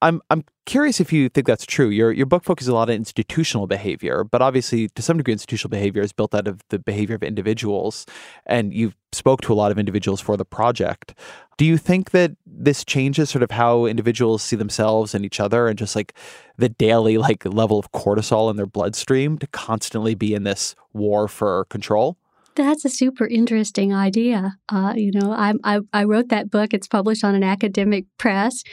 I'm 0.00 0.20
I'm 0.30 0.44
curious 0.64 1.00
if 1.00 1.12
you 1.12 1.28
think 1.28 1.46
that's 1.46 1.66
true. 1.66 1.88
Your 1.88 2.12
your 2.12 2.26
book 2.26 2.44
focuses 2.44 2.68
a 2.68 2.74
lot 2.74 2.88
on 2.88 2.94
institutional 2.94 3.66
behavior, 3.66 4.22
but 4.22 4.40
obviously 4.40 4.88
to 4.90 5.02
some 5.02 5.16
degree 5.16 5.32
institutional 5.32 5.70
behavior 5.70 6.02
is 6.02 6.12
built 6.12 6.34
out 6.34 6.46
of 6.46 6.60
the 6.68 6.78
behavior 6.78 7.16
of 7.16 7.22
individuals 7.22 8.06
and 8.46 8.72
you 8.72 8.92
spoke 9.12 9.40
to 9.40 9.52
a 9.52 9.56
lot 9.56 9.72
of 9.72 9.78
individuals 9.78 10.20
for 10.20 10.36
the 10.36 10.44
project. 10.44 11.14
Do 11.56 11.64
you 11.64 11.76
think 11.76 12.10
that 12.12 12.32
this 12.46 12.84
changes 12.84 13.30
sort 13.30 13.42
of 13.42 13.50
how 13.50 13.86
individuals 13.86 14.42
see 14.42 14.54
themselves 14.54 15.14
and 15.14 15.24
each 15.24 15.40
other 15.40 15.66
and 15.66 15.76
just 15.76 15.96
like 15.96 16.14
the 16.56 16.68
daily 16.68 17.18
like 17.18 17.44
level 17.44 17.78
of 17.78 17.90
cortisol 17.90 18.50
in 18.50 18.56
their 18.56 18.66
bloodstream 18.66 19.38
to 19.38 19.46
constantly 19.48 20.14
be 20.14 20.34
in 20.34 20.44
this 20.44 20.76
war 20.92 21.26
for 21.26 21.64
control? 21.64 22.16
That's 22.58 22.84
a 22.84 22.88
super 22.88 23.24
interesting 23.24 23.94
idea. 23.94 24.56
Uh, 24.68 24.92
you 24.96 25.12
know, 25.14 25.30
I, 25.30 25.52
I, 25.62 25.78
I, 25.92 26.02
wrote 26.02 26.28
that 26.30 26.50
book. 26.50 26.74
It's 26.74 26.88
published 26.88 27.22
on 27.22 27.36
an 27.36 27.44
academic 27.44 28.06
press, 28.18 28.64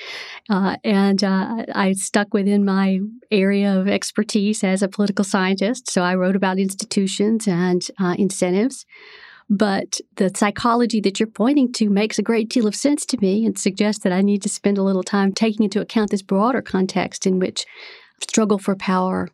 uh, 0.50 0.78
and 0.84 1.24
uh, 1.24 1.66
I 1.76 1.94
stuck 1.94 2.34
within 2.34 2.66
my 2.66 3.00
area 3.30 3.80
of 3.80 3.88
expertise 3.88 4.64
as 4.64 4.82
a 4.82 4.88
political 4.88 5.24
scientist. 5.24 5.92
So 5.92 6.02
I 6.02 6.16
wrote 6.16 6.36
about 6.36 6.58
institutions 6.58 7.48
and 7.48 7.88
uh, 8.00 8.16
incentives. 8.18 8.88
But 9.52 10.02
the 10.16 10.32
psychology 10.36 11.00
that 11.02 11.20
you're 11.20 11.28
pointing 11.28 11.72
to 11.74 11.88
makes 11.88 12.18
a 12.18 12.24
great 12.24 12.50
deal 12.50 12.66
of 12.66 12.74
sense 12.76 13.06
to 13.06 13.18
me 13.22 13.46
and 13.46 13.56
suggests 13.56 14.04
that 14.04 14.12
I 14.12 14.22
need 14.22 14.42
to 14.42 14.50
spend 14.50 14.80
a 14.80 14.84
little 14.84 15.04
time 15.04 15.32
taking 15.32 15.64
into 15.64 15.80
account 15.80 16.10
this 16.10 16.24
broader 16.24 16.64
context 16.64 17.28
in 17.28 17.38
which 17.38 17.68
struggle 18.20 18.58
for 18.58 18.76
power 18.76 19.30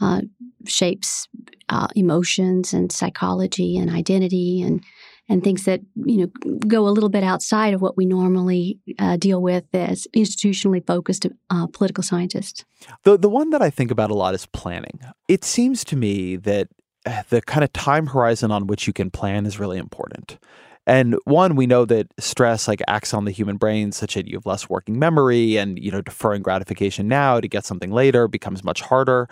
uh, 0.00 0.22
shapes 0.66 1.28
uh, 1.68 1.88
emotions 1.94 2.72
and 2.72 2.92
psychology 2.92 3.76
and 3.76 3.90
identity 3.90 4.62
and 4.62 4.82
and 5.28 5.42
things 5.42 5.64
that 5.64 5.80
you 6.04 6.18
know 6.18 6.58
go 6.68 6.86
a 6.86 6.90
little 6.90 7.08
bit 7.08 7.24
outside 7.24 7.72
of 7.72 7.80
what 7.80 7.96
we 7.96 8.04
normally 8.04 8.78
uh, 8.98 9.16
deal 9.16 9.40
with 9.40 9.64
as 9.72 10.06
institutionally 10.14 10.86
focused 10.86 11.26
uh, 11.50 11.66
political 11.68 12.02
scientists. 12.02 12.64
The 13.04 13.16
the 13.16 13.28
one 13.28 13.50
that 13.50 13.62
I 13.62 13.70
think 13.70 13.90
about 13.90 14.10
a 14.10 14.14
lot 14.14 14.34
is 14.34 14.46
planning. 14.46 15.00
It 15.28 15.44
seems 15.44 15.84
to 15.84 15.96
me 15.96 16.36
that 16.36 16.68
uh, 17.06 17.22
the 17.28 17.42
kind 17.42 17.64
of 17.64 17.72
time 17.72 18.08
horizon 18.08 18.50
on 18.50 18.66
which 18.66 18.86
you 18.86 18.92
can 18.92 19.10
plan 19.10 19.46
is 19.46 19.58
really 19.58 19.78
important. 19.78 20.38
And 20.86 21.16
one, 21.24 21.56
we 21.56 21.66
know 21.66 21.84
that 21.86 22.08
stress 22.18 22.68
like 22.68 22.82
acts 22.86 23.14
on 23.14 23.24
the 23.24 23.30
human 23.30 23.56
brain 23.56 23.92
such 23.92 24.14
that 24.14 24.28
you 24.28 24.36
have 24.36 24.46
less 24.46 24.68
working 24.68 24.98
memory 24.98 25.56
and, 25.56 25.78
you 25.78 25.90
know, 25.90 26.02
deferring 26.02 26.42
gratification 26.42 27.08
now 27.08 27.40
to 27.40 27.48
get 27.48 27.64
something 27.64 27.90
later 27.90 28.28
becomes 28.28 28.62
much 28.62 28.82
harder. 28.82 29.28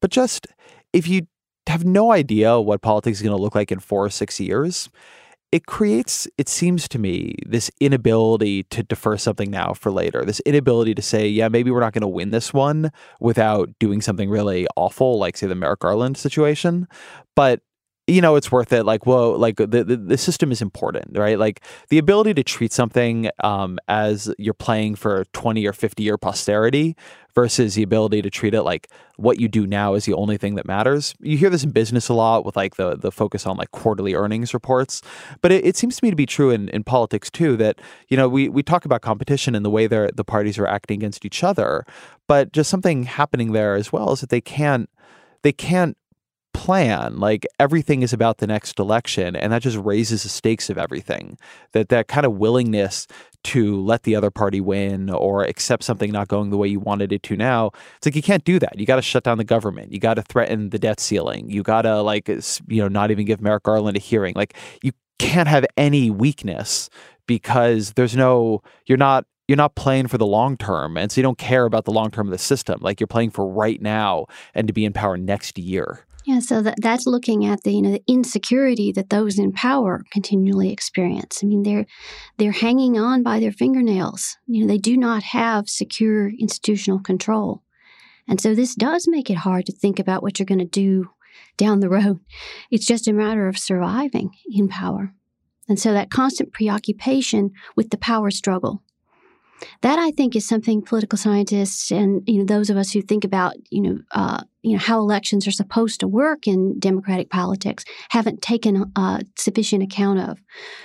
But 0.00 0.10
just 0.10 0.46
if 0.92 1.06
you 1.06 1.26
have 1.66 1.84
no 1.84 2.12
idea 2.12 2.60
what 2.60 2.82
politics 2.82 3.18
is 3.18 3.22
going 3.22 3.36
to 3.36 3.42
look 3.42 3.54
like 3.54 3.70
in 3.72 3.80
four 3.80 4.04
or 4.04 4.10
six 4.10 4.40
years, 4.40 4.88
it 5.52 5.66
creates, 5.66 6.26
it 6.36 6.48
seems 6.48 6.88
to 6.88 6.98
me, 6.98 7.36
this 7.46 7.70
inability 7.80 8.64
to 8.64 8.82
defer 8.82 9.16
something 9.16 9.50
now 9.50 9.72
for 9.72 9.92
later, 9.92 10.24
this 10.24 10.40
inability 10.40 10.94
to 10.96 11.02
say, 11.02 11.28
yeah, 11.28 11.48
maybe 11.48 11.70
we're 11.70 11.80
not 11.80 11.92
going 11.92 12.02
to 12.02 12.08
win 12.08 12.30
this 12.30 12.52
one 12.52 12.90
without 13.20 13.70
doing 13.78 14.00
something 14.00 14.28
really 14.28 14.66
awful, 14.74 15.18
like, 15.18 15.36
say, 15.36 15.46
the 15.46 15.54
Merrick 15.54 15.80
Garland 15.80 16.16
situation. 16.16 16.88
But 17.36 17.60
you 18.06 18.20
know 18.20 18.36
it's 18.36 18.52
worth 18.52 18.72
it 18.72 18.84
like 18.84 19.06
whoa 19.06 19.32
like 19.32 19.56
the, 19.56 19.66
the, 19.66 19.96
the 19.96 20.18
system 20.18 20.52
is 20.52 20.60
important 20.60 21.16
right? 21.16 21.38
Like 21.38 21.60
the 21.88 21.98
ability 21.98 22.34
to 22.34 22.44
treat 22.44 22.72
something 22.72 23.30
um, 23.42 23.78
as 23.88 24.32
you're 24.38 24.54
playing 24.54 24.96
for 24.96 25.24
20 25.32 25.66
or 25.66 25.72
50 25.72 26.02
year 26.02 26.18
posterity 26.18 26.96
versus 27.34 27.74
the 27.74 27.82
ability 27.82 28.22
to 28.22 28.30
treat 28.30 28.54
it 28.54 28.62
like 28.62 28.88
what 29.16 29.40
you 29.40 29.48
do 29.48 29.66
now 29.66 29.94
is 29.94 30.04
the 30.04 30.14
only 30.14 30.36
thing 30.36 30.54
that 30.54 30.66
matters. 30.66 31.14
You 31.20 31.36
hear 31.36 31.50
this 31.50 31.64
in 31.64 31.70
business 31.70 32.08
a 32.08 32.14
lot 32.14 32.44
with 32.44 32.56
like 32.56 32.76
the 32.76 32.96
the 32.96 33.10
focus 33.10 33.46
on 33.46 33.56
like 33.56 33.70
quarterly 33.70 34.14
earnings 34.14 34.52
reports 34.52 35.02
but 35.40 35.50
it, 35.50 35.64
it 35.64 35.76
seems 35.76 35.96
to 35.96 36.04
me 36.04 36.10
to 36.10 36.16
be 36.16 36.26
true 36.26 36.50
in, 36.50 36.68
in 36.70 36.84
politics 36.84 37.30
too 37.30 37.56
that 37.56 37.80
you 38.08 38.16
know 38.16 38.28
we 38.28 38.48
we 38.48 38.62
talk 38.62 38.84
about 38.84 39.02
competition 39.02 39.54
and 39.54 39.64
the 39.64 39.70
way 39.70 39.86
the 39.86 40.10
the 40.14 40.24
parties 40.24 40.58
are 40.58 40.66
acting 40.66 40.98
against 40.98 41.24
each 41.24 41.42
other 41.42 41.86
but 42.26 42.52
just 42.52 42.70
something 42.70 43.04
happening 43.04 43.52
there 43.52 43.74
as 43.74 43.92
well 43.92 44.12
is 44.12 44.20
that 44.20 44.30
they 44.30 44.40
can't 44.40 44.90
they 45.42 45.52
can't 45.52 45.96
plan 46.54 47.18
like 47.18 47.46
everything 47.60 48.02
is 48.02 48.14
about 48.14 48.38
the 48.38 48.46
next 48.46 48.78
election 48.78 49.36
and 49.36 49.52
that 49.52 49.60
just 49.60 49.76
raises 49.76 50.22
the 50.22 50.30
stakes 50.30 50.70
of 50.70 50.78
everything. 50.78 51.36
That 51.72 51.90
that 51.90 52.08
kind 52.08 52.24
of 52.24 52.38
willingness 52.38 53.06
to 53.44 53.78
let 53.82 54.04
the 54.04 54.16
other 54.16 54.30
party 54.30 54.60
win 54.60 55.10
or 55.10 55.44
accept 55.44 55.84
something 55.84 56.10
not 56.10 56.28
going 56.28 56.48
the 56.48 56.56
way 56.56 56.68
you 56.68 56.80
wanted 56.80 57.12
it 57.12 57.22
to 57.24 57.36
now 57.36 57.70
it's 57.98 58.06
like 58.06 58.16
you 58.16 58.22
can't 58.22 58.44
do 58.44 58.58
that. 58.58 58.78
You 58.78 58.86
got 58.86 58.96
to 58.96 59.02
shut 59.02 59.24
down 59.24 59.36
the 59.36 59.44
government. 59.44 59.92
You 59.92 59.98
got 59.98 60.14
to 60.14 60.22
threaten 60.22 60.70
the 60.70 60.78
debt 60.78 61.00
ceiling. 61.00 61.50
You 61.50 61.62
got 61.62 61.82
to 61.82 62.00
like 62.00 62.28
you 62.28 62.80
know 62.80 62.88
not 62.88 63.10
even 63.10 63.26
give 63.26 63.42
Merrick 63.42 63.64
Garland 63.64 63.98
a 63.98 64.00
hearing. 64.00 64.32
Like 64.34 64.54
you 64.82 64.92
can't 65.18 65.48
have 65.48 65.66
any 65.76 66.10
weakness 66.10 66.88
because 67.26 67.92
there's 67.92 68.16
no 68.16 68.62
you're 68.86 68.96
not 68.96 69.26
you're 69.48 69.56
not 69.56 69.74
playing 69.74 70.06
for 70.08 70.16
the 70.16 70.26
long 70.26 70.56
term 70.56 70.96
and 70.96 71.12
so 71.12 71.20
you 71.20 71.22
don't 71.22 71.36
care 71.36 71.66
about 71.66 71.84
the 71.84 71.92
long 71.92 72.10
term 72.10 72.28
of 72.28 72.32
the 72.32 72.38
system. 72.38 72.78
Like 72.80 73.00
you're 73.00 73.06
playing 73.06 73.30
for 73.30 73.46
right 73.46 73.82
now 73.82 74.26
and 74.54 74.66
to 74.68 74.72
be 74.72 74.84
in 74.84 74.92
power 74.94 75.18
next 75.18 75.58
year 75.58 76.06
yeah, 76.24 76.38
so 76.38 76.62
that, 76.62 76.76
that's 76.80 77.06
looking 77.06 77.44
at 77.44 77.62
the 77.62 77.72
you 77.72 77.82
know 77.82 77.92
the 77.92 78.02
insecurity 78.06 78.92
that 78.92 79.10
those 79.10 79.38
in 79.38 79.52
power 79.52 80.02
continually 80.10 80.72
experience. 80.72 81.40
I 81.42 81.46
mean, 81.46 81.62
they're 81.62 81.86
they're 82.38 82.52
hanging 82.52 82.98
on 82.98 83.22
by 83.22 83.40
their 83.40 83.52
fingernails. 83.52 84.38
You 84.46 84.62
know, 84.62 84.66
they 84.66 84.78
do 84.78 84.96
not 84.96 85.22
have 85.22 85.68
secure 85.68 86.30
institutional 86.30 87.00
control, 87.00 87.62
and 88.26 88.40
so 88.40 88.54
this 88.54 88.74
does 88.74 89.06
make 89.06 89.28
it 89.28 89.36
hard 89.36 89.66
to 89.66 89.72
think 89.72 89.98
about 89.98 90.22
what 90.22 90.38
you're 90.38 90.46
going 90.46 90.58
to 90.60 90.64
do 90.64 91.10
down 91.58 91.80
the 91.80 91.90
road. 91.90 92.20
It's 92.70 92.86
just 92.86 93.06
a 93.06 93.12
matter 93.12 93.46
of 93.46 93.58
surviving 93.58 94.30
in 94.50 94.68
power, 94.68 95.12
and 95.68 95.78
so 95.78 95.92
that 95.92 96.10
constant 96.10 96.54
preoccupation 96.54 97.50
with 97.76 97.90
the 97.90 97.98
power 97.98 98.30
struggle 98.30 98.82
that 99.82 99.98
I 99.98 100.10
think 100.10 100.34
is 100.34 100.46
something 100.46 100.82
political 100.82 101.18
scientists 101.18 101.90
and 101.90 102.22
you 102.26 102.38
know 102.38 102.44
those 102.44 102.70
of 102.70 102.76
us 102.76 102.92
who 102.92 103.02
think 103.02 103.24
about 103.24 103.54
you 103.70 103.82
know 103.82 103.98
uh, 104.12 104.42
you 104.62 104.72
know 104.72 104.78
how 104.78 104.98
elections 104.98 105.46
are 105.46 105.52
supposed 105.52 106.00
to 106.00 106.08
work 106.08 106.46
in 106.46 106.78
democratic 106.78 107.30
politics 107.30 107.84
haven't 108.10 108.42
taken 108.42 108.92
uh, 108.96 109.20
sufficient 109.36 109.82
account 109.82 110.18
of. 110.18 110.38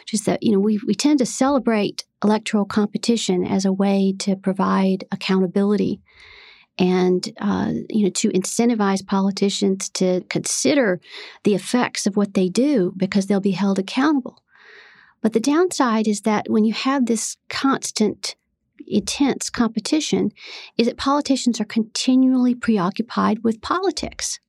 Just 0.06 0.26
that 0.26 0.44
you 0.44 0.52
know 0.52 0.60
we 0.60 0.80
we 0.86 0.94
tend 0.94 1.20
to 1.20 1.26
celebrate 1.26 2.06
electoral 2.24 2.66
competition 2.66 3.46
as 3.46 3.66
a 3.66 3.74
way 3.74 4.14
to 4.20 4.36
provide 4.36 5.06
accountability 5.12 6.02
and 6.78 7.30
uh, 7.40 7.72
you 7.90 8.06
know 8.06 8.12
to 8.12 8.30
incentivize 8.30 9.06
politicians 9.06 9.90
to 9.90 10.22
consider 10.30 11.00
the 11.44 11.56
effects 11.56 12.06
of 12.06 12.16
what 12.16 12.34
they 12.34 12.50
do 12.50 12.94
because 12.98 13.28
they'll 13.28 13.40
be 13.40 13.52
held 13.52 13.80
accountable. 13.80 14.42
But 15.22 15.34
the 15.34 15.42
downside 15.42 16.08
is 16.08 16.22
that 16.22 16.50
when 16.50 16.64
you 16.64 16.74
have 16.74 17.06
this 17.06 17.36
constant 17.50 18.36
intense 18.88 19.50
competition 19.50 20.32
is 20.78 20.88
that 20.88 20.98
politicians 20.98 21.60
are 21.60 21.66
continually 21.66 22.56
preoccupied 22.56 23.44
with 23.44 23.62
politics, 23.62 24.40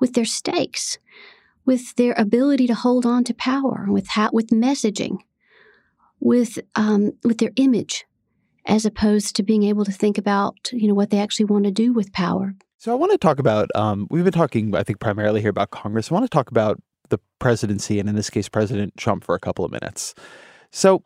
with 0.00 0.14
their 0.14 0.24
stakes, 0.24 0.98
with 1.64 1.94
their 1.96 2.14
ability 2.16 2.66
to 2.66 2.74
hold 2.74 3.06
on 3.06 3.24
to 3.24 3.34
power, 3.34 3.86
with 3.88 4.08
how, 4.08 4.30
with 4.32 4.48
messaging, 4.48 5.18
with 6.20 6.58
um, 6.74 7.12
with 7.24 7.38
their 7.38 7.52
image, 7.56 8.04
as 8.66 8.84
opposed 8.84 9.36
to 9.36 9.42
being 9.42 9.62
able 9.64 9.84
to 9.84 9.92
think 9.92 10.18
about 10.18 10.56
you 10.72 10.88
know 10.88 10.94
what 10.94 11.10
they 11.10 11.18
actually 11.18 11.46
want 11.46 11.64
to 11.64 11.70
do 11.70 11.92
with 11.92 12.12
power. 12.12 12.54
So 12.78 12.90
I 12.90 12.94
want 12.96 13.12
to 13.12 13.18
talk 13.18 13.38
about. 13.38 13.68
Um, 13.74 14.08
we've 14.10 14.24
been 14.24 14.32
talking, 14.32 14.74
I 14.74 14.82
think, 14.82 14.98
primarily 14.98 15.40
here 15.40 15.50
about 15.50 15.70
Congress. 15.70 16.10
I 16.10 16.14
want 16.14 16.24
to 16.24 16.34
talk 16.34 16.50
about 16.50 16.80
the 17.10 17.18
presidency, 17.38 18.00
and 18.00 18.08
in 18.08 18.16
this 18.16 18.30
case, 18.30 18.48
President 18.48 18.96
Trump, 18.96 19.24
for 19.24 19.34
a 19.34 19.40
couple 19.40 19.64
of 19.64 19.70
minutes. 19.70 20.14
So 20.70 21.04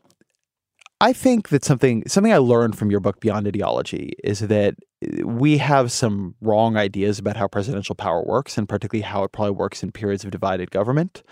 I 1.00 1.12
think 1.12 1.50
that 1.50 1.64
something 1.64 2.04
something 2.06 2.32
I 2.32 2.38
learned 2.38 2.78
from 2.78 2.90
your 2.90 3.00
book 3.00 3.20
Beyond 3.20 3.46
Ideology 3.46 4.14
is 4.24 4.40
that 4.40 4.76
uh, 5.04 5.26
we 5.26 5.58
have 5.58 5.92
some 5.92 6.34
wrong 6.40 6.76
ideas 6.76 7.18
about 7.18 7.36
how 7.36 7.48
presidential 7.48 7.94
power 7.94 8.22
works 8.22 8.56
and 8.56 8.68
particularly 8.68 9.02
how 9.02 9.22
it 9.24 9.32
probably 9.32 9.52
works 9.52 9.82
in 9.82 9.92
periods 9.92 10.24
of 10.24 10.30
divided 10.30 10.70
government 10.70 11.22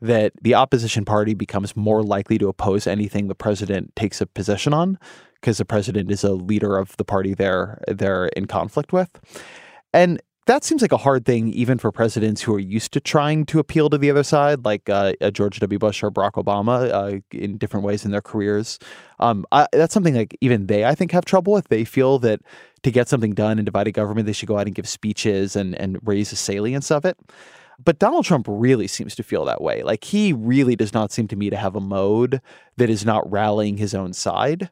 that 0.00 0.32
the 0.40 0.54
opposition 0.54 1.04
party 1.04 1.34
becomes 1.34 1.76
more 1.76 2.02
likely 2.02 2.38
to 2.38 2.48
oppose 2.48 2.86
anything 2.86 3.28
the 3.28 3.34
president 3.34 3.94
takes 3.94 4.22
a 4.22 4.26
position 4.26 4.72
on 4.72 4.98
because 5.34 5.58
the 5.58 5.66
president 5.66 6.10
is 6.10 6.24
a 6.24 6.32
leader 6.32 6.78
of 6.78 6.96
the 6.96 7.04
party 7.04 7.34
they're 7.34 7.82
they're 7.88 8.26
in 8.28 8.46
conflict 8.46 8.92
with. 8.92 9.20
And 9.92 10.22
that 10.50 10.64
seems 10.64 10.82
like 10.82 10.90
a 10.90 10.96
hard 10.96 11.24
thing, 11.24 11.46
even 11.52 11.78
for 11.78 11.92
presidents 11.92 12.42
who 12.42 12.52
are 12.52 12.58
used 12.58 12.90
to 12.92 12.98
trying 12.98 13.46
to 13.46 13.60
appeal 13.60 13.88
to 13.88 13.96
the 13.96 14.10
other 14.10 14.24
side, 14.24 14.64
like 14.64 14.88
uh, 14.90 15.12
George 15.30 15.60
W. 15.60 15.78
Bush 15.78 16.02
or 16.02 16.10
Barack 16.10 16.32
Obama, 16.32 16.90
uh, 16.90 17.20
in 17.30 17.56
different 17.56 17.86
ways 17.86 18.04
in 18.04 18.10
their 18.10 18.20
careers. 18.20 18.80
Um, 19.20 19.46
I, 19.52 19.68
that's 19.72 19.94
something 19.94 20.16
like 20.16 20.36
even 20.40 20.66
they, 20.66 20.84
I 20.84 20.96
think, 20.96 21.12
have 21.12 21.24
trouble 21.24 21.52
with. 21.52 21.68
They 21.68 21.84
feel 21.84 22.18
that 22.20 22.40
to 22.82 22.90
get 22.90 23.08
something 23.08 23.32
done 23.32 23.60
in 23.60 23.64
divided 23.64 23.92
government, 23.92 24.26
they 24.26 24.32
should 24.32 24.48
go 24.48 24.58
out 24.58 24.66
and 24.66 24.74
give 24.74 24.88
speeches 24.88 25.54
and 25.54 25.76
and 25.76 26.00
raise 26.02 26.30
the 26.30 26.36
salience 26.36 26.90
of 26.90 27.04
it. 27.04 27.16
But 27.82 28.00
Donald 28.00 28.24
Trump 28.24 28.46
really 28.48 28.88
seems 28.88 29.14
to 29.14 29.22
feel 29.22 29.44
that 29.44 29.62
way. 29.62 29.84
Like 29.84 30.02
he 30.02 30.32
really 30.32 30.74
does 30.74 30.92
not 30.92 31.12
seem 31.12 31.28
to 31.28 31.36
me 31.36 31.50
to 31.50 31.56
have 31.56 31.76
a 31.76 31.80
mode 31.80 32.40
that 32.76 32.90
is 32.90 33.04
not 33.04 33.30
rallying 33.30 33.76
his 33.76 33.94
own 33.94 34.14
side. 34.14 34.68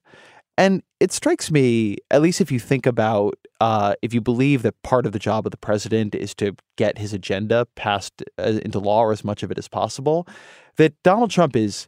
And 0.59 0.83
it 0.99 1.13
strikes 1.13 1.53
me, 1.53 1.99
at 2.11 2.21
least 2.21 2.41
if 2.41 2.51
you 2.51 2.59
think 2.59 2.85
about, 2.85 3.39
uh, 3.61 3.95
if 4.03 4.13
you 4.13 4.21
believe 4.21 4.63
that 4.63 4.83
part 4.83 5.07
of 5.07 5.13
the 5.13 5.21
job 5.21 5.47
of 5.47 5.53
the 5.53 5.57
president 5.57 6.17
is 6.17 6.35
to 6.35 6.57
get 6.77 6.99
his 6.99 7.13
agenda 7.13 7.69
passed 7.77 8.25
uh, 8.39 8.59
into 8.65 8.81
law 8.81 9.03
or 9.03 9.13
as 9.13 9.23
much 9.23 9.45
of 9.45 9.53
it 9.53 9.59
as 9.59 9.69
possible, 9.69 10.27
that 10.77 11.01
Donald 11.05 11.31
Trump 11.31 11.55
is 11.55 11.87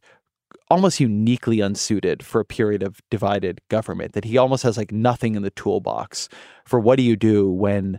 almost 0.71 1.01
uniquely 1.01 1.59
unsuited 1.59 2.23
for 2.23 2.41
a 2.41 2.45
period 2.45 2.85
of 2.85 3.01
divided 3.11 3.61
government, 3.71 4.13
that 4.13 4.25
he 4.25 4.39
almost 4.39 4.63
has 4.63 4.77
like 4.77 4.93
nothing 4.93 5.35
in 5.35 5.43
the 5.43 5.51
toolbox 5.51 6.29
for 6.65 6.79
what 6.79 6.97
do 6.97 7.03
you 7.03 7.17
do 7.17 7.51
when 7.51 7.99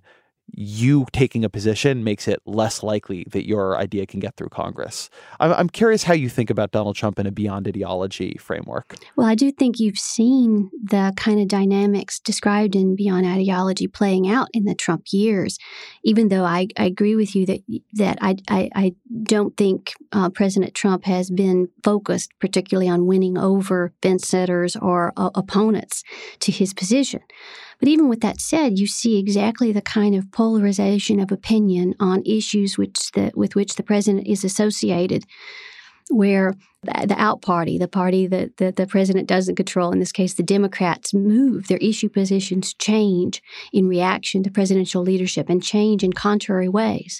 you 0.53 1.05
taking 1.11 1.43
a 1.43 1.49
position 1.49 2.03
makes 2.03 2.27
it 2.27 2.41
less 2.45 2.83
likely 2.83 3.25
that 3.31 3.47
your 3.47 3.77
idea 3.77 4.05
can 4.05 4.19
get 4.19 4.35
through 4.35 4.49
Congress. 4.49 5.09
I'm, 5.39 5.53
I'm 5.53 5.69
curious 5.69 6.03
how 6.03 6.13
you 6.13 6.29
think 6.29 6.49
about 6.49 6.71
Donald 6.71 6.95
Trump 6.95 7.19
in 7.19 7.25
a 7.25 7.31
beyond 7.31 7.67
ideology 7.67 8.37
framework. 8.39 8.95
Well, 9.15 9.27
I 9.27 9.35
do 9.35 9.51
think 9.51 9.79
you've 9.79 9.97
seen 9.97 10.69
the 10.83 11.13
kind 11.15 11.39
of 11.39 11.47
dynamics 11.47 12.19
described 12.19 12.75
in 12.75 12.95
beyond 12.95 13.25
ideology 13.25 13.87
playing 13.87 14.29
out 14.29 14.49
in 14.53 14.65
the 14.65 14.75
Trump 14.75 15.05
years. 15.11 15.57
Even 16.03 16.29
though 16.29 16.43
I, 16.43 16.67
I 16.77 16.85
agree 16.85 17.15
with 17.15 17.35
you 17.35 17.45
that 17.45 17.61
that 17.93 18.17
I 18.21 18.35
I, 18.47 18.69
I 18.75 18.95
don't 19.23 19.55
think 19.57 19.93
uh, 20.11 20.29
President 20.29 20.73
Trump 20.73 21.05
has 21.05 21.29
been 21.29 21.69
focused 21.83 22.31
particularly 22.39 22.89
on 22.89 23.05
winning 23.05 23.37
over 23.37 23.93
fence 24.01 24.27
sitters 24.27 24.75
or 24.75 25.13
uh, 25.17 25.29
opponents 25.35 26.03
to 26.39 26.51
his 26.51 26.73
position. 26.73 27.21
But 27.81 27.89
even 27.89 28.09
with 28.09 28.21
that 28.21 28.39
said, 28.39 28.77
you 28.77 28.85
see 28.85 29.17
exactly 29.17 29.71
the 29.71 29.81
kind 29.81 30.13
of 30.13 30.31
polarization 30.31 31.19
of 31.19 31.31
opinion 31.31 31.95
on 31.99 32.21
issues 32.27 32.77
which 32.77 33.11
the, 33.13 33.31
with 33.35 33.55
which 33.55 33.73
the 33.73 33.81
president 33.81 34.27
is 34.27 34.43
associated, 34.43 35.25
where 36.11 36.53
the, 36.83 37.07
the 37.07 37.19
out 37.19 37.41
party, 37.41 37.79
the 37.79 37.87
party 37.87 38.27
that, 38.27 38.57
that 38.57 38.75
the 38.75 38.85
president 38.85 39.27
doesn't 39.27 39.55
control, 39.55 39.91
in 39.91 39.97
this 39.97 40.11
case, 40.11 40.35
the 40.35 40.43
Democrats, 40.43 41.11
move, 41.11 41.69
their 41.69 41.79
issue 41.79 42.07
positions 42.07 42.75
change 42.75 43.41
in 43.73 43.87
reaction 43.87 44.43
to 44.43 44.51
presidential 44.51 45.01
leadership 45.01 45.49
and 45.49 45.63
change 45.63 46.03
in 46.03 46.13
contrary 46.13 46.69
ways. 46.69 47.19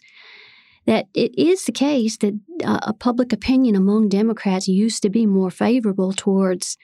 That 0.86 1.08
it 1.16 1.36
is 1.40 1.66
the 1.66 1.72
case 1.72 2.18
that 2.18 2.40
uh, 2.64 2.82
a 2.84 2.94
public 2.94 3.34
opinion 3.34 3.76
among 3.76 4.10
Democrats 4.10 4.68
used 4.68 5.02
to 5.02 5.10
be 5.10 5.26
more 5.26 5.50
favorable 5.50 6.14
towards 6.14 6.78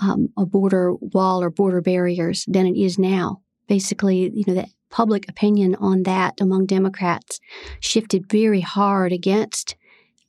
um, 0.00 0.28
a 0.36 0.46
border 0.46 0.94
wall 0.94 1.42
or 1.42 1.50
border 1.50 1.80
barriers 1.80 2.44
than 2.46 2.66
it 2.66 2.76
is 2.76 2.98
now. 2.98 3.40
Basically, 3.66 4.30
you 4.34 4.44
know, 4.46 4.54
the 4.54 4.68
public 4.90 5.28
opinion 5.28 5.74
on 5.76 6.04
that 6.04 6.34
among 6.40 6.66
Democrats 6.66 7.40
shifted 7.80 8.30
very 8.30 8.60
hard 8.60 9.12
against 9.12 9.76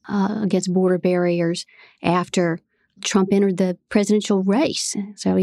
uh, 0.07 0.39
against 0.43 0.73
border 0.73 0.97
barriers 0.97 1.65
after 2.03 2.59
Trump 3.01 3.29
entered 3.31 3.57
the 3.57 3.77
presidential 3.89 4.43
race. 4.43 4.95
So, 5.15 5.37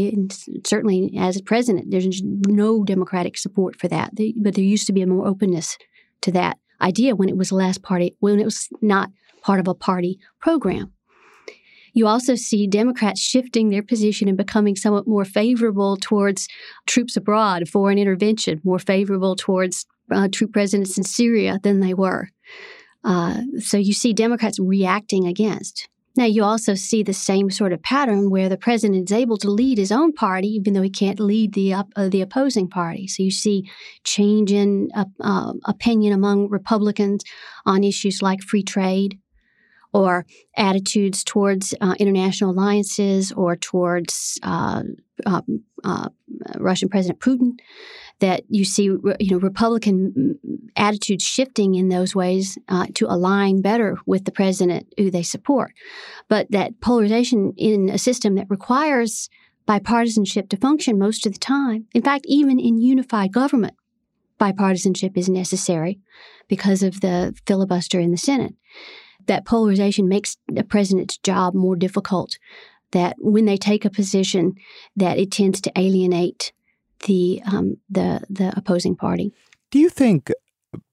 certainly 0.65 1.13
as 1.17 1.37
a 1.37 1.43
president, 1.43 1.91
there's 1.91 2.21
no 2.23 2.83
Democratic 2.83 3.37
support 3.37 3.79
for 3.79 3.87
that. 3.89 4.11
But 4.37 4.55
there 4.55 4.63
used 4.63 4.87
to 4.87 4.93
be 4.93 5.01
a 5.01 5.07
more 5.07 5.27
openness 5.27 5.77
to 6.21 6.31
that 6.31 6.57
idea 6.81 7.15
when 7.15 7.29
it 7.29 7.37
was 7.37 7.51
last 7.51 7.83
party, 7.83 8.15
when 8.19 8.39
it 8.39 8.45
was 8.45 8.69
not 8.81 9.11
part 9.41 9.59
of 9.59 9.67
a 9.67 9.75
party 9.75 10.19
program. 10.39 10.91
You 11.93 12.07
also 12.07 12.35
see 12.35 12.67
Democrats 12.67 13.21
shifting 13.21 13.69
their 13.69 13.83
position 13.83 14.27
and 14.27 14.37
becoming 14.37 14.75
somewhat 14.75 15.07
more 15.07 15.25
favorable 15.25 15.95
towards 15.97 16.47
troops 16.87 17.15
abroad, 17.15 17.69
foreign 17.69 17.99
intervention, 17.99 18.61
more 18.63 18.79
favorable 18.79 19.35
towards 19.35 19.85
uh, 20.11 20.27
troop 20.31 20.53
presence 20.53 20.97
in 20.97 21.03
Syria 21.03 21.59
than 21.63 21.79
they 21.79 21.93
were. 21.93 22.29
Uh, 23.03 23.41
so 23.59 23.77
you 23.77 23.93
see 23.93 24.13
Democrats 24.13 24.59
reacting 24.59 25.27
against. 25.27 25.87
Now, 26.15 26.25
you 26.25 26.43
also 26.43 26.75
see 26.75 27.01
the 27.01 27.13
same 27.13 27.49
sort 27.49 27.73
of 27.73 27.81
pattern 27.81 28.29
where 28.29 28.47
the 28.47 28.57
president 28.57 29.09
is 29.09 29.15
able 29.15 29.37
to 29.37 29.49
lead 29.49 29.79
his 29.79 29.91
own 29.91 30.13
party, 30.13 30.47
even 30.49 30.73
though 30.73 30.83
he 30.83 30.89
can't 30.91 31.19
lead 31.19 31.53
the 31.53 31.73
uh, 31.73 31.83
the 31.95 32.21
opposing 32.21 32.69
party. 32.69 33.07
So 33.07 33.23
you 33.23 33.31
see 33.31 33.67
change 34.03 34.51
in 34.51 34.89
uh, 34.95 35.05
uh, 35.19 35.53
opinion 35.65 36.13
among 36.13 36.49
Republicans 36.49 37.23
on 37.65 37.83
issues 37.83 38.21
like 38.21 38.43
free 38.43 38.61
trade, 38.61 39.19
or 39.93 40.25
attitudes 40.57 41.23
towards 41.23 41.73
uh, 41.81 41.95
international 41.99 42.51
alliances, 42.51 43.31
or 43.31 43.55
towards 43.55 44.39
uh, 44.43 44.83
um, 45.25 45.63
uh, 45.83 46.09
Russian 46.57 46.89
President 46.89 47.19
Putin 47.19 47.59
that 48.19 48.43
you 48.47 48.63
see, 48.63 48.83
you 48.85 49.31
know, 49.31 49.37
Republican 49.37 50.39
attitudes 50.75 51.23
shifting 51.23 51.75
in 51.75 51.89
those 51.89 52.15
ways 52.15 52.57
uh, 52.69 52.87
to 52.95 53.05
align 53.05 53.61
better 53.61 53.97
with 54.05 54.25
the 54.25 54.31
president 54.31 54.87
who 54.97 55.11
they 55.11 55.23
support. 55.23 55.73
But 56.29 56.49
that 56.51 56.79
polarization 56.79 57.53
in 57.57 57.89
a 57.89 57.97
system 57.97 58.35
that 58.35 58.49
requires 58.49 59.29
bipartisanship 59.67 60.49
to 60.49 60.57
function 60.57 60.97
most 60.97 61.25
of 61.25 61.33
the 61.33 61.39
time, 61.39 61.85
in 61.93 62.01
fact, 62.01 62.25
even 62.27 62.59
in 62.59 62.81
unified 62.81 63.33
government, 63.33 63.75
bipartisanship 64.39 65.17
is 65.17 65.29
necessary 65.29 65.99
because 66.47 66.83
of 66.83 67.01
the 67.01 67.33
filibuster 67.45 67.99
in 67.99 68.11
the 68.11 68.17
Senate. 68.17 68.53
That 69.27 69.45
polarization 69.45 70.07
makes 70.07 70.37
the 70.47 70.63
president's 70.63 71.17
job 71.17 71.53
more 71.53 71.75
difficult. 71.75 72.37
That 72.91 73.15
when 73.19 73.45
they 73.45 73.57
take 73.57 73.85
a 73.85 73.89
position, 73.89 74.55
that 74.95 75.17
it 75.17 75.31
tends 75.31 75.61
to 75.61 75.71
alienate 75.75 76.53
the 77.05 77.41
um, 77.45 77.77
the 77.89 78.21
the 78.29 78.53
opposing 78.55 78.95
party. 78.95 79.33
Do 79.71 79.79
you 79.79 79.89
think 79.89 80.31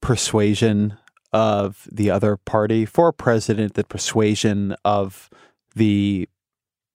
persuasion 0.01 0.97
of 1.33 1.87
the 1.93 2.11
other 2.11 2.37
party 2.37 2.85
for 2.85 3.09
a 3.09 3.13
president, 3.13 3.75
that 3.75 3.89
persuasion 3.89 4.75
of 4.85 5.31
the 5.75 6.29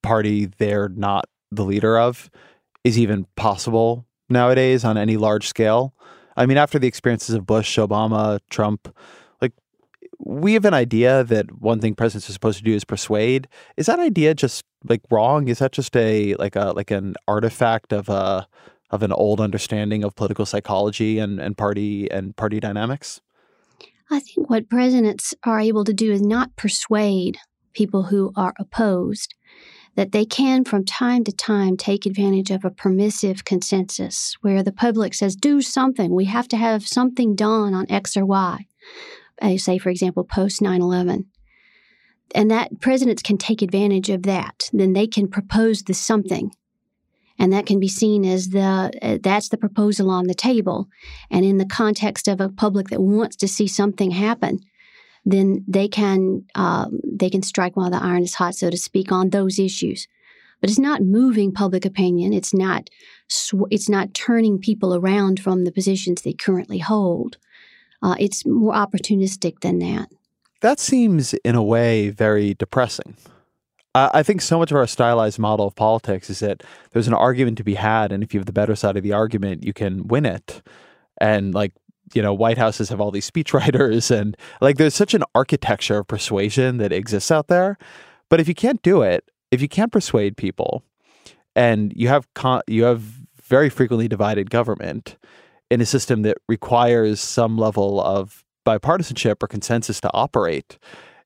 party 0.04 0.46
they're 0.46 0.90
not 0.90 1.26
the 1.52 1.64
leader 1.64 1.98
of, 1.98 2.30
is 2.84 3.00
even 3.00 3.26
possible 3.36 4.06
nowadays 4.30 4.84
on 4.84 4.98
any 4.98 5.18
large 5.18 5.48
scale? 5.48 5.94
I 6.38 6.46
mean, 6.46 6.58
after 6.58 6.78
the 6.78 6.88
experiences 6.88 7.34
of 7.34 7.46
Bush, 7.46 7.78
Obama, 7.80 8.40
Trump, 8.50 8.94
we 10.20 10.54
have 10.54 10.66
an 10.66 10.74
idea 10.74 11.24
that 11.24 11.62
one 11.62 11.80
thing 11.80 11.96
presidents 11.96 12.30
are 12.30 12.34
supposed 12.34 12.58
to 12.58 12.64
do 12.64 12.74
is 12.74 12.84
persuade. 12.84 13.48
Is 13.78 13.86
that 13.88 14.00
idea 14.00 14.34
just 14.34 14.64
like 14.88 15.02
wrong? 15.12 15.48
Is 15.48 15.60
that 15.60 15.72
just 15.72 15.96
a 15.96 16.36
like 16.36 16.56
a 16.56 16.74
like 16.76 16.92
an 16.92 17.16
artifact 17.28 17.94
of 17.94 18.10
a 18.10 18.48
of 18.92 19.04
an 19.04 19.12
old 19.12 19.42
understanding 19.42 20.04
of 20.04 20.16
political 20.16 20.46
psychology 20.46 21.20
and, 21.20 21.40
and 21.40 21.58
party 21.58 22.10
and 22.12 22.36
party 22.36 22.60
dynamics? 22.60 23.22
I 24.12 24.20
think 24.20 24.50
what 24.50 24.70
presidents 24.70 25.34
are 25.44 25.60
able 25.60 25.84
to 25.84 25.94
do 25.94 26.12
is 26.12 26.22
not 26.22 26.56
persuade 26.56 27.40
people 27.74 28.04
who 28.04 28.32
are 28.36 28.54
opposed, 28.60 29.36
that 29.96 30.12
they 30.12 30.26
can 30.26 30.64
from 30.64 30.84
time 30.86 31.24
to 31.24 31.32
time 31.32 31.78
take 31.78 32.06
advantage 32.06 32.52
of 32.52 32.66
a 32.66 32.70
permissive 32.70 33.46
consensus 33.46 34.36
where 34.42 34.62
the 34.62 34.72
public 34.72 35.14
says, 35.14 35.36
do 35.36 35.62
something. 35.62 36.14
We 36.14 36.26
have 36.26 36.48
to 36.50 36.58
have 36.58 36.88
something 36.88 37.36
done 37.36 37.74
on 37.74 37.90
X 37.90 38.18
or 38.18 38.26
Y. 38.26 38.66
I 39.42 39.58
say, 39.58 39.78
for 39.78 39.90
example, 39.90 40.24
post 40.24 40.62
9 40.62 40.82
11. 40.82 41.26
And 42.34 42.52
that 42.52 42.82
presidents 42.82 43.22
can 43.22 43.38
take 43.38 43.62
advantage 43.62 44.10
of 44.10 44.24
that. 44.24 44.70
Then 44.74 44.94
they 44.94 45.08
can 45.08 45.28
propose 45.28 45.84
the 45.84 45.94
something. 45.94 46.52
And 47.38 47.52
that 47.54 47.66
can 47.66 47.80
be 47.80 47.88
seen 47.88 48.26
as 48.26 48.50
the 48.50 48.92
uh, 49.02 49.18
that's 49.22 49.50
the 49.50 49.58
proposal 49.58 50.10
on 50.10 50.28
the 50.28 50.34
table. 50.34 50.88
And 51.30 51.46
in 51.46 51.58
the 51.58 51.66
context 51.66 52.28
of 52.28 52.40
a 52.40 52.50
public 52.50 52.88
that 52.90 53.02
wants 53.02 53.36
to 53.38 53.48
see 53.48 53.68
something 53.68 54.12
happen 54.12 54.60
then 55.26 55.66
they 55.68 55.88
can 55.88 56.46
um, 56.54 57.00
they 57.04 57.30
can 57.30 57.42
strike 57.42 57.76
while 57.76 57.90
the 57.90 58.02
iron 58.02 58.24
is 58.24 58.36
hot 58.36 58.56
so 58.56 58.70
to 58.70 58.78
speak 58.78 59.12
on 59.12 59.30
those 59.30 59.60
issues. 59.60 60.08
But 60.62 60.70
it's 60.70 60.80
not 60.80 61.02
moving 61.02 61.52
public 61.52 61.86
opinion. 61.86 62.32
It's 62.32 62.54
not 62.54 62.90
sw- 63.28 63.70
it's 63.72 63.90
not 63.90 64.14
turning 64.14 64.60
people 64.60 64.96
around 64.96 65.40
from 65.40 65.64
the 65.64 65.72
positions 65.72 66.22
they 66.22 66.34
currently 66.34 66.80
hold 66.80 67.38
uh, 68.02 68.16
it's 68.20 68.46
more 68.46 68.74
opportunistic 68.74 69.60
than 69.62 69.80
that 69.80 70.10
that 70.62 70.80
seems 70.80 71.34
in 71.34 71.56
a 71.56 71.64
way 71.64 72.10
very 72.10 72.54
depressing 72.54 73.16
I 73.96 74.24
think 74.24 74.42
so 74.42 74.60
much 74.60 74.72
of 74.72 74.78
our 74.78 74.88
stylized 74.88 75.40
model 75.40 75.68
of 75.68 75.76
politics 75.76 76.30
is 76.30 76.40
that 76.40 76.64
there's 76.92 77.08
an 77.08 77.14
argument 77.14 77.58
to 77.60 77.64
be 77.64 77.76
had, 77.76 78.12
and 78.12 78.24
if 78.24 78.34
you 78.34 78.42
have 78.42 78.46
the 78.46 78.52
better 78.52 78.76
side 78.76 78.98
of 78.98 79.04
the 79.04 79.14
argument, 79.14 79.64
you 79.64 79.72
can 79.72 80.06
win 80.10 80.26
it. 80.26 80.62
And 81.22 81.54
like 81.54 81.72
you 82.14 82.22
know, 82.22 82.34
White 82.34 82.58
Houses 82.58 82.90
have 82.90 83.02
all 83.02 83.12
these 83.12 83.30
speechwriters, 83.30 84.12
and 84.12 84.36
like 84.62 84.78
there's 84.78 84.94
such 84.94 85.14
an 85.14 85.24
architecture 85.34 86.00
of 86.00 86.08
persuasion 86.08 86.78
that 86.78 86.92
exists 86.92 87.32
out 87.32 87.48
there. 87.48 87.78
But 88.30 88.40
if 88.40 88.48
you 88.48 88.54
can't 88.54 88.82
do 88.82 89.02
it, 89.02 89.30
if 89.52 89.62
you 89.62 89.68
can't 89.68 89.92
persuade 89.92 90.38
people, 90.38 90.84
and 91.56 91.94
you 91.96 92.10
have 92.10 92.32
con- 92.34 92.62
you 92.68 92.84
have 92.84 93.02
very 93.44 93.70
frequently 93.70 94.08
divided 94.08 94.50
government 94.50 95.18
in 95.70 95.82
a 95.82 95.86
system 95.86 96.22
that 96.24 96.38
requires 96.48 97.20
some 97.20 97.58
level 97.58 98.02
of 98.02 98.44
bipartisanship 98.66 99.42
or 99.42 99.48
consensus 99.48 100.00
to 100.02 100.12
operate, 100.14 100.78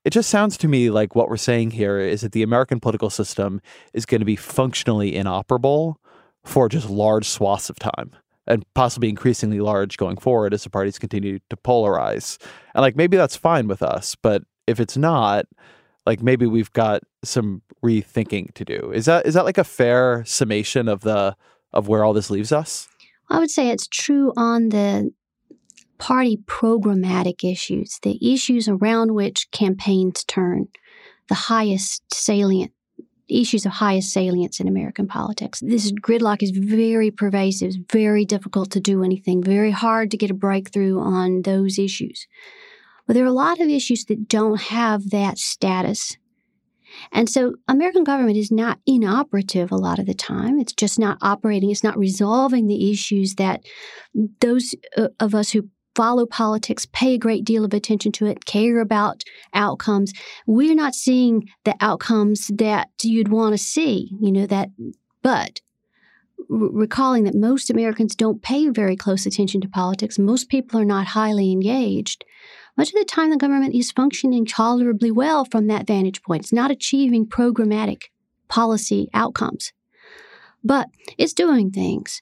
it 0.06 0.12
just 0.12 0.30
sounds 0.30 0.58
to 0.58 0.68
me 0.68 0.90
like 0.90 1.16
what 1.16 1.30
we're 1.30 1.38
saying 1.38 1.72
here 1.72 2.00
is 2.00 2.22
that 2.22 2.32
the 2.32 2.44
American 2.44 2.80
political 2.80 3.10
system 3.10 3.62
is 3.94 4.06
going 4.06 4.22
to 4.22 4.26
be 4.26 4.36
functionally 4.36 5.16
inoperable 5.16 6.00
for 6.44 6.70
just 6.70 6.90
large 6.90 7.28
swaths 7.28 7.70
of 7.70 7.78
time 7.80 8.12
and 8.48 8.66
possibly 8.74 9.10
increasingly 9.10 9.60
large 9.60 9.98
going 9.98 10.18
forward 10.18 10.54
as 10.54 10.64
the 10.64 10.70
parties 10.70 10.98
continue 10.98 11.40
to 11.50 11.56
polarize. 11.58 12.38
And 12.74 12.82
like 12.82 12.96
maybe 12.96 13.18
that's 13.18 13.36
fine 13.36 13.68
with 13.68 13.84
us, 13.84 14.16
but 14.16 14.44
if 14.68 14.80
it's 14.80 14.98
not, 14.98 15.46
like 16.06 16.22
maybe 16.22 16.46
we've 16.46 16.74
got 16.74 17.04
some 17.24 17.62
rethinking 17.84 18.54
to 18.54 18.66
do. 18.66 18.92
Is 18.94 19.06
that 19.06 19.26
is 19.26 19.36
that 19.36 19.46
like 19.46 19.58
a 19.58 19.64
fair 19.64 20.24
summation 20.26 20.88
of 20.88 21.02
the 21.02 21.36
of 21.72 21.88
where 21.88 22.04
all 22.04 22.14
this 22.14 22.32
leaves 22.32 22.52
us? 22.52 22.88
I 23.30 23.40
would 23.40 23.52
say 23.52 23.70
it's 23.70 23.88
true 23.88 24.34
on 24.36 24.70
the 24.70 25.12
party 25.98 26.38
programmatic 26.46 27.50
issues, 27.50 28.00
the 28.02 28.34
issues 28.34 28.68
around 28.68 29.14
which 29.14 29.52
campaigns 29.52 30.24
turn, 30.24 30.68
the 31.28 31.36
highest 31.36 32.04
salient 32.14 32.72
issues 33.30 33.66
of 33.66 33.74
highest 33.74 34.12
salience 34.12 34.60
in 34.60 34.68
American 34.68 35.08
politics. 35.08 35.60
This 35.60 35.92
gridlock 35.92 36.42
is 36.42 36.52
very 36.52 37.12
pervasive, 37.12 37.68
it's 37.68 37.78
very 37.92 38.26
difficult 38.26 38.72
to 38.72 38.80
do 38.80 39.04
anything, 39.04 39.44
very 39.44 39.72
hard 39.72 40.10
to 40.12 40.18
get 40.18 40.32
a 40.32 40.34
breakthrough 40.34 41.00
on 41.00 41.44
those 41.44 41.78
issues. 41.78 42.28
But 43.06 43.14
there 43.14 43.24
are 43.24 43.28
a 43.28 43.32
lot 43.32 43.60
of 43.60 43.70
issues 43.70 44.06
that 44.06 44.28
don't 44.28 44.60
have 44.60 45.12
that 45.12 45.38
status. 45.38 46.18
And 47.12 47.30
so 47.30 47.56
American 47.68 48.04
government 48.04 48.38
is 48.38 48.52
not 48.52 48.80
inoperative 48.86 49.72
a 49.72 49.78
lot 49.78 50.00
of 50.00 50.06
the 50.06 50.14
time. 50.14 50.60
It's 50.60 50.74
just 50.74 51.00
not 51.00 51.18
operating. 51.22 51.70
It's 51.70 51.84
not 51.84 51.98
resolving 51.98 52.68
the 52.68 52.92
issues 52.92 53.36
that 53.36 53.62
those 54.42 54.76
uh, 54.98 55.10
of 55.20 55.36
us 55.36 55.52
who 55.52 55.70
follow 55.96 56.26
politics, 56.26 56.88
pay 56.94 57.16
a 57.16 57.18
great 57.20 57.44
deal 57.44 57.66
of 57.66 57.74
attention 57.74 58.12
to 58.14 58.26
it, 58.26 58.46
care 58.46 58.80
about 58.80 59.24
outcomes. 59.54 60.14
We're 60.48 60.76
not 60.76 60.96
seeing 60.96 61.50
the 61.66 61.76
outcomes 61.82 62.50
that 62.56 62.90
you'd 63.04 63.28
want 63.28 63.54
to 63.54 63.58
see, 63.58 64.16
you 64.22 64.32
know, 64.32 64.46
that, 64.46 64.70
but 65.22 65.60
recalling 66.48 67.26
that 67.26 67.36
most 67.36 67.70
Americans 67.70 68.16
don't 68.16 68.42
pay 68.42 68.70
very 68.70 68.96
close 68.96 69.26
attention 69.26 69.62
to 69.62 69.68
politics, 69.68 70.18
most 70.18 70.50
people 70.50 70.80
are 70.80 70.86
not 70.86 71.08
highly 71.08 71.52
engaged. 71.52 72.24
Much 72.80 72.94
of 72.94 72.96
the 72.96 73.04
time, 73.04 73.30
the 73.30 73.36
government 73.36 73.76
is 73.76 73.92
functioning 73.92 74.46
tolerably 74.46 75.12
well 75.12 75.44
from 75.44 75.68
that 75.68 75.86
vantage 75.86 76.22
point. 76.22 76.44
It's 76.44 76.54
not 76.54 76.72
achieving 76.72 77.28
programmatic 77.28 78.04
policy 78.48 79.10
outcomes, 79.14 79.74
but 80.64 80.88
it's 81.18 81.34
doing 81.34 81.72
things. 81.72 82.22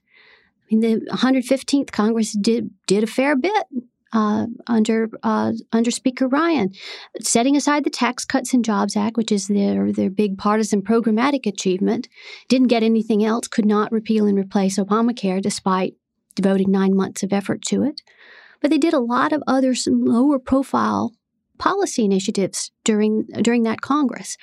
I 0.63 0.75
mean, 0.75 0.79
the 0.79 1.11
115th 1.11 1.91
Congress 1.91 2.31
did 2.33 2.71
did 2.87 3.03
a 3.03 3.07
fair 3.07 3.35
bit 3.35 3.65
uh, 4.13 4.47
under 4.65 5.11
uh, 5.21 5.51
under 5.71 5.91
Speaker 5.91 6.27
Ryan, 6.27 6.71
setting 7.21 7.55
aside 7.55 7.83
the 7.83 7.91
Tax 7.91 8.25
Cuts 8.25 8.51
and 8.51 8.65
Jobs 8.65 8.97
Act, 8.97 9.15
which 9.15 9.31
is 9.31 9.49
their 9.49 9.91
their 9.91 10.09
big 10.09 10.39
partisan 10.39 10.81
programmatic 10.81 11.45
achievement. 11.45 12.07
Didn't 12.49 12.69
get 12.69 12.81
anything 12.81 13.23
else. 13.23 13.47
Could 13.47 13.67
not 13.67 13.91
repeal 13.91 14.25
and 14.25 14.39
replace 14.39 14.79
Obamacare, 14.79 15.39
despite 15.39 15.93
devoting 16.33 16.71
nine 16.71 16.95
months 16.95 17.21
of 17.21 17.31
effort 17.31 17.61
to 17.63 17.83
it. 17.83 18.01
But 18.61 18.71
they 18.71 18.77
did 18.77 18.93
a 18.93 18.99
lot 18.99 19.33
of 19.33 19.43
other 19.47 19.73
lower 19.87 20.39
profile 20.39 21.13
policy 21.57 22.05
initiatives 22.05 22.71
during 22.83 23.25
during 23.41 23.63
that 23.63 23.81
Congress 23.81 24.37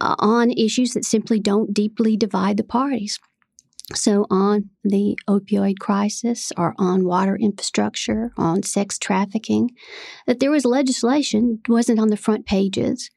uh, 0.00 0.16
on 0.18 0.50
issues 0.50 0.92
that 0.92 1.04
simply 1.04 1.38
don't 1.38 1.72
deeply 1.72 2.16
divide 2.16 2.56
the 2.56 2.64
parties. 2.64 3.18
So, 3.94 4.26
on 4.30 4.70
the 4.82 5.16
opioid 5.28 5.78
crisis 5.78 6.52
or 6.56 6.74
on 6.76 7.04
water 7.04 7.36
infrastructure, 7.36 8.32
on 8.36 8.64
sex 8.64 8.98
trafficking, 8.98 9.70
that 10.26 10.40
there 10.40 10.50
was 10.50 10.64
legislation, 10.64 11.60
wasn't 11.68 12.00
on 12.00 12.08
the 12.08 12.16
front 12.16 12.46
pages, 12.46 13.10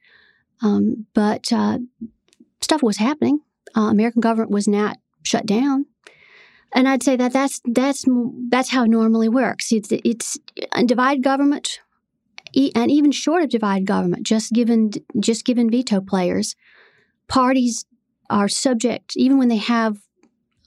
um, 0.62 1.06
but 1.12 1.52
uh, 1.52 1.78
stuff 2.60 2.84
was 2.84 2.98
happening. 2.98 3.40
Uh, 3.76 3.88
American 3.90 4.20
government 4.20 4.52
was 4.52 4.68
not 4.68 4.98
shut 5.24 5.44
down. 5.44 5.86
And 6.72 6.88
I'd 6.88 7.02
say 7.02 7.16
that 7.16 7.32
that's 7.32 7.60
that's 7.64 8.04
that's 8.48 8.70
how 8.70 8.84
it 8.84 8.88
normally 8.88 9.28
works. 9.28 9.72
It's 9.72 9.88
it's 9.90 10.38
a 10.72 10.84
divided 10.84 11.24
government, 11.24 11.80
and 12.74 12.90
even 12.90 13.10
short 13.10 13.42
of 13.42 13.50
divided 13.50 13.86
government, 13.86 14.24
just 14.24 14.52
given 14.52 14.92
just 15.18 15.44
given 15.44 15.70
veto 15.70 16.00
players, 16.00 16.54
parties 17.28 17.84
are 18.28 18.48
subject 18.48 19.14
even 19.16 19.38
when 19.38 19.48
they 19.48 19.56
have 19.56 19.98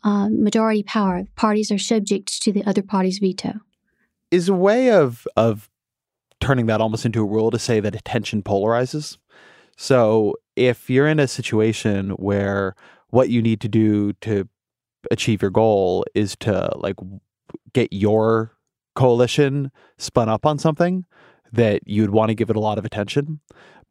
uh, 0.03 0.27
majority 0.29 0.83
power. 0.83 1.23
Parties 1.35 1.71
are 1.71 1.77
subject 1.77 2.41
to 2.43 2.51
the 2.51 2.63
other 2.65 2.81
party's 2.81 3.19
veto. 3.19 3.61
Is 4.31 4.49
a 4.49 4.53
way 4.53 4.91
of 4.91 5.25
of 5.37 5.69
turning 6.41 6.65
that 6.65 6.81
almost 6.81 7.05
into 7.05 7.21
a 7.21 7.25
rule 7.25 7.51
to 7.51 7.59
say 7.59 7.79
that 7.79 7.95
attention 7.95 8.43
polarizes. 8.43 9.17
So 9.77 10.35
if 10.55 10.89
you're 10.89 11.07
in 11.07 11.19
a 11.19 11.27
situation 11.27 12.11
where 12.11 12.75
what 13.09 13.29
you 13.29 13.41
need 13.41 13.61
to 13.61 13.69
do 13.69 14.13
to 14.13 14.49
achieve 15.11 15.41
your 15.41 15.51
goal 15.51 16.05
is 16.15 16.35
to 16.37 16.71
like 16.75 16.95
get 17.73 17.91
your 17.91 18.55
coalition 18.95 19.71
spun 19.97 20.29
up 20.29 20.45
on 20.45 20.57
something 20.57 21.05
that 21.51 21.81
you'd 21.85 22.09
want 22.09 22.29
to 22.29 22.35
give 22.35 22.49
it 22.49 22.55
a 22.55 22.59
lot 22.59 22.77
of 22.77 22.85
attention 22.85 23.39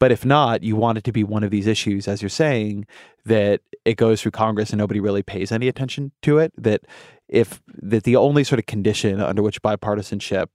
but 0.03 0.11
if 0.11 0.25
not, 0.25 0.65
you 0.65 0.75
want 0.75 0.99
it 0.99 1.05
to 1.05 1.13
be 1.13 1.23
one 1.23 1.45
of 1.45 1.53
these 1.53 1.69
issues, 1.69 2.09
as 2.09 2.21
you're 2.21 2.29
saying, 2.29 2.87
that 3.25 3.61
it 3.85 3.97
goes 3.97 4.21
through 4.21 4.33
Congress 4.33 4.71
and 4.71 4.79
nobody 4.79 4.99
really 4.99 5.23
pays 5.23 5.53
any 5.53 5.69
attention 5.69 6.11
to 6.23 6.39
it. 6.39 6.53
That 6.59 6.81
if 7.29 7.63
that 7.69 8.03
the 8.03 8.17
only 8.17 8.43
sort 8.43 8.59
of 8.59 8.67
condition 8.67 9.21
under 9.21 9.45
which 9.45 9.63
bipartisanship, 9.63 10.49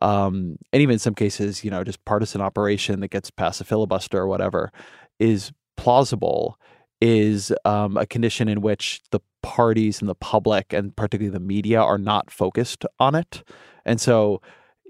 um, 0.00 0.58
and 0.72 0.80
even 0.80 0.92
in 0.92 0.98
some 1.00 1.16
cases, 1.16 1.64
you 1.64 1.72
know, 1.72 1.82
just 1.82 2.04
partisan 2.04 2.40
operation 2.40 3.00
that 3.00 3.08
gets 3.10 3.32
past 3.32 3.60
a 3.60 3.64
filibuster 3.64 4.18
or 4.18 4.28
whatever, 4.28 4.70
is 5.18 5.50
plausible, 5.76 6.56
is 7.00 7.52
um, 7.64 7.96
a 7.96 8.06
condition 8.06 8.48
in 8.48 8.60
which 8.60 9.00
the 9.10 9.20
parties 9.42 10.00
and 10.00 10.08
the 10.08 10.14
public 10.14 10.72
and 10.72 10.96
particularly 10.96 11.32
the 11.32 11.40
media 11.40 11.80
are 11.80 11.98
not 11.98 12.30
focused 12.30 12.84
on 12.98 13.14
it. 13.14 13.42
And 13.84 14.00
so 14.00 14.40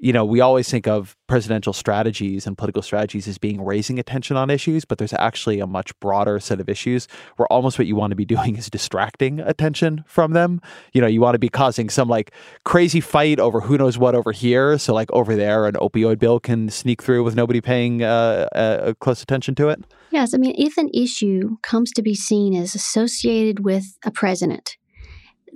you 0.01 0.13
know, 0.13 0.25
we 0.25 0.41
always 0.41 0.69
think 0.69 0.87
of 0.87 1.17
presidential 1.29 1.73
strategies 1.73 2.47
and 2.47 2.59
political 2.59 2.83
strategies 2.83 3.29
as 3.29 3.39
being 3.39 3.65
raising 3.65 3.99
attention 3.99 4.37
on 4.37 4.51
issues, 4.51 4.85
but 4.85 4.99
there's 4.99 5.13
actually 5.15 5.61
a 5.61 5.67
much 5.67 5.99
broader 6.01 6.39
set 6.41 6.61
of 6.61 6.69
issues 6.69 7.07
where 7.37 7.47
almost 7.47 7.79
what 7.79 7.87
you 7.87 7.97
want 7.97 8.11
to 8.11 8.17
be 8.17 8.25
doing 8.35 8.57
is 8.57 8.69
distracting 8.69 9.41
attention 9.41 10.05
from 10.07 10.33
them. 10.33 10.61
You 10.93 11.01
know, 11.01 11.07
you 11.07 11.21
want 11.21 11.35
to 11.35 11.39
be 11.39 11.49
causing 11.49 11.89
some 11.89 12.09
like 12.09 12.33
crazy 12.65 13.01
fight 13.01 13.39
over 13.39 13.61
who 13.61 13.79
knows 13.79 13.97
what 13.97 14.15
over 14.15 14.33
here. 14.33 14.79
So, 14.79 14.93
like 14.93 15.11
over 15.13 15.37
there, 15.37 15.67
an 15.67 15.75
opioid 15.75 16.19
bill 16.19 16.41
can 16.41 16.69
sneak 16.71 17.03
through 17.03 17.23
with 17.25 17.35
nobody 17.35 17.61
paying 17.61 18.03
uh, 18.03 18.49
uh, 18.55 18.95
close 18.95 19.23
attention 19.23 19.55
to 19.57 19.69
it. 19.69 19.85
Yes. 20.11 20.35
I 20.35 20.39
mean, 20.39 20.55
if 20.59 20.77
an 20.77 20.91
issue 20.93 21.57
comes 21.63 21.93
to 21.93 22.03
be 22.03 22.15
seen 22.15 22.55
as 22.55 22.75
associated 22.75 23.65
with 23.65 23.99
a 24.05 24.11
president, 24.11 24.77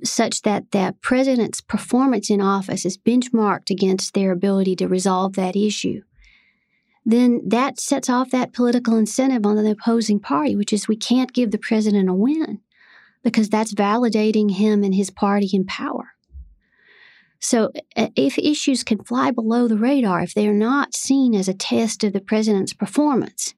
such 0.05 0.43
that 0.43 0.71
the 0.71 0.95
president's 1.01 1.61
performance 1.61 2.31
in 2.31 2.41
office 2.41 2.85
is 2.85 2.99
benchmarked 2.99 3.71
against 3.71 4.15
their 4.15 4.33
ability 4.33 4.77
to 4.77 4.89
resolve 4.89 5.35
that 5.35 5.57
issue, 5.57 6.03
then 7.05 7.41
that 7.47 7.81
sets 7.81 8.11
off 8.11 8.31
that 8.31 8.53
political 8.53 8.97
incentive 8.97 9.47
on 9.47 9.57
the 9.57 9.71
opposing 9.71 10.21
party, 10.21 10.55
which 10.55 10.73
is 10.73 10.89
we 10.89 10.97
can't 10.97 11.33
give 11.33 11.51
the 11.51 11.59
president 11.59 12.09
a 12.09 12.15
win 12.15 12.61
because 13.23 13.49
that's 13.49 13.75
validating 13.75 14.53
him 14.53 14.85
and 14.85 14.95
his 14.95 15.11
party 15.11 15.49
in 15.53 15.65
power. 15.65 16.13
So, 17.41 17.71
uh, 17.97 18.09
if 18.17 18.37
issues 18.37 18.83
can 18.83 19.05
fly 19.05 19.31
below 19.31 19.69
the 19.69 19.79
radar, 19.79 20.21
if 20.21 20.35
they're 20.35 20.53
not 20.53 20.95
seen 20.95 21.35
as 21.35 21.49
a 21.49 21.55
test 21.55 22.03
of 22.05 22.13
the 22.13 22.21
president's 22.21 22.73
performance, 22.73 23.55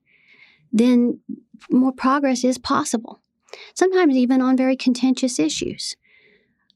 then 0.73 1.21
more 1.71 1.93
progress 1.93 2.45
is 2.45 2.59
possible. 2.59 3.21
Sometimes, 3.75 4.17
even 4.17 4.43
on 4.43 4.57
very 4.57 4.77
contentious 4.77 5.39
issues 5.39 5.97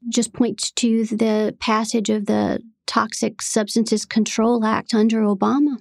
just 0.09 0.33
points 0.33 0.71
to 0.73 1.05
the 1.07 1.57
passage 1.61 2.11
of 2.11 2.27
the 2.27 2.61
Toxic 2.87 3.41
Substances 3.43 4.05
Control 4.05 4.65
Act 4.65 4.95
under 4.95 5.23
Obama 5.23 5.79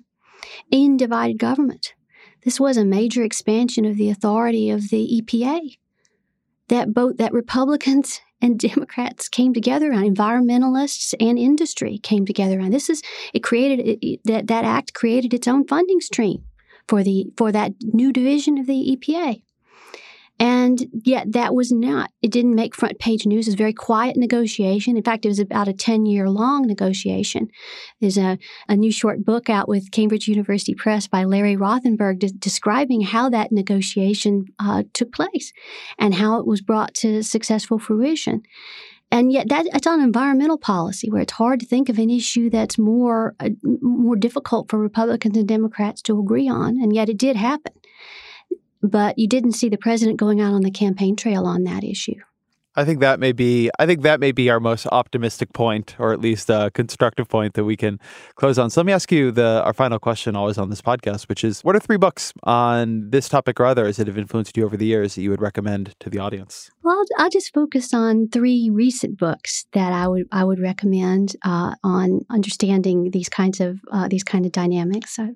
in 0.71 0.97
divided 0.97 1.37
government. 1.37 1.93
This 2.43 2.59
was 2.59 2.77
a 2.77 2.85
major 2.85 3.23
expansion 3.23 3.85
of 3.85 3.97
the 3.97 4.09
authority 4.09 4.69
of 4.69 4.89
the 4.89 5.21
EPA 5.21 5.77
that 6.67 6.93
both 6.93 7.17
that 7.17 7.33
Republicans 7.33 8.21
and 8.41 8.59
Democrats 8.71 9.29
came 9.29 9.53
together 9.53 9.93
on, 9.93 10.03
environmentalists 10.03 11.13
and 11.19 11.39
industry 11.39 11.97
came 11.97 12.25
together 12.25 12.59
on. 12.59 12.71
This 12.71 12.89
is 12.89 13.01
it 13.33 13.43
created 13.43 13.99
it, 14.01 14.19
that 14.25 14.47
that 14.47 14.65
act 14.65 14.93
created 14.93 15.33
its 15.33 15.47
own 15.47 15.65
funding 15.67 16.01
stream 16.01 16.43
for 16.87 17.03
the 17.03 17.31
for 17.37 17.51
that 17.51 17.73
new 17.81 18.11
division 18.11 18.57
of 18.57 18.67
the 18.67 18.97
EPA. 18.97 19.41
And 20.43 20.89
yet, 21.05 21.31
that 21.31 21.55
was 21.55 21.71
not, 21.71 22.11
it 22.21 22.29
didn't 22.29 22.53
make 22.53 22.75
front 22.75 22.99
page 22.99 23.25
news. 23.25 23.47
It 23.47 23.51
was 23.51 23.53
a 23.53 23.57
very 23.57 23.71
quiet 23.71 24.17
negotiation. 24.17 24.97
In 24.97 25.03
fact, 25.03 25.23
it 25.23 25.29
was 25.29 25.39
about 25.39 25.69
a 25.69 25.73
10 25.73 26.05
year 26.05 26.29
long 26.29 26.67
negotiation. 26.67 27.47
There's 28.01 28.17
a, 28.17 28.37
a 28.67 28.75
new 28.75 28.91
short 28.91 29.23
book 29.23 29.49
out 29.49 29.69
with 29.69 29.91
Cambridge 29.91 30.27
University 30.27 30.75
Press 30.75 31.07
by 31.07 31.23
Larry 31.23 31.55
Rothenberg 31.55 32.19
de- 32.19 32.27
describing 32.27 32.99
how 32.99 33.29
that 33.29 33.53
negotiation 33.53 34.47
uh, 34.59 34.83
took 34.91 35.13
place 35.13 35.53
and 35.97 36.13
how 36.13 36.41
it 36.41 36.45
was 36.45 36.59
brought 36.59 36.93
to 36.95 37.23
successful 37.23 37.79
fruition. 37.79 38.41
And 39.13 39.31
yet, 39.31 39.47
that 39.47 39.65
it's 39.73 39.87
on 39.87 40.01
environmental 40.01 40.57
policy, 40.57 41.09
where 41.09 41.21
it's 41.21 41.31
hard 41.31 41.61
to 41.61 41.65
think 41.65 41.87
of 41.87 41.99
an 41.99 42.09
issue 42.09 42.49
that's 42.49 42.77
more 42.77 43.33
uh, 43.39 43.51
more 43.81 44.17
difficult 44.17 44.69
for 44.69 44.77
Republicans 44.77 45.37
and 45.37 45.47
Democrats 45.47 46.01
to 46.01 46.19
agree 46.19 46.49
on. 46.49 46.81
And 46.81 46.93
yet, 46.93 47.07
it 47.07 47.17
did 47.17 47.37
happen 47.37 47.73
but 48.83 49.17
you 49.17 49.27
didn't 49.27 49.53
see 49.53 49.69
the 49.69 49.77
president 49.77 50.19
going 50.19 50.41
out 50.41 50.53
on 50.53 50.61
the 50.61 50.71
campaign 50.71 51.15
trail 51.15 51.45
on 51.45 51.63
that 51.63 51.83
issue. 51.83 52.15
I 52.75 52.85
think 52.85 53.01
that 53.01 53.19
may 53.19 53.33
be 53.33 53.69
I 53.77 53.85
think 53.85 54.01
that 54.01 54.19
may 54.19 54.31
be 54.31 54.49
our 54.49 54.59
most 54.59 54.87
optimistic 54.91 55.53
point, 55.53 55.95
or 55.99 56.11
at 56.11 56.19
least 56.19 56.49
a 56.49 56.71
constructive 56.73 57.29
point 57.29 57.53
that 57.53 57.65
we 57.65 57.77
can 57.77 57.99
close 58.35 58.57
on. 58.57 58.71
So 58.71 58.81
let 58.81 58.87
me 58.87 58.93
ask 58.93 59.11
you 59.11 59.29
the 59.31 59.61
our 59.63 59.73
final 59.73 59.99
question 59.99 60.35
always 60.35 60.57
on 60.57 60.71
this 60.71 60.81
podcast, 60.81 61.29
which 61.29 61.43
is 61.43 61.61
what 61.61 61.75
are 61.75 61.79
three 61.79 61.97
books 61.97 62.33
on 62.43 63.11
this 63.11 63.29
topic 63.29 63.59
or 63.59 63.65
others 63.65 63.97
that 63.97 64.07
have 64.07 64.17
influenced 64.17 64.57
you 64.57 64.65
over 64.65 64.75
the 64.75 64.87
years 64.87 65.13
that 65.15 65.21
you 65.21 65.29
would 65.29 65.41
recommend 65.41 65.93
to 65.99 66.09
the 66.09 66.17
audience? 66.17 66.71
Well, 66.81 66.97
I'll, 66.97 67.25
I'll 67.25 67.29
just 67.29 67.53
focus 67.53 67.93
on 67.93 68.29
three 68.29 68.71
recent 68.71 69.19
books 69.19 69.67
that 69.73 69.93
I 69.93 70.07
would 70.07 70.27
I 70.31 70.43
would 70.43 70.59
recommend 70.59 71.35
uh, 71.43 71.75
on 71.83 72.21
understanding 72.31 73.11
these 73.11 73.29
kinds 73.29 73.59
of 73.59 73.81
uh, 73.91 74.07
these 74.07 74.23
kind 74.23 74.47
of 74.47 74.51
dynamics. 74.51 75.19
Uh, 75.19 75.27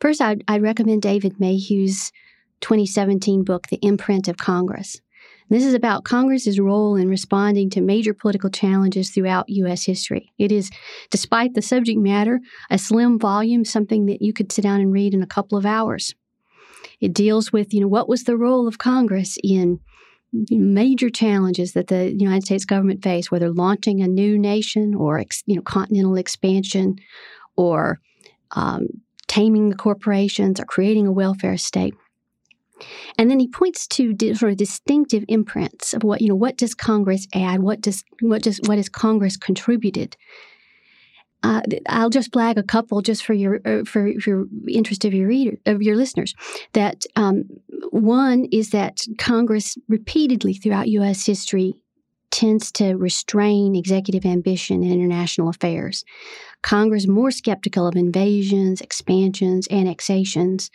first, 0.00 0.20
I'd, 0.20 0.44
I'd 0.46 0.62
recommend 0.62 1.02
David 1.02 1.40
Mayhew's 1.40 2.12
2017 2.60 3.44
book, 3.44 3.68
The 3.68 3.78
Imprint 3.82 4.28
of 4.28 4.36
Congress. 4.36 5.00
This 5.50 5.64
is 5.64 5.74
about 5.74 6.04
Congress's 6.04 6.58
role 6.58 6.96
in 6.96 7.08
responding 7.08 7.68
to 7.70 7.80
major 7.80 8.14
political 8.14 8.48
challenges 8.48 9.10
throughout 9.10 9.48
U.S. 9.48 9.84
history. 9.84 10.32
It 10.38 10.50
is, 10.50 10.70
despite 11.10 11.54
the 11.54 11.62
subject 11.62 11.98
matter, 11.98 12.40
a 12.70 12.78
slim 12.78 13.18
volume, 13.18 13.64
something 13.64 14.06
that 14.06 14.22
you 14.22 14.32
could 14.32 14.50
sit 14.50 14.62
down 14.62 14.80
and 14.80 14.92
read 14.92 15.12
in 15.12 15.22
a 15.22 15.26
couple 15.26 15.58
of 15.58 15.66
hours. 15.66 16.14
It 17.00 17.12
deals 17.12 17.52
with, 17.52 17.74
you 17.74 17.80
know, 17.80 17.88
what 17.88 18.08
was 18.08 18.24
the 18.24 18.36
role 18.36 18.66
of 18.66 18.78
Congress 18.78 19.36
in 19.44 19.80
major 20.50 21.10
challenges 21.10 21.72
that 21.74 21.88
the 21.88 22.10
United 22.12 22.44
States 22.44 22.64
government 22.64 23.02
faced, 23.02 23.30
whether 23.30 23.52
launching 23.52 24.00
a 24.00 24.08
new 24.08 24.38
nation 24.38 24.94
or, 24.94 25.22
you 25.46 25.56
know, 25.56 25.62
continental 25.62 26.16
expansion 26.16 26.96
or 27.56 28.00
um, 28.52 28.88
taming 29.26 29.68
the 29.68 29.76
corporations 29.76 30.58
or 30.58 30.64
creating 30.64 31.06
a 31.06 31.12
welfare 31.12 31.56
state. 31.56 31.94
And 33.18 33.30
then 33.30 33.38
he 33.38 33.48
points 33.48 33.86
to 33.88 34.16
sort 34.34 34.52
of 34.52 34.58
distinctive 34.58 35.24
imprints 35.28 35.94
of 35.94 36.02
what 36.02 36.20
you 36.20 36.28
know. 36.28 36.34
What 36.34 36.56
does 36.56 36.74
Congress 36.74 37.26
add? 37.34 37.60
What 37.60 37.80
does 37.80 38.04
what 38.20 38.42
does 38.42 38.60
what 38.66 38.78
has 38.78 38.88
Congress 38.88 39.36
contributed? 39.36 40.16
Uh, 41.42 41.60
I'll 41.88 42.10
just 42.10 42.32
flag 42.32 42.56
a 42.56 42.62
couple 42.62 43.02
just 43.02 43.24
for 43.24 43.34
your 43.34 43.60
uh, 43.64 43.84
for, 43.84 44.08
your 44.08 44.46
interest 44.66 45.04
of 45.04 45.12
your 45.12 45.28
reader 45.28 45.58
of 45.66 45.82
your 45.82 45.96
listeners. 45.96 46.34
That 46.72 47.04
um, 47.16 47.44
one 47.90 48.46
is 48.50 48.70
that 48.70 49.02
Congress 49.18 49.76
repeatedly 49.88 50.54
throughout 50.54 50.88
U.S. 50.88 51.26
history 51.26 51.74
tends 52.30 52.72
to 52.72 52.94
restrain 52.94 53.76
executive 53.76 54.24
ambition 54.24 54.82
in 54.82 54.90
international 54.90 55.48
affairs. 55.48 56.04
Congress 56.62 57.06
more 57.06 57.30
skeptical 57.30 57.86
of 57.86 57.94
invasions, 57.94 58.80
expansions, 58.80 59.68
annexations 59.70 60.70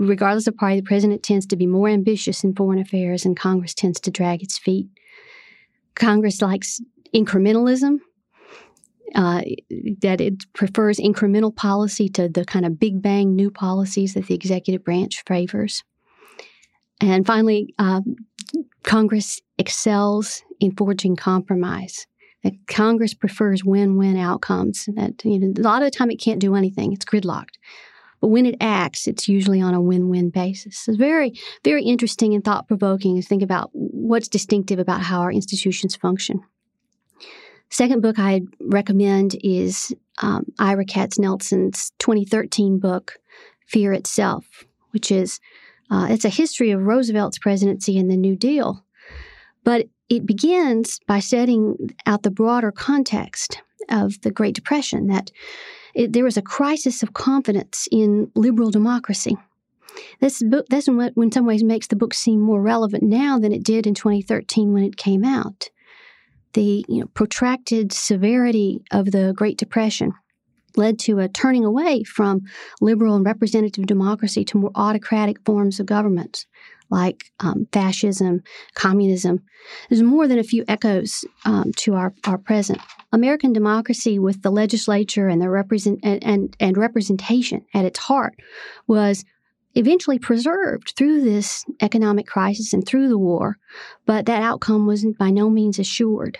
regardless 0.00 0.46
of 0.46 0.56
party, 0.56 0.76
the 0.76 0.86
president 0.86 1.22
tends 1.22 1.46
to 1.46 1.56
be 1.56 1.66
more 1.66 1.88
ambitious 1.88 2.42
in 2.42 2.54
foreign 2.54 2.78
affairs 2.78 3.24
and 3.24 3.36
Congress 3.36 3.74
tends 3.74 4.00
to 4.00 4.10
drag 4.10 4.42
its 4.42 4.58
feet. 4.58 4.88
Congress 5.94 6.40
likes 6.40 6.80
incrementalism. 7.14 7.98
uh, 9.16 9.42
that 10.02 10.20
it 10.20 10.34
prefers 10.52 10.98
incremental 10.98 11.54
policy 11.54 12.08
to 12.08 12.28
the 12.28 12.44
kind 12.44 12.64
of 12.64 12.78
big 12.78 13.02
bang 13.02 13.34
new 13.34 13.50
policies 13.50 14.14
that 14.14 14.26
the 14.26 14.34
executive 14.34 14.84
branch 14.84 15.24
favors. 15.26 15.82
And 17.00 17.26
finally, 17.26 17.74
uh, 17.78 18.02
Congress 18.84 19.40
excels 19.58 20.44
in 20.60 20.76
forging 20.76 21.16
compromise. 21.16 22.06
That 22.44 22.54
Congress 22.68 23.12
prefers 23.12 23.64
win-win 23.64 24.16
outcomes. 24.16 24.88
That 24.94 25.24
you 25.24 25.40
know, 25.40 25.52
a 25.58 25.60
lot 25.60 25.82
of 25.82 25.90
the 25.90 25.96
time 25.96 26.10
it 26.10 26.20
can't 26.20 26.40
do 26.40 26.54
anything; 26.54 26.92
it's 26.92 27.04
gridlocked. 27.04 27.58
But 28.20 28.28
when 28.28 28.46
it 28.46 28.56
acts, 28.60 29.06
it's 29.06 29.28
usually 29.28 29.60
on 29.60 29.74
a 29.74 29.80
win-win 29.80 30.30
basis. 30.30 30.86
It's 30.86 30.98
very, 30.98 31.32
very 31.64 31.84
interesting 31.84 32.34
and 32.34 32.44
thought-provoking 32.44 33.16
to 33.16 33.26
think 33.26 33.42
about 33.42 33.70
what's 33.72 34.28
distinctive 34.28 34.78
about 34.78 35.00
how 35.00 35.20
our 35.20 35.32
institutions 35.32 35.96
function. 35.96 36.42
Second 37.70 38.02
book 38.02 38.18
I'd 38.18 38.46
recommend 38.60 39.36
is 39.42 39.94
um, 40.22 40.44
Ira 40.58 40.84
Katznelson's 40.84 41.92
2013 41.98 42.78
book, 42.78 43.18
Fear 43.66 43.92
Itself, 43.92 44.64
which 44.90 45.10
is 45.10 45.40
uh, 45.90 46.08
it's 46.10 46.24
a 46.24 46.30
history 46.30 46.72
of 46.72 46.82
Roosevelt's 46.82 47.38
presidency 47.38 47.98
and 47.98 48.10
the 48.10 48.16
New 48.16 48.36
Deal. 48.36 48.84
But 49.64 49.86
it 50.08 50.26
begins 50.26 50.98
by 51.06 51.20
setting 51.20 51.94
out 52.06 52.22
the 52.22 52.30
broader 52.30 52.72
context 52.72 53.62
of 53.88 54.20
the 54.22 54.30
Great 54.30 54.54
Depression 54.54 55.06
that 55.06 55.30
it, 55.94 56.12
there 56.12 56.24
was 56.24 56.36
a 56.36 56.42
crisis 56.42 57.02
of 57.02 57.14
confidence 57.14 57.88
in 57.90 58.30
liberal 58.34 58.70
democracy. 58.70 59.36
This 60.20 60.42
book, 60.42 60.66
that's 60.68 60.88
what, 60.88 61.14
in 61.16 61.32
some 61.32 61.46
ways, 61.46 61.64
makes 61.64 61.88
the 61.88 61.96
book 61.96 62.14
seem 62.14 62.40
more 62.40 62.60
relevant 62.60 63.02
now 63.02 63.38
than 63.38 63.52
it 63.52 63.64
did 63.64 63.86
in 63.86 63.94
2013 63.94 64.72
when 64.72 64.84
it 64.84 64.96
came 64.96 65.24
out. 65.24 65.68
The 66.52 66.84
you 66.88 67.00
know, 67.00 67.06
protracted 67.14 67.92
severity 67.92 68.82
of 68.90 69.12
the 69.12 69.32
Great 69.36 69.58
Depression 69.58 70.12
led 70.76 70.98
to 71.00 71.18
a 71.18 71.28
turning 71.28 71.64
away 71.64 72.04
from 72.04 72.42
liberal 72.80 73.16
and 73.16 73.26
representative 73.26 73.86
democracy 73.86 74.44
to 74.44 74.58
more 74.58 74.70
autocratic 74.74 75.44
forms 75.44 75.80
of 75.80 75.86
government 75.86 76.46
like 76.90 77.24
um, 77.40 77.66
fascism, 77.72 78.42
communism. 78.74 79.42
There's 79.88 80.02
more 80.02 80.26
than 80.26 80.38
a 80.38 80.44
few 80.44 80.64
echoes 80.68 81.24
um, 81.44 81.72
to 81.76 81.94
our, 81.94 82.14
our 82.24 82.38
present. 82.38 82.80
American 83.12 83.52
democracy, 83.52 84.18
with 84.18 84.42
the 84.42 84.50
legislature 84.50 85.28
and 85.28 85.40
the 85.40 85.50
represent 85.50 86.00
and, 86.02 86.22
and, 86.24 86.56
and 86.60 86.76
representation 86.76 87.64
at 87.74 87.84
its 87.84 87.98
heart, 87.98 88.34
was 88.86 89.24
eventually 89.74 90.18
preserved 90.18 90.94
through 90.96 91.22
this 91.22 91.64
economic 91.80 92.26
crisis 92.26 92.72
and 92.72 92.86
through 92.86 93.08
the 93.08 93.18
war, 93.18 93.56
but 94.06 94.26
that 94.26 94.42
outcome 94.42 94.86
was 94.86 95.06
by 95.18 95.30
no 95.30 95.48
means 95.48 95.78
assured. 95.78 96.38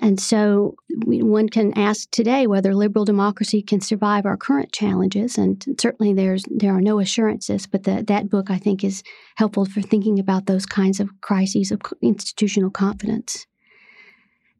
And 0.00 0.20
so 0.20 0.76
one 1.06 1.48
can 1.48 1.76
ask 1.76 2.10
today 2.10 2.46
whether 2.46 2.74
liberal 2.74 3.04
democracy 3.04 3.62
can 3.62 3.80
survive 3.80 4.26
our 4.26 4.36
current 4.36 4.72
challenges. 4.72 5.36
And 5.36 5.64
certainly 5.80 6.12
there's 6.12 6.44
there 6.50 6.74
are 6.74 6.80
no 6.80 7.00
assurances, 7.00 7.66
but 7.66 7.84
the, 7.84 8.04
that 8.06 8.30
book 8.30 8.50
I 8.50 8.58
think 8.58 8.84
is 8.84 9.02
helpful 9.36 9.64
for 9.64 9.82
thinking 9.82 10.18
about 10.18 10.46
those 10.46 10.66
kinds 10.66 11.00
of 11.00 11.10
crises 11.20 11.72
of 11.72 11.80
institutional 12.00 12.70
confidence. 12.70 13.46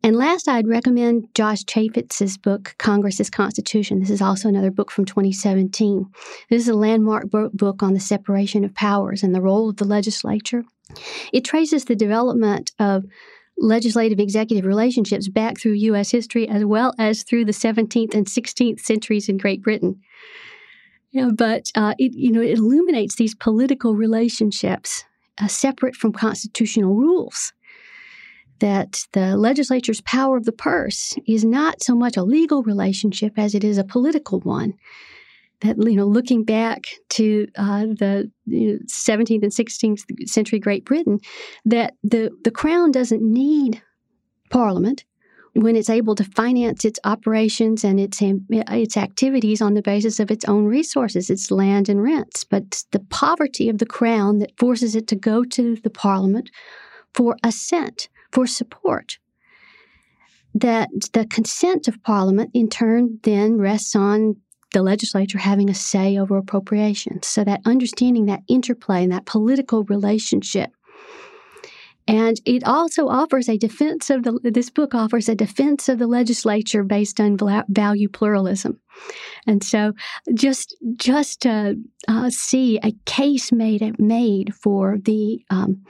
And 0.03 0.17
last, 0.17 0.49
I'd 0.49 0.69
recommend 0.69 1.29
Josh 1.35 1.65
Chafetz's 1.65 2.39
book, 2.39 2.77
Congress's 2.79 3.31
Constitution. 3.31 3.99
This 3.99 4.11
is 4.11 4.23
also 4.23 4.49
another 4.49 4.71
book 4.71 4.93
from 4.93 5.05
2017. 5.05 6.07
This 6.51 6.63
is 6.63 6.69
a 6.69 6.75
landmark 6.75 7.31
book 7.31 7.83
on 7.83 7.95
the 7.95 8.01
separation 8.01 8.65
of 8.65 8.75
powers 8.75 9.25
and 9.25 9.35
the 9.35 9.41
role 9.41 9.69
of 9.69 9.77
the 9.77 9.85
legislature. 9.85 10.63
It 11.33 11.45
traces 11.45 11.85
the 11.85 11.97
development 11.97 12.71
of 12.79 13.05
legislative 13.59 14.21
executive 14.21 14.65
relationships 14.65 15.29
back 15.29 15.59
through 15.59 15.73
U.S. 15.73 16.11
history 16.11 16.49
as 16.49 16.65
well 16.65 16.95
as 16.99 17.23
through 17.23 17.45
the 17.45 17.53
17th 17.53 18.15
and 18.15 18.27
16th 18.27 18.81
centuries 18.81 19.29
in 19.29 19.37
Great 19.37 19.63
Britain. 19.63 20.01
You 21.11 21.23
know, 21.23 21.33
but 21.33 21.71
uh, 21.75 21.95
it 21.99 22.13
you 22.15 22.31
know 22.31 22.43
it 22.43 22.59
illuminates 22.59 23.17
these 23.17 23.35
political 23.35 23.95
relationships 23.95 25.05
uh, 25.39 25.49
separate 25.49 25.97
from 25.97 26.13
constitutional 26.13 26.95
rules. 26.95 27.53
That 28.61 29.05
the 29.13 29.37
legislature's 29.37 30.01
power 30.01 30.37
of 30.37 30.45
the 30.45 30.53
purse 30.53 31.17
is 31.27 31.45
not 31.45 31.81
so 31.83 31.95
much 31.95 32.17
a 32.17 32.25
legal 32.25 32.63
relationship 32.65 33.39
as 33.39 33.55
it 33.55 33.63
is 33.63 33.79
a 33.79 33.85
political 33.85 34.41
one 34.41 34.75
that 35.61 35.77
you 35.79 35.97
know 35.97 36.07
looking 36.07 36.45
back 36.45 36.87
to 37.11 37.47
uh, 37.57 37.87
the 37.87 38.31
you 38.47 38.75
know, 38.75 38.79
17th 38.87 39.43
and 39.43 39.53
16th 39.53 40.29
century 40.29 40.59
Great 40.59 40.85
Britain 40.85 41.19
that 41.65 41.95
the 42.03 42.31
the 42.45 42.51
crown 42.51 42.91
doesn't 42.91 43.23
need 43.23 43.83
parliament 44.51 45.05
when 45.55 45.77
it's 45.77 45.91
able 45.91 46.15
to 46.15 46.25
finance 46.25 46.85
its 46.85 47.01
operations 47.05 47.85
and 47.85 47.99
its 47.99 48.21
its 48.23 48.97
activities 48.97 49.61
on 49.61 49.75
the 49.75 49.83
basis 49.83 50.21
of 50.21 50.31
its 50.31 50.45
own 50.45 50.65
resources, 50.65 51.31
its 51.31 51.51
land 51.51 51.89
and 51.89 52.03
rents. 52.03 52.45
But 52.45 52.85
the 52.93 53.01
poverty 53.01 53.69
of 53.69 53.79
the 53.79 53.87
crown 53.87 54.39
that 54.39 54.57
forces 54.59 54.95
it 54.95 55.07
to 55.09 55.17
go 55.17 55.45
to 55.45 55.77
the 55.77 55.91
parliament 55.91 56.51
for 57.15 57.37
assent, 57.43 58.09
for 58.33 58.47
support. 58.47 59.19
That 60.55 60.89
the 61.13 61.27
consent 61.27 61.89
of 61.89 62.03
parliament 62.03 62.51
in 62.55 62.69
turn 62.69 63.19
then 63.23 63.59
rests 63.59 63.95
on 63.95 64.37
the 64.73 64.83
legislature 64.83 65.39
having 65.39 65.71
a 65.71 65.75
say 65.75 66.19
over 66.19 66.37
appropriations. 66.37 67.27
So 67.27 67.45
that 67.45 67.61
understanding 67.65 68.27
that 68.27 68.43
interplay 68.49 69.03
and 69.03 69.13
that 69.13 69.27
political 69.27 69.85
relationship. 69.85 70.71
And 72.07 72.41
it 72.47 72.65
also 72.65 73.09
offers 73.09 73.51
a 73.51 73.59
defense 73.59 74.09
of 74.09 74.23
the, 74.23 74.41
this 74.43 74.71
book 74.71 74.95
offers 74.95 75.29
a 75.29 75.35
defense 75.35 75.91
of 75.91 75.99
the 75.99 76.07
legislature 76.07 76.83
based 76.83 77.21
on 77.21 77.37
value 77.69 78.09
pluralism. 78.09 78.81
And 79.47 79.63
so 79.63 79.93
just, 80.33 80.75
just 80.97 81.43
to 81.43 81.77
uh, 82.09 82.31
see 82.31 82.79
a 82.83 82.93
case 83.05 83.53
made, 83.53 83.99
made 83.99 84.55
for 84.55 84.97
the, 85.05 85.45
um, 85.51 85.85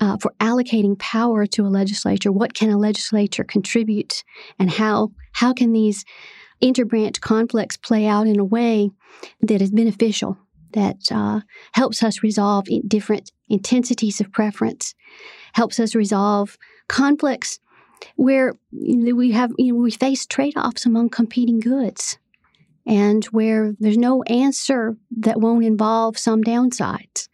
uh, 0.00 0.16
for 0.18 0.32
allocating 0.40 0.98
power 0.98 1.46
to 1.46 1.62
a 1.62 1.68
legislature. 1.68 2.30
What 2.30 2.54
can 2.54 2.70
a 2.70 2.78
legislature 2.78 3.44
contribute, 3.44 4.22
and 4.58 4.70
how 4.70 5.12
how 5.32 5.52
can 5.52 5.72
these 5.72 6.04
interbranch 6.62 7.20
conflicts 7.20 7.76
play 7.76 8.06
out 8.06 8.26
in 8.26 8.38
a 8.38 8.44
way 8.44 8.90
that 9.40 9.62
is 9.62 9.70
beneficial, 9.70 10.36
that 10.72 10.96
uh, 11.10 11.40
helps 11.72 12.02
us 12.02 12.22
resolve 12.22 12.66
different 12.86 13.32
intensities 13.48 14.20
of 14.20 14.32
preference, 14.32 14.94
helps 15.54 15.80
us 15.80 15.94
resolve 15.94 16.58
conflicts 16.88 17.60
where 18.16 18.54
we 18.72 19.32
have 19.32 19.52
you 19.58 19.72
know, 19.72 19.80
we 19.80 19.90
face 19.90 20.26
trade-offs 20.26 20.86
among 20.86 21.08
competing 21.08 21.60
goods 21.60 22.18
and 22.86 23.24
where 23.26 23.74
there's 23.80 23.98
no 23.98 24.22
answer 24.24 24.96
that 25.18 25.40
won't 25.40 25.64
involve 25.64 26.18
some 26.18 26.42
downsides 26.42 27.28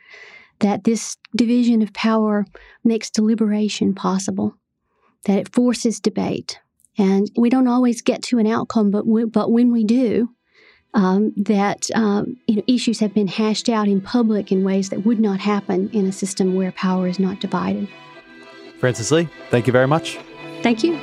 that 0.61 0.85
this 0.85 1.17
division 1.37 1.83
of 1.83 1.93
power 1.93 2.47
makes 2.83 3.11
deliberation 3.11 3.95
possible 3.95 4.55
that 5.25 5.39
it 5.39 5.53
forces 5.53 6.01
debate 6.01 6.59
and 6.99 7.31
we 7.37 7.51
don't 7.51 7.69
always 7.69 8.03
get 8.03 8.23
to 8.25 8.39
an 8.39 8.47
outcome, 8.47 8.91
but 8.91 9.07
we, 9.07 9.25
but 9.25 9.51
when 9.51 9.73
we 9.73 9.85
do, 9.85 10.31
um, 10.95 11.33
that 11.37 11.89
um, 11.95 12.37
you 12.47 12.57
know, 12.57 12.63
issues 12.67 13.01
have 13.01 13.13
been 13.13 13.27
hashed 13.27 13.69
out 13.69 13.89
in 13.89 14.01
public 14.01 14.53
in 14.53 14.65
ways 14.65 14.91
that 14.91 15.05
would 15.05 15.19
not 15.19 15.41
happen 15.41 15.91
in 15.93 16.07
a 16.07 16.13
system 16.13 16.55
where 16.55 16.73
power 16.73 17.09
is 17.09 17.19
not 17.19 17.41
divided. 17.41 17.89
Frances 18.79 19.11
Lee, 19.11 19.29
thank 19.51 19.67
you 19.67 19.73
very 19.73 19.89
much. 19.89 20.19
Thank 20.63 20.85
you. 20.85 20.99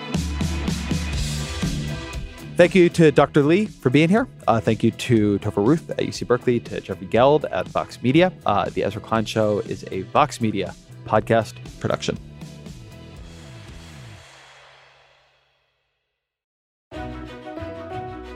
Thank 2.55 2.75
you 2.75 2.89
to 2.89 3.11
Dr. 3.11 3.43
Lee 3.43 3.65
for 3.65 3.89
being 3.89 4.09
here. 4.09 4.27
Uh, 4.47 4.59
thank 4.59 4.83
you 4.83 4.91
to 4.91 5.39
Topher 5.39 5.65
Ruth 5.65 5.89
at 5.89 5.97
UC 5.97 6.27
Berkeley, 6.27 6.59
to 6.59 6.79
Jeffrey 6.79 7.07
Geld 7.07 7.45
at 7.45 7.67
Vox 7.67 8.01
Media. 8.03 8.31
Uh, 8.45 8.69
the 8.69 8.83
Ezra 8.83 9.01
Klein 9.01 9.25
Show 9.25 9.59
is 9.59 9.85
a 9.91 10.01
Vox 10.03 10.39
Media 10.41 10.75
podcast 11.05 11.55
production. 11.79 12.17